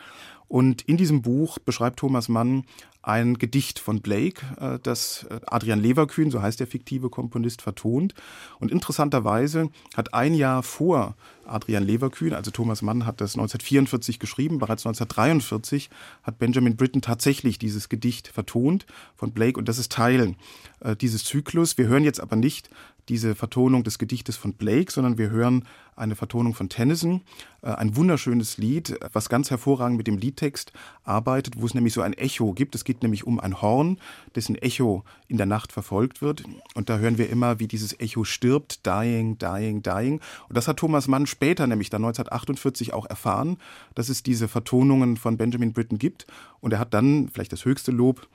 Und 0.49 0.82
in 0.82 0.96
diesem 0.96 1.22
Buch 1.22 1.59
beschreibt 1.59 1.99
Thomas 1.99 2.28
Mann 2.28 2.64
ein 3.03 3.38
Gedicht 3.38 3.78
von 3.78 4.01
Blake, 4.01 4.42
äh, 4.61 4.78
das 4.82 5.26
äh, 5.30 5.40
Adrian 5.46 5.80
Leverkühn, 5.80 6.30
so 6.30 6.42
heißt 6.42 6.61
der 6.61 6.66
fiktive 6.66 7.11
Komponist, 7.11 7.62
vertont. 7.62 8.14
Und 8.59 8.72
interessanterweise 8.72 9.70
hat 9.96 10.14
ein 10.14 10.34
Jahr 10.34 10.62
vor 10.62 11.14
Adrian 11.46 11.84
Leverkühn, 11.84 12.34
also 12.34 12.51
Thomas 12.51 12.82
Mann 12.82 13.07
hat 13.07 13.20
das 13.20 13.34
1944 13.34 14.18
geschrieben, 14.18 14.59
bereits 14.59 14.84
1943 14.84 15.88
hat 16.22 16.38
Benjamin 16.38 16.76
Britten 16.76 17.01
tatsächlich 17.01 17.59
dieses 17.59 17.88
Gedicht 17.88 18.28
vertont 18.28 18.86
von 19.16 19.32
Blake 19.32 19.59
und 19.59 19.68
das 19.68 19.78
ist 19.78 19.92
Teil 19.92 20.34
äh, 20.80 20.96
dieses 20.96 21.24
Zyklus. 21.24 21.78
Wir 21.78 21.86
hören 21.86 22.05
jetzt 22.05 22.20
aber 22.20 22.36
nicht 22.36 22.68
diese 23.09 23.34
Vertonung 23.34 23.84
des 23.84 23.98
Gedichtes 23.98 24.36
von 24.36 24.52
Blake, 24.52 24.92
sondern 24.92 25.18
wir 25.18 25.30
hören 25.30 25.64
eine 25.96 26.14
Vertonung 26.14 26.54
von 26.54 26.68
Tennyson, 26.68 27.22
äh, 27.62 27.70
ein 27.70 27.96
wunderschönes 27.96 28.56
Lied, 28.56 28.98
was 29.12 29.28
ganz 29.28 29.50
hervorragend 29.50 29.96
mit 29.96 30.06
dem 30.06 30.16
Liedtext 30.16 30.72
arbeitet, 31.04 31.61
wo 31.61 31.66
es 31.66 31.74
nämlich 31.74 31.92
so 31.92 32.02
ein 32.02 32.12
Echo 32.12 32.52
gibt. 32.52 32.74
Es 32.74 32.84
geht 32.84 33.02
nämlich 33.02 33.26
um 33.26 33.40
ein 33.40 33.61
Horn, 33.61 33.98
dessen 34.34 34.54
Echo 34.56 35.04
in 35.26 35.36
der 35.36 35.46
Nacht 35.46 35.72
verfolgt 35.72 36.22
wird. 36.22 36.44
Und 36.74 36.88
da 36.88 36.98
hören 36.98 37.18
wir 37.18 37.28
immer, 37.28 37.59
wie 37.59 37.66
dieses 37.66 37.98
Echo 37.98 38.24
stirbt, 38.24 38.86
dying, 38.86 39.38
dying, 39.38 39.82
dying. 39.82 40.20
Und 40.48 40.56
das 40.56 40.68
hat 40.68 40.78
Thomas 40.78 41.09
Mann 41.09 41.26
später, 41.26 41.66
nämlich 41.66 41.90
dann 41.90 42.04
1948, 42.04 42.94
auch 42.94 43.06
erfahren, 43.06 43.59
dass 43.94 44.09
es 44.09 44.22
diese 44.22 44.48
Vertonungen 44.48 45.16
von 45.16 45.36
Benjamin 45.36 45.72
Britten 45.72 45.98
gibt. 45.98 46.26
Und 46.61 46.72
er 46.72 46.78
hat 46.78 46.94
dann, 46.94 47.28
vielleicht 47.28 47.52
das 47.52 47.64
höchste 47.64 47.90
Lob, 47.90 48.28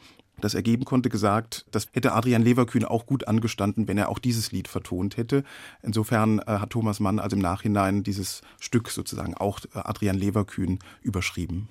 das 0.43 0.53
ergeben 0.53 0.85
konnte, 0.85 1.09
gesagt, 1.09 1.65
das 1.71 1.87
hätte 1.93 2.13
Adrian 2.13 2.41
Leverkühn 2.41 2.85
auch 2.85 3.05
gut 3.05 3.27
angestanden, 3.27 3.87
wenn 3.87 3.97
er 3.97 4.09
auch 4.09 4.19
dieses 4.19 4.51
Lied 4.51 4.67
vertont 4.67 5.17
hätte. 5.17 5.43
Insofern 5.81 6.39
äh, 6.39 6.43
hat 6.45 6.71
Thomas 6.71 6.99
Mann 6.99 7.19
also 7.19 7.35
im 7.35 7.41
Nachhinein 7.41 8.03
dieses 8.03 8.41
Stück 8.59 8.89
sozusagen 8.89 9.35
auch 9.35 9.59
äh, 9.73 9.79
Adrian 9.79 10.17
Leverkühn 10.17 10.79
überschrieben. 11.01 11.69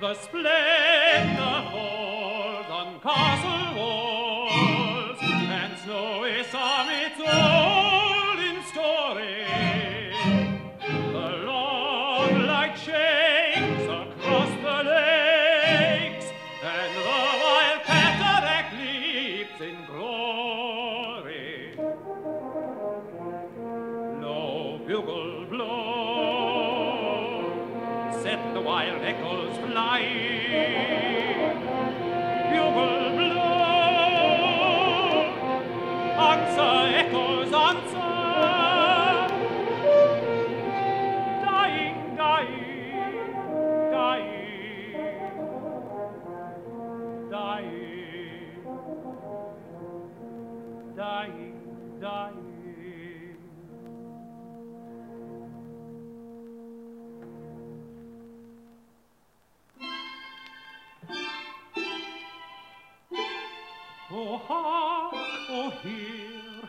The 0.00 0.14
splendor 0.14 0.77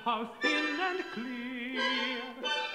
how 0.09 0.21
thin 0.41 0.77
and 0.89 1.01
clear, 1.13 2.23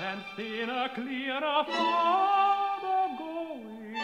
and 0.09 0.21
thinner, 0.37 0.87
clearer 0.95 1.61
farther 1.75 3.05
going. 3.19 3.97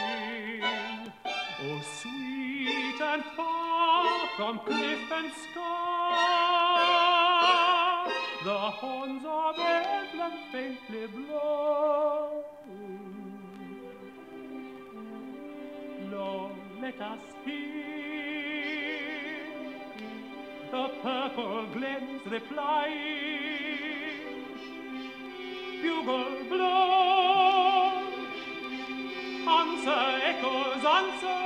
Oh, 1.66 1.81
sweet 1.99 3.01
and 3.12 3.24
far 3.37 4.07
from 4.37 4.55
cliff 4.66 5.12
and 5.18 5.31
sky, 5.45 6.11
the 8.45 8.61
horns 8.81 9.24
of 9.24 9.57
Bedlam 9.57 10.35
faintly 10.51 11.07
blow. 11.14 12.45
Lord, 16.11 16.57
let 16.83 17.01
us 17.01 17.24
hear 17.45 18.00
purple 21.03 21.67
glens 21.73 22.23
replying. 22.27 23.71
Bugle 25.83 26.45
blow, 26.49 28.03
answer 29.49 30.05
echoes 30.31 30.85
answer. 30.99 31.41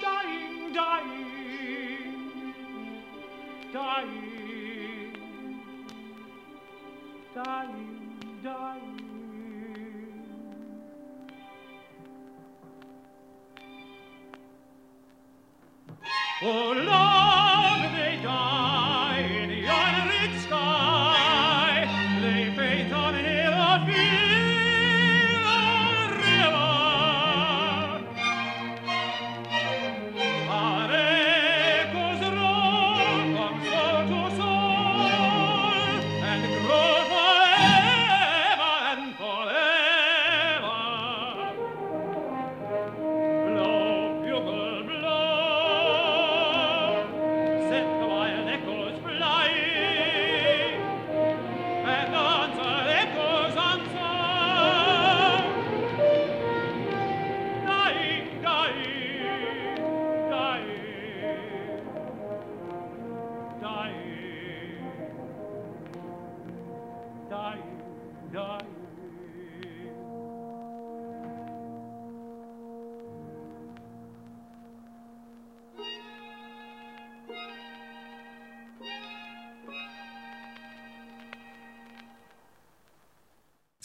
Dying, 0.00 0.72
dying, 0.72 2.54
dying, 3.72 5.16
dying. 7.34 7.87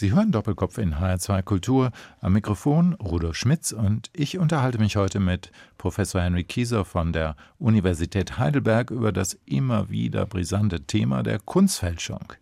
Sie 0.03 0.11
hören 0.11 0.33
Doppelkopf 0.33 0.79
in 0.79 0.95
HR2 0.95 1.43
Kultur. 1.43 1.91
Am 2.19 2.33
Mikrofon 2.33 2.91
Rudolf 2.95 3.37
Schmitz 3.37 3.71
und 3.71 4.09
ich 4.11 4.37
unterhalte 4.37 4.77
mich 4.77 4.97
heute 4.97 5.21
mit 5.21 5.49
Professor 5.77 6.19
Henry 6.19 6.43
Kieser 6.43 6.83
von 6.83 7.13
der 7.13 7.37
Universität 7.57 8.37
Heidelberg 8.37 8.91
über 8.91 9.13
das 9.13 9.39
immer 9.45 9.89
wieder 9.89 10.25
brisante 10.25 10.81
Thema 10.81 11.23
der 11.23 11.39
Kunstfälschung. 11.39 12.33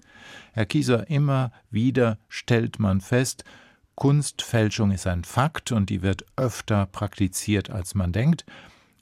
Herr 0.53 0.65
Kieser, 0.65 1.07
immer 1.11 1.51
wieder 1.69 2.17
stellt 2.29 2.79
man 2.79 2.99
fest, 2.99 3.43
Kunstfälschung 3.93 4.89
ist 4.89 5.05
ein 5.05 5.23
Fakt 5.23 5.71
und 5.71 5.91
die 5.91 6.01
wird 6.01 6.25
öfter 6.37 6.87
praktiziert, 6.87 7.69
als 7.69 7.93
man 7.93 8.11
denkt. 8.11 8.43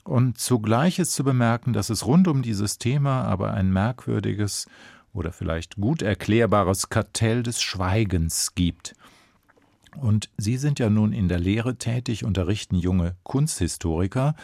Und 0.04 0.38
zugleich 0.38 1.00
ist 1.00 1.14
zu 1.14 1.24
bemerken, 1.24 1.72
dass 1.72 1.90
es 1.90 2.06
rund 2.06 2.28
um 2.28 2.42
dieses 2.42 2.78
Thema 2.78 3.24
aber 3.24 3.54
ein 3.54 3.72
merkwürdiges 3.72 4.68
oder 5.14 5.32
vielleicht 5.32 5.76
gut 5.78 6.02
erklärbares 6.02 6.90
Kartell 6.90 7.44
des 7.44 7.62
Schweigens 7.62 8.56
gibt. 8.56 8.96
Und 9.98 10.30
Sie 10.38 10.58
sind 10.58 10.80
ja 10.80 10.90
nun 10.90 11.14
in 11.14 11.28
der 11.28 11.40
Lehre 11.40 11.78
tätig, 11.78 12.24
unterrichten 12.24 12.76
junge 12.76 13.16
Kunsthistoriker, 13.24 14.36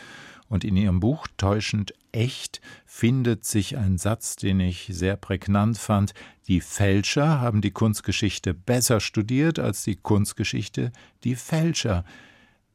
und 0.47 0.63
in 0.63 0.77
Ihrem 0.77 0.99
Buch 0.99 1.27
Täuschend 1.37 1.93
echt 2.11 2.61
findet 2.85 3.45
sich 3.45 3.77
ein 3.77 3.97
Satz, 3.97 4.35
den 4.35 4.59
ich 4.59 4.89
sehr 4.91 5.15
prägnant 5.15 5.77
fand. 5.77 6.13
Die 6.47 6.61
Fälscher 6.61 7.41
haben 7.41 7.61
die 7.61 7.71
Kunstgeschichte 7.71 8.53
besser 8.53 8.99
studiert 8.99 9.57
als 9.57 9.83
die 9.83 9.95
Kunstgeschichte 9.95 10.91
die 11.23 11.35
Fälscher. 11.35 12.05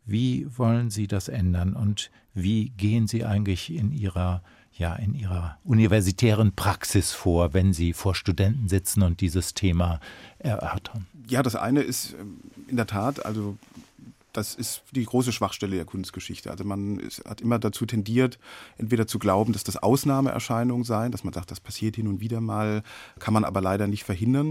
Wie 0.04 0.46
wollen 0.58 0.90
Sie 0.90 1.06
das 1.06 1.28
ändern 1.28 1.74
und 1.74 2.10
wie 2.34 2.70
gehen 2.70 3.06
Sie 3.06 3.24
eigentlich 3.24 3.72
in 3.72 3.92
Ihrer 3.92 4.42
ja 4.80 4.94
in 4.96 5.14
Ihrer 5.14 5.58
universitären 5.64 6.52
Praxis 6.52 7.12
vor, 7.12 7.54
wenn 7.54 7.72
Sie 7.72 7.92
vor 7.92 8.14
Studenten 8.14 8.68
sitzen 8.68 9.02
und 9.02 9.20
dieses 9.20 9.54
Thema 9.54 10.00
erörtern? 10.38 11.06
Ja, 11.28 11.44
das 11.44 11.54
eine 11.54 11.82
ist 11.82 12.14
ähm, 12.18 12.40
in 12.66 12.76
der 12.76 12.86
Tat, 12.86 13.24
also 13.24 13.56
das 14.32 14.54
ist 14.54 14.82
die 14.92 15.04
große 15.04 15.32
Schwachstelle 15.32 15.76
der 15.76 15.84
Kunstgeschichte. 15.84 16.50
Also 16.50 16.64
man 16.64 17.00
hat 17.28 17.40
immer 17.40 17.58
dazu 17.58 17.86
tendiert, 17.86 18.38
entweder 18.78 19.06
zu 19.06 19.18
glauben, 19.18 19.52
dass 19.52 19.64
das 19.64 19.76
Ausnahmeerscheinungen 19.76 20.84
seien, 20.84 21.12
dass 21.12 21.24
man 21.24 21.32
sagt, 21.32 21.50
das 21.50 21.60
passiert 21.60 21.96
hin 21.96 22.06
und 22.06 22.20
wieder 22.20 22.40
mal, 22.40 22.82
kann 23.18 23.34
man 23.34 23.44
aber 23.44 23.60
leider 23.60 23.86
nicht 23.86 24.04
verhindern. 24.04 24.50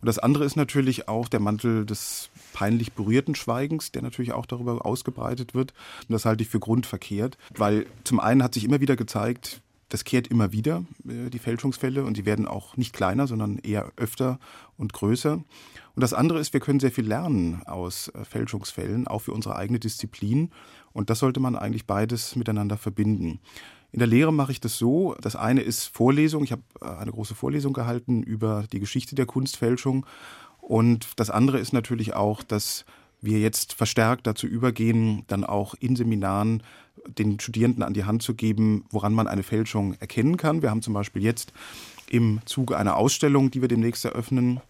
Und 0.00 0.06
das 0.06 0.18
andere 0.18 0.44
ist 0.44 0.56
natürlich 0.56 1.08
auch 1.08 1.28
der 1.28 1.40
Mantel 1.40 1.86
des 1.86 2.30
peinlich 2.52 2.92
berührten 2.92 3.34
Schweigens, 3.34 3.92
der 3.92 4.02
natürlich 4.02 4.32
auch 4.32 4.46
darüber 4.46 4.84
ausgebreitet 4.84 5.54
wird. 5.54 5.72
Und 6.08 6.12
das 6.12 6.24
halte 6.24 6.42
ich 6.42 6.48
für 6.48 6.60
grundverkehrt, 6.60 7.38
weil 7.56 7.86
zum 8.04 8.20
einen 8.20 8.42
hat 8.42 8.54
sich 8.54 8.64
immer 8.64 8.80
wieder 8.80 8.96
gezeigt, 8.96 9.62
das 9.90 10.04
kehrt 10.04 10.28
immer 10.28 10.52
wieder, 10.52 10.84
äh, 11.06 11.28
die 11.28 11.38
Fälschungsfälle, 11.38 12.04
und 12.04 12.16
die 12.16 12.24
werden 12.24 12.48
auch 12.48 12.76
nicht 12.78 12.94
kleiner, 12.94 13.26
sondern 13.26 13.58
eher 13.58 13.92
öfter 13.96 14.38
und 14.78 14.94
größer. 14.94 15.32
Und 15.34 16.00
das 16.00 16.14
andere 16.14 16.38
ist, 16.40 16.54
wir 16.54 16.60
können 16.60 16.80
sehr 16.80 16.92
viel 16.92 17.06
lernen 17.06 17.62
aus 17.66 18.08
äh, 18.08 18.24
Fälschungsfällen, 18.24 19.06
auch 19.06 19.20
für 19.20 19.32
unsere 19.32 19.56
eigene 19.56 19.78
Disziplin. 19.78 20.50
Und 20.92 21.10
das 21.10 21.18
sollte 21.18 21.40
man 21.40 21.56
eigentlich 21.56 21.86
beides 21.86 22.36
miteinander 22.36 22.78
verbinden. 22.78 23.40
In 23.92 23.98
der 23.98 24.08
Lehre 24.08 24.32
mache 24.32 24.52
ich 24.52 24.60
das 24.60 24.78
so. 24.78 25.16
Das 25.20 25.34
eine 25.34 25.62
ist 25.62 25.86
Vorlesung. 25.86 26.44
Ich 26.44 26.52
habe 26.52 26.62
äh, 26.80 26.86
eine 26.86 27.10
große 27.10 27.34
Vorlesung 27.34 27.72
gehalten 27.72 28.22
über 28.22 28.64
die 28.72 28.80
Geschichte 28.80 29.14
der 29.16 29.26
Kunstfälschung. 29.26 30.06
Und 30.60 31.08
das 31.16 31.30
andere 31.30 31.58
ist 31.58 31.72
natürlich 31.72 32.14
auch, 32.14 32.44
dass 32.44 32.84
wir 33.20 33.38
jetzt 33.38 33.72
verstärkt 33.72 34.26
dazu 34.26 34.46
übergehen, 34.46 35.24
dann 35.28 35.44
auch 35.44 35.74
in 35.80 35.96
Seminaren 35.96 36.62
den 37.06 37.40
Studierenden 37.40 37.82
an 37.82 37.94
die 37.94 38.04
Hand 38.04 38.22
zu 38.22 38.34
geben, 38.34 38.84
woran 38.90 39.14
man 39.14 39.26
eine 39.26 39.42
Fälschung 39.42 39.94
erkennen 40.00 40.36
kann. 40.36 40.62
Wir 40.62 40.70
haben 40.70 40.82
zum 40.82 40.94
Beispiel 40.94 41.22
jetzt 41.22 41.52
im 42.08 42.40
Zuge 42.44 42.76
einer 42.76 42.96
Ausstellung, 42.96 43.50
die 43.50 43.60
wir 43.60 43.68
demnächst 43.68 44.04
eröffnen, 44.04 44.60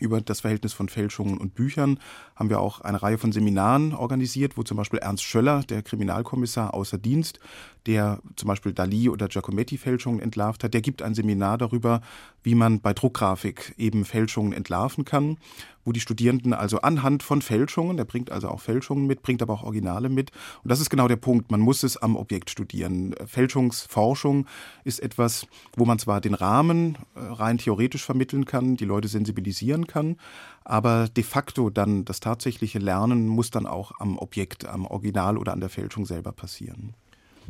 über 0.00 0.20
das 0.20 0.40
Verhältnis 0.40 0.72
von 0.72 0.88
Fälschungen 0.88 1.38
und 1.38 1.54
Büchern 1.54 1.98
haben 2.36 2.50
wir 2.50 2.60
auch 2.60 2.80
eine 2.80 3.02
Reihe 3.02 3.18
von 3.18 3.32
Seminaren 3.32 3.94
organisiert, 3.94 4.56
wo 4.56 4.62
zum 4.62 4.76
Beispiel 4.76 5.00
Ernst 5.00 5.24
Schöller, 5.24 5.62
der 5.64 5.82
Kriminalkommissar 5.82 6.74
außer 6.74 6.98
Dienst, 6.98 7.40
der 7.86 8.20
zum 8.36 8.48
Beispiel 8.48 8.72
Dali 8.72 9.08
oder 9.08 9.28
Giacometti-Fälschungen 9.28 10.20
entlarvt 10.20 10.64
hat, 10.64 10.74
der 10.74 10.80
gibt 10.80 11.02
ein 11.02 11.14
Seminar 11.14 11.58
darüber, 11.58 12.00
wie 12.42 12.54
man 12.54 12.80
bei 12.80 12.92
Druckgrafik 12.92 13.74
eben 13.78 14.04
Fälschungen 14.04 14.52
entlarven 14.52 15.04
kann, 15.04 15.38
wo 15.84 15.92
die 15.92 16.00
Studierenden 16.00 16.52
also 16.52 16.82
anhand 16.82 17.22
von 17.22 17.40
Fälschungen, 17.40 17.96
der 17.96 18.04
bringt 18.04 18.30
also 18.30 18.48
auch 18.48 18.60
Fälschungen 18.60 19.06
mit, 19.06 19.22
bringt 19.22 19.40
aber 19.40 19.54
auch 19.54 19.62
Originale 19.62 20.10
mit. 20.10 20.32
Und 20.62 20.70
das 20.70 20.80
ist 20.80 20.90
genau 20.90 21.08
der 21.08 21.16
Punkt, 21.16 21.50
man 21.50 21.60
muss 21.60 21.82
es 21.82 21.96
am 21.96 22.14
Objekt 22.14 22.50
studieren. 22.50 23.14
Fälschungsforschung 23.26 24.46
ist 24.84 25.00
etwas, 25.00 25.46
wo 25.76 25.86
man 25.86 25.98
zwar 25.98 26.20
den 26.20 26.34
Rahmen 26.34 26.98
äh, 27.14 27.20
rein 27.20 27.58
theoretisch 27.58 28.04
vermitteln 28.04 28.44
kann, 28.44 28.76
die 28.76 28.84
Leute 28.84 29.08
sensibilisieren 29.08 29.86
kann, 29.86 30.16
aber 30.64 31.08
de 31.08 31.24
facto 31.24 31.70
dann 31.70 32.04
das 32.04 32.20
tatsächliche 32.20 32.78
Lernen 32.78 33.26
muss 33.26 33.50
dann 33.50 33.66
auch 33.66 33.92
am 33.98 34.18
Objekt, 34.18 34.66
am 34.66 34.84
Original 34.84 35.38
oder 35.38 35.52
an 35.52 35.60
der 35.60 35.70
Fälschung 35.70 36.04
selber 36.04 36.32
passieren. 36.32 36.94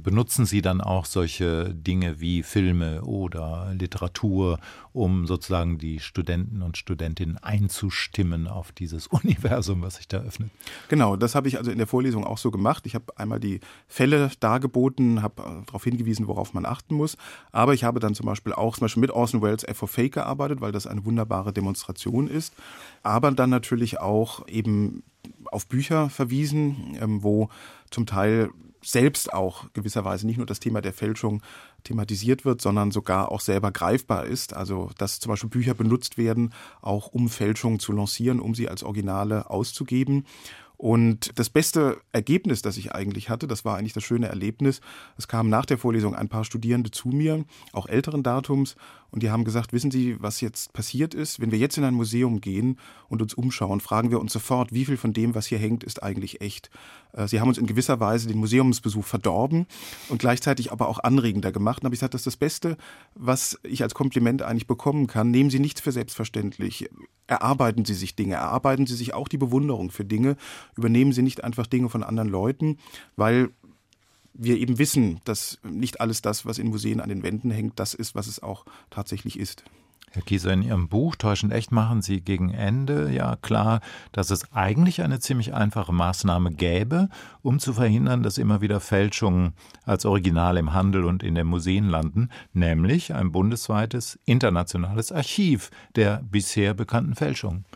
Benutzen 0.02 0.46
Sie 0.46 0.62
dann 0.62 0.80
auch 0.80 1.04
solche 1.04 1.74
Dinge 1.74 2.20
wie 2.20 2.42
Filme 2.42 3.02
oder 3.02 3.72
Literatur, 3.72 4.58
um 4.92 5.26
sozusagen 5.26 5.78
die 5.78 6.00
Studenten 6.00 6.62
und 6.62 6.76
Studentinnen 6.76 7.38
einzustimmen 7.38 8.46
auf 8.46 8.72
dieses 8.72 9.06
Universum, 9.08 9.82
was 9.82 9.96
sich 9.96 10.08
da 10.08 10.18
öffnet? 10.18 10.50
Genau, 10.88 11.16
das 11.16 11.34
habe 11.34 11.48
ich 11.48 11.58
also 11.58 11.70
in 11.70 11.78
der 11.78 11.86
Vorlesung 11.86 12.24
auch 12.24 12.38
so 12.38 12.50
gemacht. 12.50 12.86
Ich 12.86 12.94
habe 12.94 13.16
einmal 13.16 13.40
die 13.40 13.60
Fälle 13.86 14.30
dargeboten, 14.40 15.22
habe 15.22 15.42
äh, 15.42 15.66
darauf 15.66 15.84
hingewiesen, 15.84 16.26
worauf 16.26 16.54
man 16.54 16.64
achten 16.64 16.94
muss. 16.94 17.16
Aber 17.52 17.74
ich 17.74 17.84
habe 17.84 18.00
dann 18.00 18.14
zum 18.14 18.26
Beispiel 18.26 18.52
auch 18.52 18.76
zum 18.76 18.84
Beispiel 18.84 19.00
mit 19.00 19.10
Orson 19.10 19.42
Welles 19.42 19.64
F 19.64 19.78
for 19.78 19.88
Fake 19.88 20.14
gearbeitet, 20.14 20.60
weil 20.60 20.72
das 20.72 20.86
eine 20.86 21.04
wunderbare 21.04 21.52
Demonstration 21.52 22.28
ist. 22.28 22.54
Aber 23.02 23.30
dann 23.30 23.50
natürlich 23.50 24.00
auch 24.00 24.46
eben 24.48 25.02
auf 25.50 25.66
Bücher 25.66 26.10
verwiesen, 26.10 26.96
ähm, 27.00 27.22
wo 27.22 27.48
zum 27.90 28.06
Teil 28.06 28.50
selbst 28.82 29.32
auch 29.32 29.64
gewisserweise 29.72 30.26
nicht 30.26 30.36
nur 30.36 30.46
das 30.46 30.60
Thema 30.60 30.80
der 30.80 30.92
Fälschung 30.92 31.42
thematisiert 31.84 32.44
wird, 32.44 32.60
sondern 32.60 32.90
sogar 32.90 33.30
auch 33.32 33.40
selber 33.40 33.72
greifbar 33.72 34.26
ist. 34.26 34.54
Also 34.54 34.90
dass 34.98 35.20
zum 35.20 35.30
Beispiel 35.30 35.50
Bücher 35.50 35.74
benutzt 35.74 36.18
werden, 36.18 36.52
auch 36.80 37.08
um 37.08 37.28
Fälschungen 37.28 37.78
zu 37.78 37.92
lancieren, 37.92 38.40
um 38.40 38.54
sie 38.54 38.68
als 38.68 38.82
Originale 38.82 39.50
auszugeben. 39.50 40.24
Und 40.78 41.36
das 41.36 41.50
beste 41.50 42.00
Ergebnis, 42.12 42.62
das 42.62 42.76
ich 42.76 42.92
eigentlich 42.92 43.30
hatte, 43.30 43.48
das 43.48 43.64
war 43.64 43.76
eigentlich 43.76 43.94
das 43.94 44.04
schöne 44.04 44.28
Erlebnis. 44.28 44.80
Es 45.16 45.26
kamen 45.26 45.50
nach 45.50 45.66
der 45.66 45.76
Vorlesung 45.76 46.14
ein 46.14 46.28
paar 46.28 46.44
Studierende 46.44 46.92
zu 46.92 47.08
mir, 47.08 47.44
auch 47.72 47.88
älteren 47.88 48.22
Datums, 48.22 48.76
und 49.10 49.22
die 49.22 49.30
haben 49.30 49.44
gesagt, 49.44 49.72
wissen 49.72 49.90
Sie, 49.90 50.20
was 50.20 50.40
jetzt 50.40 50.72
passiert 50.74 51.14
ist? 51.14 51.40
Wenn 51.40 51.50
wir 51.50 51.58
jetzt 51.58 51.78
in 51.78 51.84
ein 51.84 51.94
Museum 51.94 52.40
gehen 52.40 52.78
und 53.08 53.22
uns 53.22 53.32
umschauen, 53.32 53.80
fragen 53.80 54.10
wir 54.10 54.20
uns 54.20 54.32
sofort, 54.32 54.72
wie 54.72 54.84
viel 54.84 54.98
von 54.98 55.14
dem, 55.14 55.34
was 55.34 55.46
hier 55.46 55.58
hängt, 55.58 55.82
ist 55.82 56.02
eigentlich 56.02 56.42
echt. 56.42 56.70
Äh, 57.12 57.26
Sie 57.26 57.40
haben 57.40 57.48
uns 57.48 57.56
in 57.56 57.66
gewisser 57.66 58.00
Weise 58.00 58.28
den 58.28 58.38
Museumsbesuch 58.38 59.04
verdorben 59.04 59.66
und 60.10 60.18
gleichzeitig 60.18 60.72
aber 60.72 60.88
auch 60.88 60.98
anregender 60.98 61.52
gemacht. 61.52 61.80
Und 61.80 61.86
habe 61.86 61.94
ich 61.94 62.00
gesagt, 62.00 62.14
das 62.14 62.20
ist 62.20 62.26
das 62.26 62.36
Beste, 62.36 62.76
was 63.14 63.58
ich 63.62 63.82
als 63.82 63.94
Kompliment 63.94 64.42
eigentlich 64.42 64.66
bekommen 64.66 65.06
kann. 65.06 65.30
Nehmen 65.30 65.48
Sie 65.48 65.58
nichts 65.58 65.80
für 65.80 65.92
selbstverständlich. 65.92 66.90
Erarbeiten 67.26 67.86
Sie 67.86 67.94
sich 67.94 68.14
Dinge, 68.14 68.34
erarbeiten 68.34 68.86
Sie 68.86 68.94
sich 68.94 69.14
auch 69.14 69.28
die 69.28 69.38
Bewunderung 69.38 69.90
für 69.90 70.04
Dinge. 70.04 70.36
Übernehmen 70.76 71.12
Sie 71.12 71.22
nicht 71.22 71.44
einfach 71.44 71.66
Dinge 71.66 71.88
von 71.88 72.02
anderen 72.02 72.28
Leuten, 72.28 72.78
weil 73.16 73.50
wir 74.38 74.56
eben 74.56 74.78
wissen, 74.78 75.20
dass 75.24 75.58
nicht 75.62 76.00
alles 76.00 76.22
das, 76.22 76.46
was 76.46 76.58
in 76.58 76.68
Museen 76.68 77.00
an 77.00 77.08
den 77.08 77.22
Wänden 77.22 77.50
hängt, 77.50 77.78
das 77.78 77.92
ist, 77.92 78.14
was 78.14 78.26
es 78.26 78.42
auch 78.42 78.64
tatsächlich 78.88 79.38
ist. 79.38 79.64
Herr 80.10 80.22
Kieser, 80.22 80.54
in 80.54 80.62
Ihrem 80.62 80.88
Buch 80.88 81.16
Täuschend 81.16 81.52
echt 81.52 81.70
machen 81.70 82.00
Sie 82.00 82.22
gegen 82.22 82.50
Ende 82.50 83.12
ja 83.12 83.36
klar, 83.36 83.80
dass 84.12 84.30
es 84.30 84.52
eigentlich 84.52 85.02
eine 85.02 85.20
ziemlich 85.20 85.52
einfache 85.52 85.92
Maßnahme 85.92 86.50
gäbe, 86.52 87.10
um 87.42 87.58
zu 87.58 87.74
verhindern, 87.74 88.22
dass 88.22 88.38
immer 88.38 88.62
wieder 88.62 88.80
Fälschungen 88.80 89.52
als 89.84 90.06
Original 90.06 90.56
im 90.56 90.72
Handel 90.72 91.04
und 91.04 91.22
in 91.22 91.34
den 91.34 91.46
Museen 91.46 91.88
landen, 91.88 92.30
nämlich 92.54 93.14
ein 93.14 93.32
bundesweites 93.32 94.18
internationales 94.24 95.12
Archiv 95.12 95.70
der 95.94 96.22
bisher 96.22 96.72
bekannten 96.72 97.14
Fälschungen. 97.14 97.66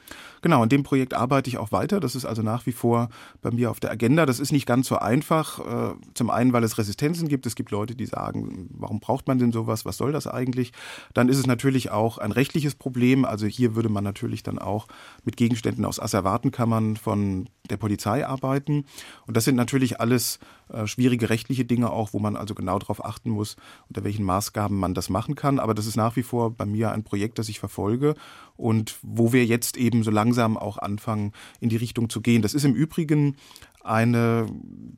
Genau, 0.43 0.63
an 0.63 0.69
dem 0.69 0.83
Projekt 0.83 1.15
arbeite 1.15 1.49
ich 1.49 1.57
auch 1.57 1.71
weiter. 1.71 2.01
Das 2.01 2.17
ist 2.17 2.25
also 2.25 2.43
nach 2.43 2.67
wie 2.67 2.73
vor 2.73 3.09
bei 3.41 3.53
mir 3.53 3.71
auf 3.71 3.79
der 3.79 3.93
Agenda. 3.93 4.27
Das 4.27 4.41
ist 4.41 4.51
nicht 4.51 4.67
ganz 4.67 4.89
so 4.89 4.99
einfach. 4.99 5.61
Äh, 5.61 5.95
zum 6.15 6.31
einen, 6.31 6.53
weil 6.53 6.65
es 6.65 6.79
Resistenzen 6.79 7.29
gibt. 7.29 7.47
Es 7.47 7.55
gibt 7.55 7.71
Leute, 7.71 7.95
die 7.95 8.07
sagen, 8.07 8.69
warum 8.73 8.99
braucht 8.99 9.29
man 9.29 9.39
denn 9.39 9.53
sowas? 9.53 9.85
Was 9.85 9.97
soll 9.97 10.11
das 10.11 10.27
eigentlich? 10.27 10.73
Dann 11.15 11.29
ist 11.29 11.39
es 11.39 11.47
natürlich 11.47 11.91
auch 11.93 12.19
ein 12.19 12.33
rechtliches 12.33 12.75
Problem. 12.75 13.25
Also 13.25 13.47
hier 13.47 13.77
würde 13.77 13.89
man 13.89 14.03
natürlich 14.03 14.43
dann 14.43 14.59
auch 14.59 14.89
mit 15.25 15.37
Gegenständen 15.37 15.85
aus 15.85 16.01
Asservatenkammern 16.01 16.97
von 16.97 17.49
der 17.71 17.77
Polizei 17.77 18.27
arbeiten. 18.27 18.85
Und 19.29 19.37
das 19.37 19.45
sind 19.45 19.55
natürlich 19.55 20.01
alles 20.01 20.41
äh, 20.73 20.87
schwierige 20.87 21.31
rechtliche 21.31 21.65
Dinge 21.65 21.91
auch, 21.91 22.13
wo 22.13 22.19
man 22.19 22.35
also 22.35 22.55
genau 22.55 22.79
darauf 22.79 23.05
achten 23.05 23.31
muss, 23.31 23.57
unter 23.89 24.03
welchen 24.03 24.25
Maßgaben 24.25 24.77
man 24.77 24.95
das 24.95 25.09
machen 25.09 25.37
kann. 25.37 25.61
Aber 25.61 25.75
das 25.75 25.87
ist 25.87 25.97
nach 25.97 26.17
wie 26.17 26.23
vor 26.23 26.51
bei 26.51 26.67
mir 26.67 26.91
ein 26.91 27.05
Projekt, 27.05 27.39
das 27.39 27.49
ich 27.49 27.61
verfolge 27.61 28.15
und 28.57 28.97
wo 29.03 29.33
wir 29.33 29.45
jetzt 29.45 29.77
eben 29.77 30.03
so 30.03 30.11
langsam 30.33 30.57
auch 30.57 30.79
anfangen, 30.79 31.33
in 31.61 31.69
die 31.69 31.77
Richtung 31.77 32.09
zu 32.09 32.23
gehen. 32.23 32.41
Das 32.41 32.55
ist 32.55 32.65
im 32.65 32.75
Übrigen 32.75 33.37
eine, 33.85 34.47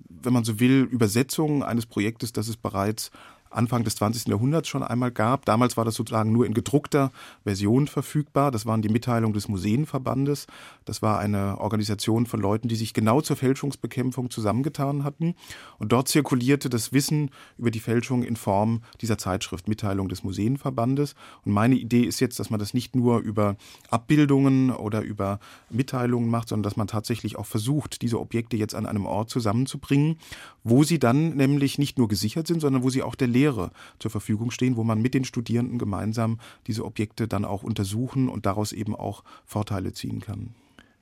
wenn 0.08 0.32
man 0.32 0.44
so 0.44 0.60
will, 0.60 0.86
Übersetzung 0.90 1.64
eines 1.64 1.86
Projektes, 1.86 2.32
das 2.32 2.46
es 2.46 2.56
bereits 2.56 3.10
Anfang 3.54 3.84
des 3.84 3.96
20. 3.96 4.28
Jahrhunderts 4.28 4.68
schon 4.68 4.82
einmal 4.82 5.10
gab. 5.10 5.44
Damals 5.44 5.76
war 5.76 5.84
das 5.84 5.94
sozusagen 5.94 6.32
nur 6.32 6.46
in 6.46 6.54
gedruckter 6.54 7.12
Version 7.44 7.86
verfügbar. 7.86 8.50
Das 8.50 8.66
waren 8.66 8.82
die 8.82 8.88
Mitteilungen 8.88 9.34
des 9.34 9.48
Museenverbandes. 9.48 10.46
Das 10.84 11.02
war 11.02 11.18
eine 11.18 11.58
Organisation 11.58 12.26
von 12.26 12.40
Leuten, 12.40 12.68
die 12.68 12.76
sich 12.76 12.94
genau 12.94 13.20
zur 13.20 13.36
Fälschungsbekämpfung 13.36 14.30
zusammengetan 14.30 15.04
hatten. 15.04 15.34
Und 15.78 15.92
dort 15.92 16.08
zirkulierte 16.08 16.68
das 16.68 16.92
Wissen 16.92 17.30
über 17.56 17.70
die 17.70 17.80
Fälschung 17.80 18.22
in 18.22 18.36
Form 18.36 18.82
dieser 19.00 19.18
Zeitschrift 19.18 19.68
Mitteilung 19.68 20.08
des 20.08 20.24
Museenverbandes. 20.24 21.14
Und 21.44 21.52
meine 21.52 21.76
Idee 21.76 22.02
ist 22.02 22.20
jetzt, 22.20 22.38
dass 22.38 22.50
man 22.50 22.60
das 22.60 22.74
nicht 22.74 22.96
nur 22.96 23.18
über 23.18 23.56
Abbildungen 23.90 24.70
oder 24.70 25.02
über 25.02 25.38
Mitteilungen 25.70 26.28
macht, 26.28 26.48
sondern 26.48 26.64
dass 26.64 26.76
man 26.76 26.86
tatsächlich 26.86 27.36
auch 27.36 27.46
versucht, 27.46 28.02
diese 28.02 28.20
Objekte 28.20 28.56
jetzt 28.56 28.74
an 28.74 28.86
einem 28.86 29.06
Ort 29.06 29.30
zusammenzubringen, 29.30 30.18
wo 30.64 30.82
sie 30.82 30.98
dann 30.98 31.36
nämlich 31.36 31.78
nicht 31.78 31.98
nur 31.98 32.08
gesichert 32.08 32.46
sind, 32.46 32.60
sondern 32.60 32.82
wo 32.82 32.90
sie 32.90 33.02
auch 33.02 33.14
der 33.14 33.28
Lehre 33.28 33.70
zur 33.98 34.10
Verfügung 34.10 34.50
stehen, 34.50 34.76
wo 34.76 34.82
man 34.82 35.00
mit 35.00 35.14
den 35.14 35.24
Studierenden 35.24 35.78
gemeinsam 35.78 36.40
diese 36.66 36.84
Objekte 36.84 37.28
dann 37.28 37.44
auch 37.44 37.62
untersuchen 37.62 38.28
und 38.28 38.46
daraus 38.46 38.72
eben 38.72 38.96
auch 38.96 39.22
Vorteile 39.44 39.92
ziehen 39.92 40.20
kann. 40.20 40.54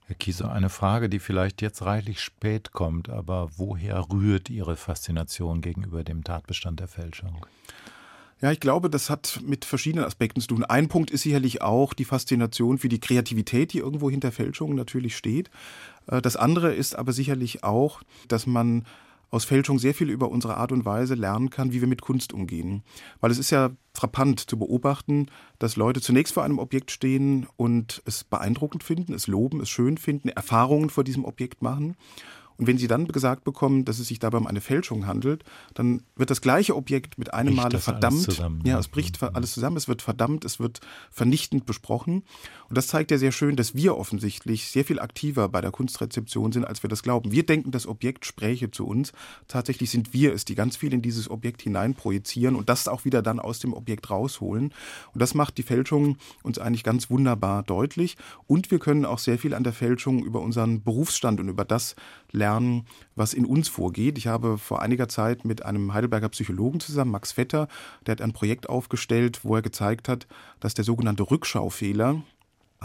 Herr 0.07 0.17
Kieser, 0.17 0.53
eine 0.53 0.69
Frage, 0.69 1.09
die 1.09 1.21
vielleicht 1.21 1.63
jetzt 1.63 1.83
reichlich 1.83 2.21
spät 2.21 2.73
kommt, 2.73 3.09
aber 3.09 3.51
woher 3.57 4.11
rührt 4.13 4.51
Ihre 4.51 4.77
Faszination 4.77 5.61
gegenüber 5.61 6.03
dem 6.03 6.25
Tatbestand 6.25 6.81
der 6.81 6.89
Fälschung? 6.89 7.47
Ja, 8.43 8.51
ich 8.51 8.59
glaube, 8.59 8.91
das 8.91 9.09
hat 9.09 9.41
mit 9.47 9.65
verschiedenen 9.65 10.05
Aspekten 10.05 10.41
zu 10.41 10.49
tun. 10.49 10.65
Ein 10.65 10.89
Punkt 10.89 11.13
ist 11.13 11.23
sicherlich 11.23 11.63
auch 11.63 11.95
die 11.95 12.05
Faszination 12.05 12.79
für 12.79 12.89
die 12.89 12.99
Kreativität, 12.99 13.73
die 13.73 13.79
irgendwo 13.79 14.11
hinter 14.11 14.33
Fälschungen 14.33 14.77
natürlich 14.77 15.17
steht. 15.17 15.49
Äh, 16.09 16.21
das 16.21 16.35
andere 16.37 16.75
ist 16.75 16.97
aber 16.97 17.13
sicherlich 17.13 17.63
auch, 17.63 18.03
dass 18.27 18.49
man 18.49 18.85
aus 19.33 19.45
Fälschung 19.47 19.79
sehr 19.79 19.95
viel 19.95 20.11
über 20.11 20.31
unsere 20.31 20.59
Art 20.59 20.71
und 20.71 20.85
Weise 20.85 21.15
lernen 21.15 21.51
kann, 21.51 21.73
wie 21.73 21.81
wir 21.81 21.89
mit 21.89 22.03
Kunst 22.03 22.33
umgehen. 22.33 22.85
Weil 23.21 23.31
es 23.31 23.39
ist 23.39 23.51
ja 23.51 23.71
frappant 23.95 24.39
zu 24.39 24.59
beobachten, 24.59 25.27
dass 25.59 25.77
Leute 25.77 26.01
zunächst 26.01 26.35
vor 26.35 26.45
einem 26.45 26.59
Objekt 26.59 26.91
stehen 26.91 27.47
und 27.57 28.03
es 28.05 28.25
beeindruckend 28.25 28.85
finden, 28.85 29.15
es 29.15 29.27
loben, 29.27 29.61
es 29.61 29.71
schön 29.71 29.97
finden, 29.97 30.29
Erfahrungen 30.29 30.91
vor 30.91 31.03
diesem 31.03 31.25
Objekt 31.25 31.63
machen 31.63 31.97
und 32.59 32.67
wenn 32.67 32.79
Sie 32.79 32.87
dann 32.87 33.09
gesagt 33.09 33.45
bekommen, 33.45 33.85
dass 33.85 33.99
es 33.99 34.09
sich 34.09 34.19
dabei 34.19 34.39
um 34.39 34.47
eine 34.47 34.61
Fälschung 34.61 35.07
handelt, 35.07 35.45
dann 35.75 36.03
wird 36.17 36.31
das 36.31 36.41
gleiche 36.41 36.77
Objekt 36.77 37.19
mit 37.19 37.35
einem 37.35 37.55
Male 37.55 37.79
verdammt. 37.79 38.23
Zusammen, 38.23 38.63
ja, 38.65 38.79
es 38.79 38.89
bricht 38.89 39.21
mhm. 39.21 39.31
alles 39.35 39.53
zusammen, 39.53 39.77
es 39.77 39.89
wird 39.89 40.03
verdammt, 40.03 40.45
es 40.45 40.61
wird 40.61 40.81
vernichtend 41.11 41.67
besprochen. 41.67 42.23
Und 42.69 42.79
das 42.79 42.87
zeigt 42.87 43.11
ja 43.11 43.19
sehr 43.19 43.33
schön, 43.33 43.57
dass 43.57 43.75
wir 43.75 43.97
offensichtlich 43.97 44.69
sehr 44.69 44.85
viel 44.85 44.99
aktiver 44.99 45.49
bei 45.49 45.61
der 45.61 45.71
Kunstrezeption 45.71 46.53
sind, 46.53 46.65
als 46.65 46.83
wir 46.83 46.89
das 46.89 47.03
glauben. 47.03 47.33
Wir 47.33 47.45
denken, 47.45 47.71
das 47.71 47.87
Objekt 47.87 48.25
spräche 48.25 48.71
zu 48.71 48.87
uns. 48.87 49.13
Tatsächlich 49.49 49.91
sind 49.91 50.13
wir 50.13 50.33
es, 50.33 50.45
die 50.45 50.55
ganz 50.55 50.77
viel 50.77 50.93
in 50.93 51.03
dieses 51.03 51.31
Objekt 51.31 51.63
hineinprojizieren 51.63 52.55
und 52.55 52.69
das 52.69 52.89
auch 52.89 53.05
wieder 53.05 53.23
dann 53.23 53.41
aus 53.41 53.59
dem 53.59 53.75
Objekt 53.75 54.09
rausholen. 54.11 54.73
Und 55.13 55.21
das 55.21 55.35
macht 55.35 55.59
die 55.59 55.63
Fälschung 55.63 56.17
uns 56.43 56.59
eigentlich 56.59 56.85
ganz 56.85 57.11
wunderbar 57.11 57.63
deutlich. 57.63 58.17
Und 58.47 58.71
wir 58.71 58.79
können 58.79 59.05
auch 59.05 59.19
sehr 59.19 59.39
viel 59.39 59.55
an 59.55 59.65
der 59.65 59.73
Fälschung 59.73 60.25
über 60.25 60.41
unseren 60.41 60.83
Berufsstand 60.83 61.41
und 61.41 61.49
über 61.49 61.65
das 61.65 61.97
lernen, 62.31 62.42
lernen, 62.43 62.87
was 63.15 63.35
in 63.35 63.47
uns 63.47 63.69
vorgeht. 63.69 64.19
Ich 64.19 64.27
habe 64.27 64.59
vor 64.59 64.83
einiger 64.83 65.09
Zeit 65.09 65.45
mit 65.45 65.65
einem 65.65 65.95
Heidelberger 65.95 66.29
Psychologen 66.31 66.81
zusammen, 66.81 67.13
Max 67.13 67.33
Vetter, 67.33 67.69
der 68.05 68.13
hat 68.13 68.21
ein 68.21 68.33
Projekt 68.33 68.69
aufgestellt, 68.69 69.45
wo 69.45 69.55
er 69.55 69.63
gezeigt 69.63 70.09
hat, 70.09 70.27
dass 70.59 70.75
der 70.75 70.85
sogenannte 70.85 71.31
Rückschaufehler, 71.31 72.23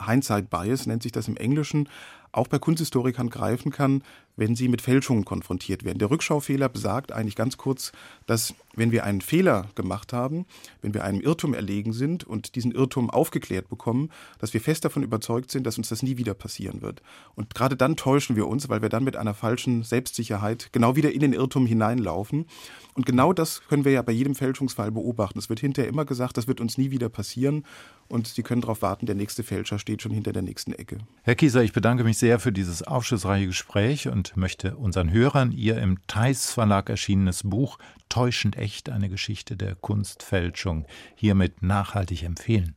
Hindsight 0.06 0.52
Bias 0.52 0.86
nennt 0.86 1.02
sich 1.02 1.12
das 1.12 1.28
im 1.28 1.38
Englischen, 1.38 1.90
auch 2.32 2.48
bei 2.48 2.60
Kunsthistorikern 2.60 3.30
greifen 3.30 3.72
kann, 3.72 4.04
wenn 4.38 4.56
sie 4.56 4.68
mit 4.70 4.82
Fälschungen 4.82 5.26
konfrontiert 5.26 5.84
werden. 5.84 5.98
Der 5.98 6.12
Rückschaufehler 6.12 6.70
besagt 6.70 7.12
eigentlich 7.12 7.36
ganz 7.36 7.58
kurz, 7.58 7.92
dass 8.28 8.54
wenn 8.76 8.92
wir 8.92 9.04
einen 9.04 9.22
Fehler 9.22 9.68
gemacht 9.74 10.14
haben, 10.14 10.46
wenn 10.82 10.94
wir 10.94 11.04
einem 11.04 11.20
Irrtum 11.20 11.56
erlegen 11.56 11.92
sind 11.92 12.24
und 12.24 12.56
diesen 12.56 12.72
Irrtum 12.72 13.10
aufgeklärt 13.10 13.68
bekommen, 13.68 14.12
dass 14.38 14.54
wir 14.54 14.62
fest 14.62 14.86
davon 14.86 15.02
überzeugt 15.02 15.50
sind, 15.50 15.66
dass 15.66 15.80
uns 15.80 15.90
das 15.90 16.04
nie 16.04 16.18
wieder 16.18 16.36
passieren 16.36 16.84
wird. 16.84 17.02
Und 17.36 17.56
gerade 17.56 17.76
dann 17.76 17.98
täuschen 17.98 18.36
wir 18.36 18.48
uns, 18.48 18.70
weil 18.70 18.84
wir 18.84 18.90
dann 18.90 19.04
mit 19.04 19.18
einer 19.18 19.34
falschen 19.34 19.82
Selbstsicherheit 19.82 20.70
genau 20.72 20.96
wieder 20.96 21.12
in 21.12 21.20
den 21.20 21.34
Irrtum 21.34 21.66
hineinlaufen. 21.66 22.46
Und 22.94 23.08
genau 23.08 23.34
das 23.34 23.64
können 23.68 23.86
wir 23.86 23.92
ja 23.92 24.04
bei 24.04 24.12
jedem 24.12 24.36
Fälschungsfall 24.36 24.92
beobachten. 24.92 25.40
Es 25.40 25.50
wird 25.50 25.60
hinterher 25.60 25.90
immer 25.90 26.06
gesagt, 26.06 26.38
das 26.38 26.48
wird 26.48 26.62
uns 26.62 26.78
nie 26.78 26.92
wieder 26.92 27.10
passieren. 27.10 27.64
Und 28.08 28.28
Sie 28.28 28.44
können 28.44 28.62
darauf 28.62 28.82
warten, 28.82 29.06
der 29.06 29.16
nächste 29.16 29.44
Fälscher 29.44 29.80
steht 29.80 30.02
schon 30.02 30.12
hinter 30.12 30.32
der 30.32 30.42
nächsten 30.42 30.74
Ecke. 30.74 31.00
Herr 31.24 31.36
Kieser, 31.36 31.64
ich 31.64 31.74
bedanke 31.74 32.04
mich 32.04 32.17
sehr 32.20 32.40
für 32.40 32.52
dieses 32.52 32.84
aufschlussreiche 32.84 33.48
Gespräch 33.48 34.08
und 34.08 34.36
möchte 34.38 34.76
unseren 34.78 35.12
Hörern 35.12 35.52
Ihr 35.52 35.78
im 35.78 36.00
Theis 36.08 36.52
Verlag 36.52 36.90
erschienenes 36.90 37.44
Buch 37.44 37.78
Täuschend 38.10 38.58
echt 38.58 38.90
eine 38.90 39.10
Geschichte 39.10 39.58
der 39.58 39.76
Kunstfälschung 39.76 40.86
hiermit 41.16 41.62
nachhaltig 41.62 42.24
empfehlen. 42.24 42.76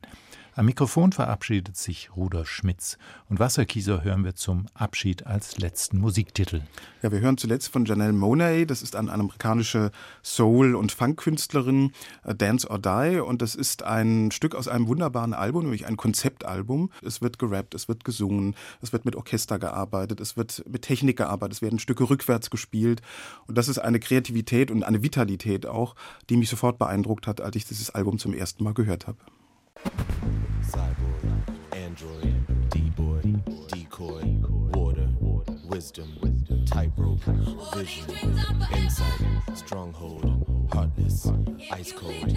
Am 0.53 0.65
Mikrofon 0.65 1.13
verabschiedet 1.13 1.77
sich 1.77 2.13
Rudolf 2.13 2.49
Schmitz. 2.49 2.97
Und 3.29 3.39
Wasserkieser 3.39 4.03
hören 4.03 4.25
wir 4.25 4.35
zum 4.35 4.65
Abschied 4.73 5.25
als 5.25 5.57
letzten 5.57 5.97
Musiktitel. 5.97 6.63
Ja, 7.01 7.09
wir 7.13 7.21
hören 7.21 7.37
zuletzt 7.37 7.69
von 7.69 7.85
Janelle 7.85 8.11
Monáe. 8.11 8.65
Das 8.65 8.81
ist 8.81 8.97
eine 8.97 9.13
amerikanische 9.13 9.91
Soul- 10.21 10.75
und 10.75 10.91
Funkkünstlerin, 10.91 11.93
äh, 12.25 12.35
Dance 12.35 12.69
or 12.69 12.79
Die. 12.79 13.21
Und 13.21 13.41
das 13.41 13.55
ist 13.55 13.83
ein 13.83 14.29
Stück 14.31 14.53
aus 14.53 14.67
einem 14.67 14.89
wunderbaren 14.89 15.33
Album, 15.33 15.63
nämlich 15.63 15.85
ein 15.85 15.95
Konzeptalbum. 15.95 16.91
Es 17.01 17.21
wird 17.21 17.39
gerappt, 17.39 17.73
es 17.73 17.87
wird 17.87 18.03
gesungen, 18.03 18.55
es 18.81 18.91
wird 18.91 19.05
mit 19.05 19.15
Orchester 19.15 19.57
gearbeitet, 19.57 20.19
es 20.19 20.35
wird 20.35 20.65
mit 20.69 20.81
Technik 20.81 21.15
gearbeitet, 21.15 21.53
es 21.53 21.61
werden 21.61 21.79
Stücke 21.79 22.09
rückwärts 22.09 22.49
gespielt. 22.49 23.01
Und 23.47 23.57
das 23.57 23.69
ist 23.69 23.79
eine 23.79 24.01
Kreativität 24.01 24.69
und 24.69 24.83
eine 24.83 25.01
Vitalität 25.01 25.65
auch, 25.65 25.95
die 26.29 26.35
mich 26.35 26.49
sofort 26.49 26.77
beeindruckt 26.77 27.25
hat, 27.25 27.39
als 27.39 27.55
ich 27.55 27.63
dieses 27.63 27.89
Album 27.91 28.17
zum 28.17 28.33
ersten 28.33 28.65
Mal 28.65 28.73
gehört 28.73 29.07
habe. 29.07 29.17
Android, 32.01 32.69
D-boy, 32.69 33.21
decoy, 33.67 34.23
water, 34.73 35.07
wisdom, 35.65 36.09
tightrope, 36.65 37.19
vision, 37.75 38.15
insight, 38.73 39.21
stronghold, 39.53 40.67
heartless, 40.73 41.31
ice 41.71 41.91
cold, 41.91 42.35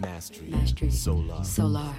mystery, 0.00 0.48
mastery, 0.48 0.90
solar, 0.90 1.44
solar. 1.44 1.92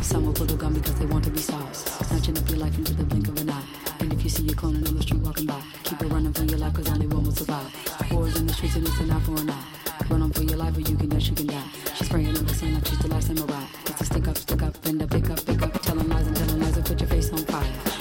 Some 0.00 0.26
will 0.26 0.32
pull 0.32 0.46
the 0.46 0.54
gun 0.54 0.74
because 0.74 0.94
they 0.94 1.06
want 1.06 1.24
to 1.24 1.30
be 1.30 1.40
stars, 1.40 1.78
snatching 1.78 2.38
up 2.38 2.48
your 2.48 2.58
life 2.58 2.78
into 2.78 2.94
the 2.94 3.04
blink 3.04 3.26
of 3.26 3.40
an 3.40 3.50
eye. 3.50 3.64
And 3.98 4.12
if 4.12 4.22
you 4.22 4.30
see 4.30 4.44
your 4.44 4.54
cloning 4.54 4.86
on 4.86 4.94
the 4.94 5.02
street 5.02 5.22
walking 5.22 5.46
by, 5.46 5.60
keep 5.82 6.00
it 6.02 6.06
running 6.06 6.32
for 6.32 6.44
your 6.44 6.58
life 6.58 6.74
cause 6.74 6.88
only 6.88 7.08
one 7.08 7.24
will 7.24 7.32
survive. 7.32 8.12
Wars 8.12 8.36
in 8.36 8.46
the 8.46 8.52
streets 8.52 8.76
and 8.76 8.86
it's 8.86 9.00
an 9.00 9.10
eye 9.10 9.20
for 9.20 9.32
an 9.32 9.50
eye. 9.50 9.64
Run 10.08 10.22
on 10.22 10.32
for 10.32 10.42
your 10.42 10.56
life 10.56 10.76
or 10.76 10.80
you 10.80 10.96
can 10.96 11.08
dash, 11.08 11.30
you 11.30 11.34
can 11.34 11.48
die. 11.48 11.64
She's 11.96 12.08
praying 12.08 12.36
on 12.36 12.44
the 12.44 12.54
scene 12.54 12.74
like 12.74 12.86
she's 12.86 12.98
the 13.00 13.08
last 13.08 13.26
samurai. 13.26 13.64
A 14.00 14.04
stick 14.04 14.28
up, 14.28 14.38
stick 14.38 14.62
up, 14.62 14.86
and 14.86 15.02
a 15.02 15.06
pick 15.06 15.28
up, 15.28 15.44
pick 15.44 15.60
up. 15.60 15.82
Telling 15.82 16.08
lies 16.08 16.26
and 16.26 16.36
telling 16.36 16.60
lies 16.60 16.76
and 16.76 16.86
put 16.86 17.00
your 17.00 17.08
face 17.10 17.30
on 17.32 17.38
fire. 17.40 17.99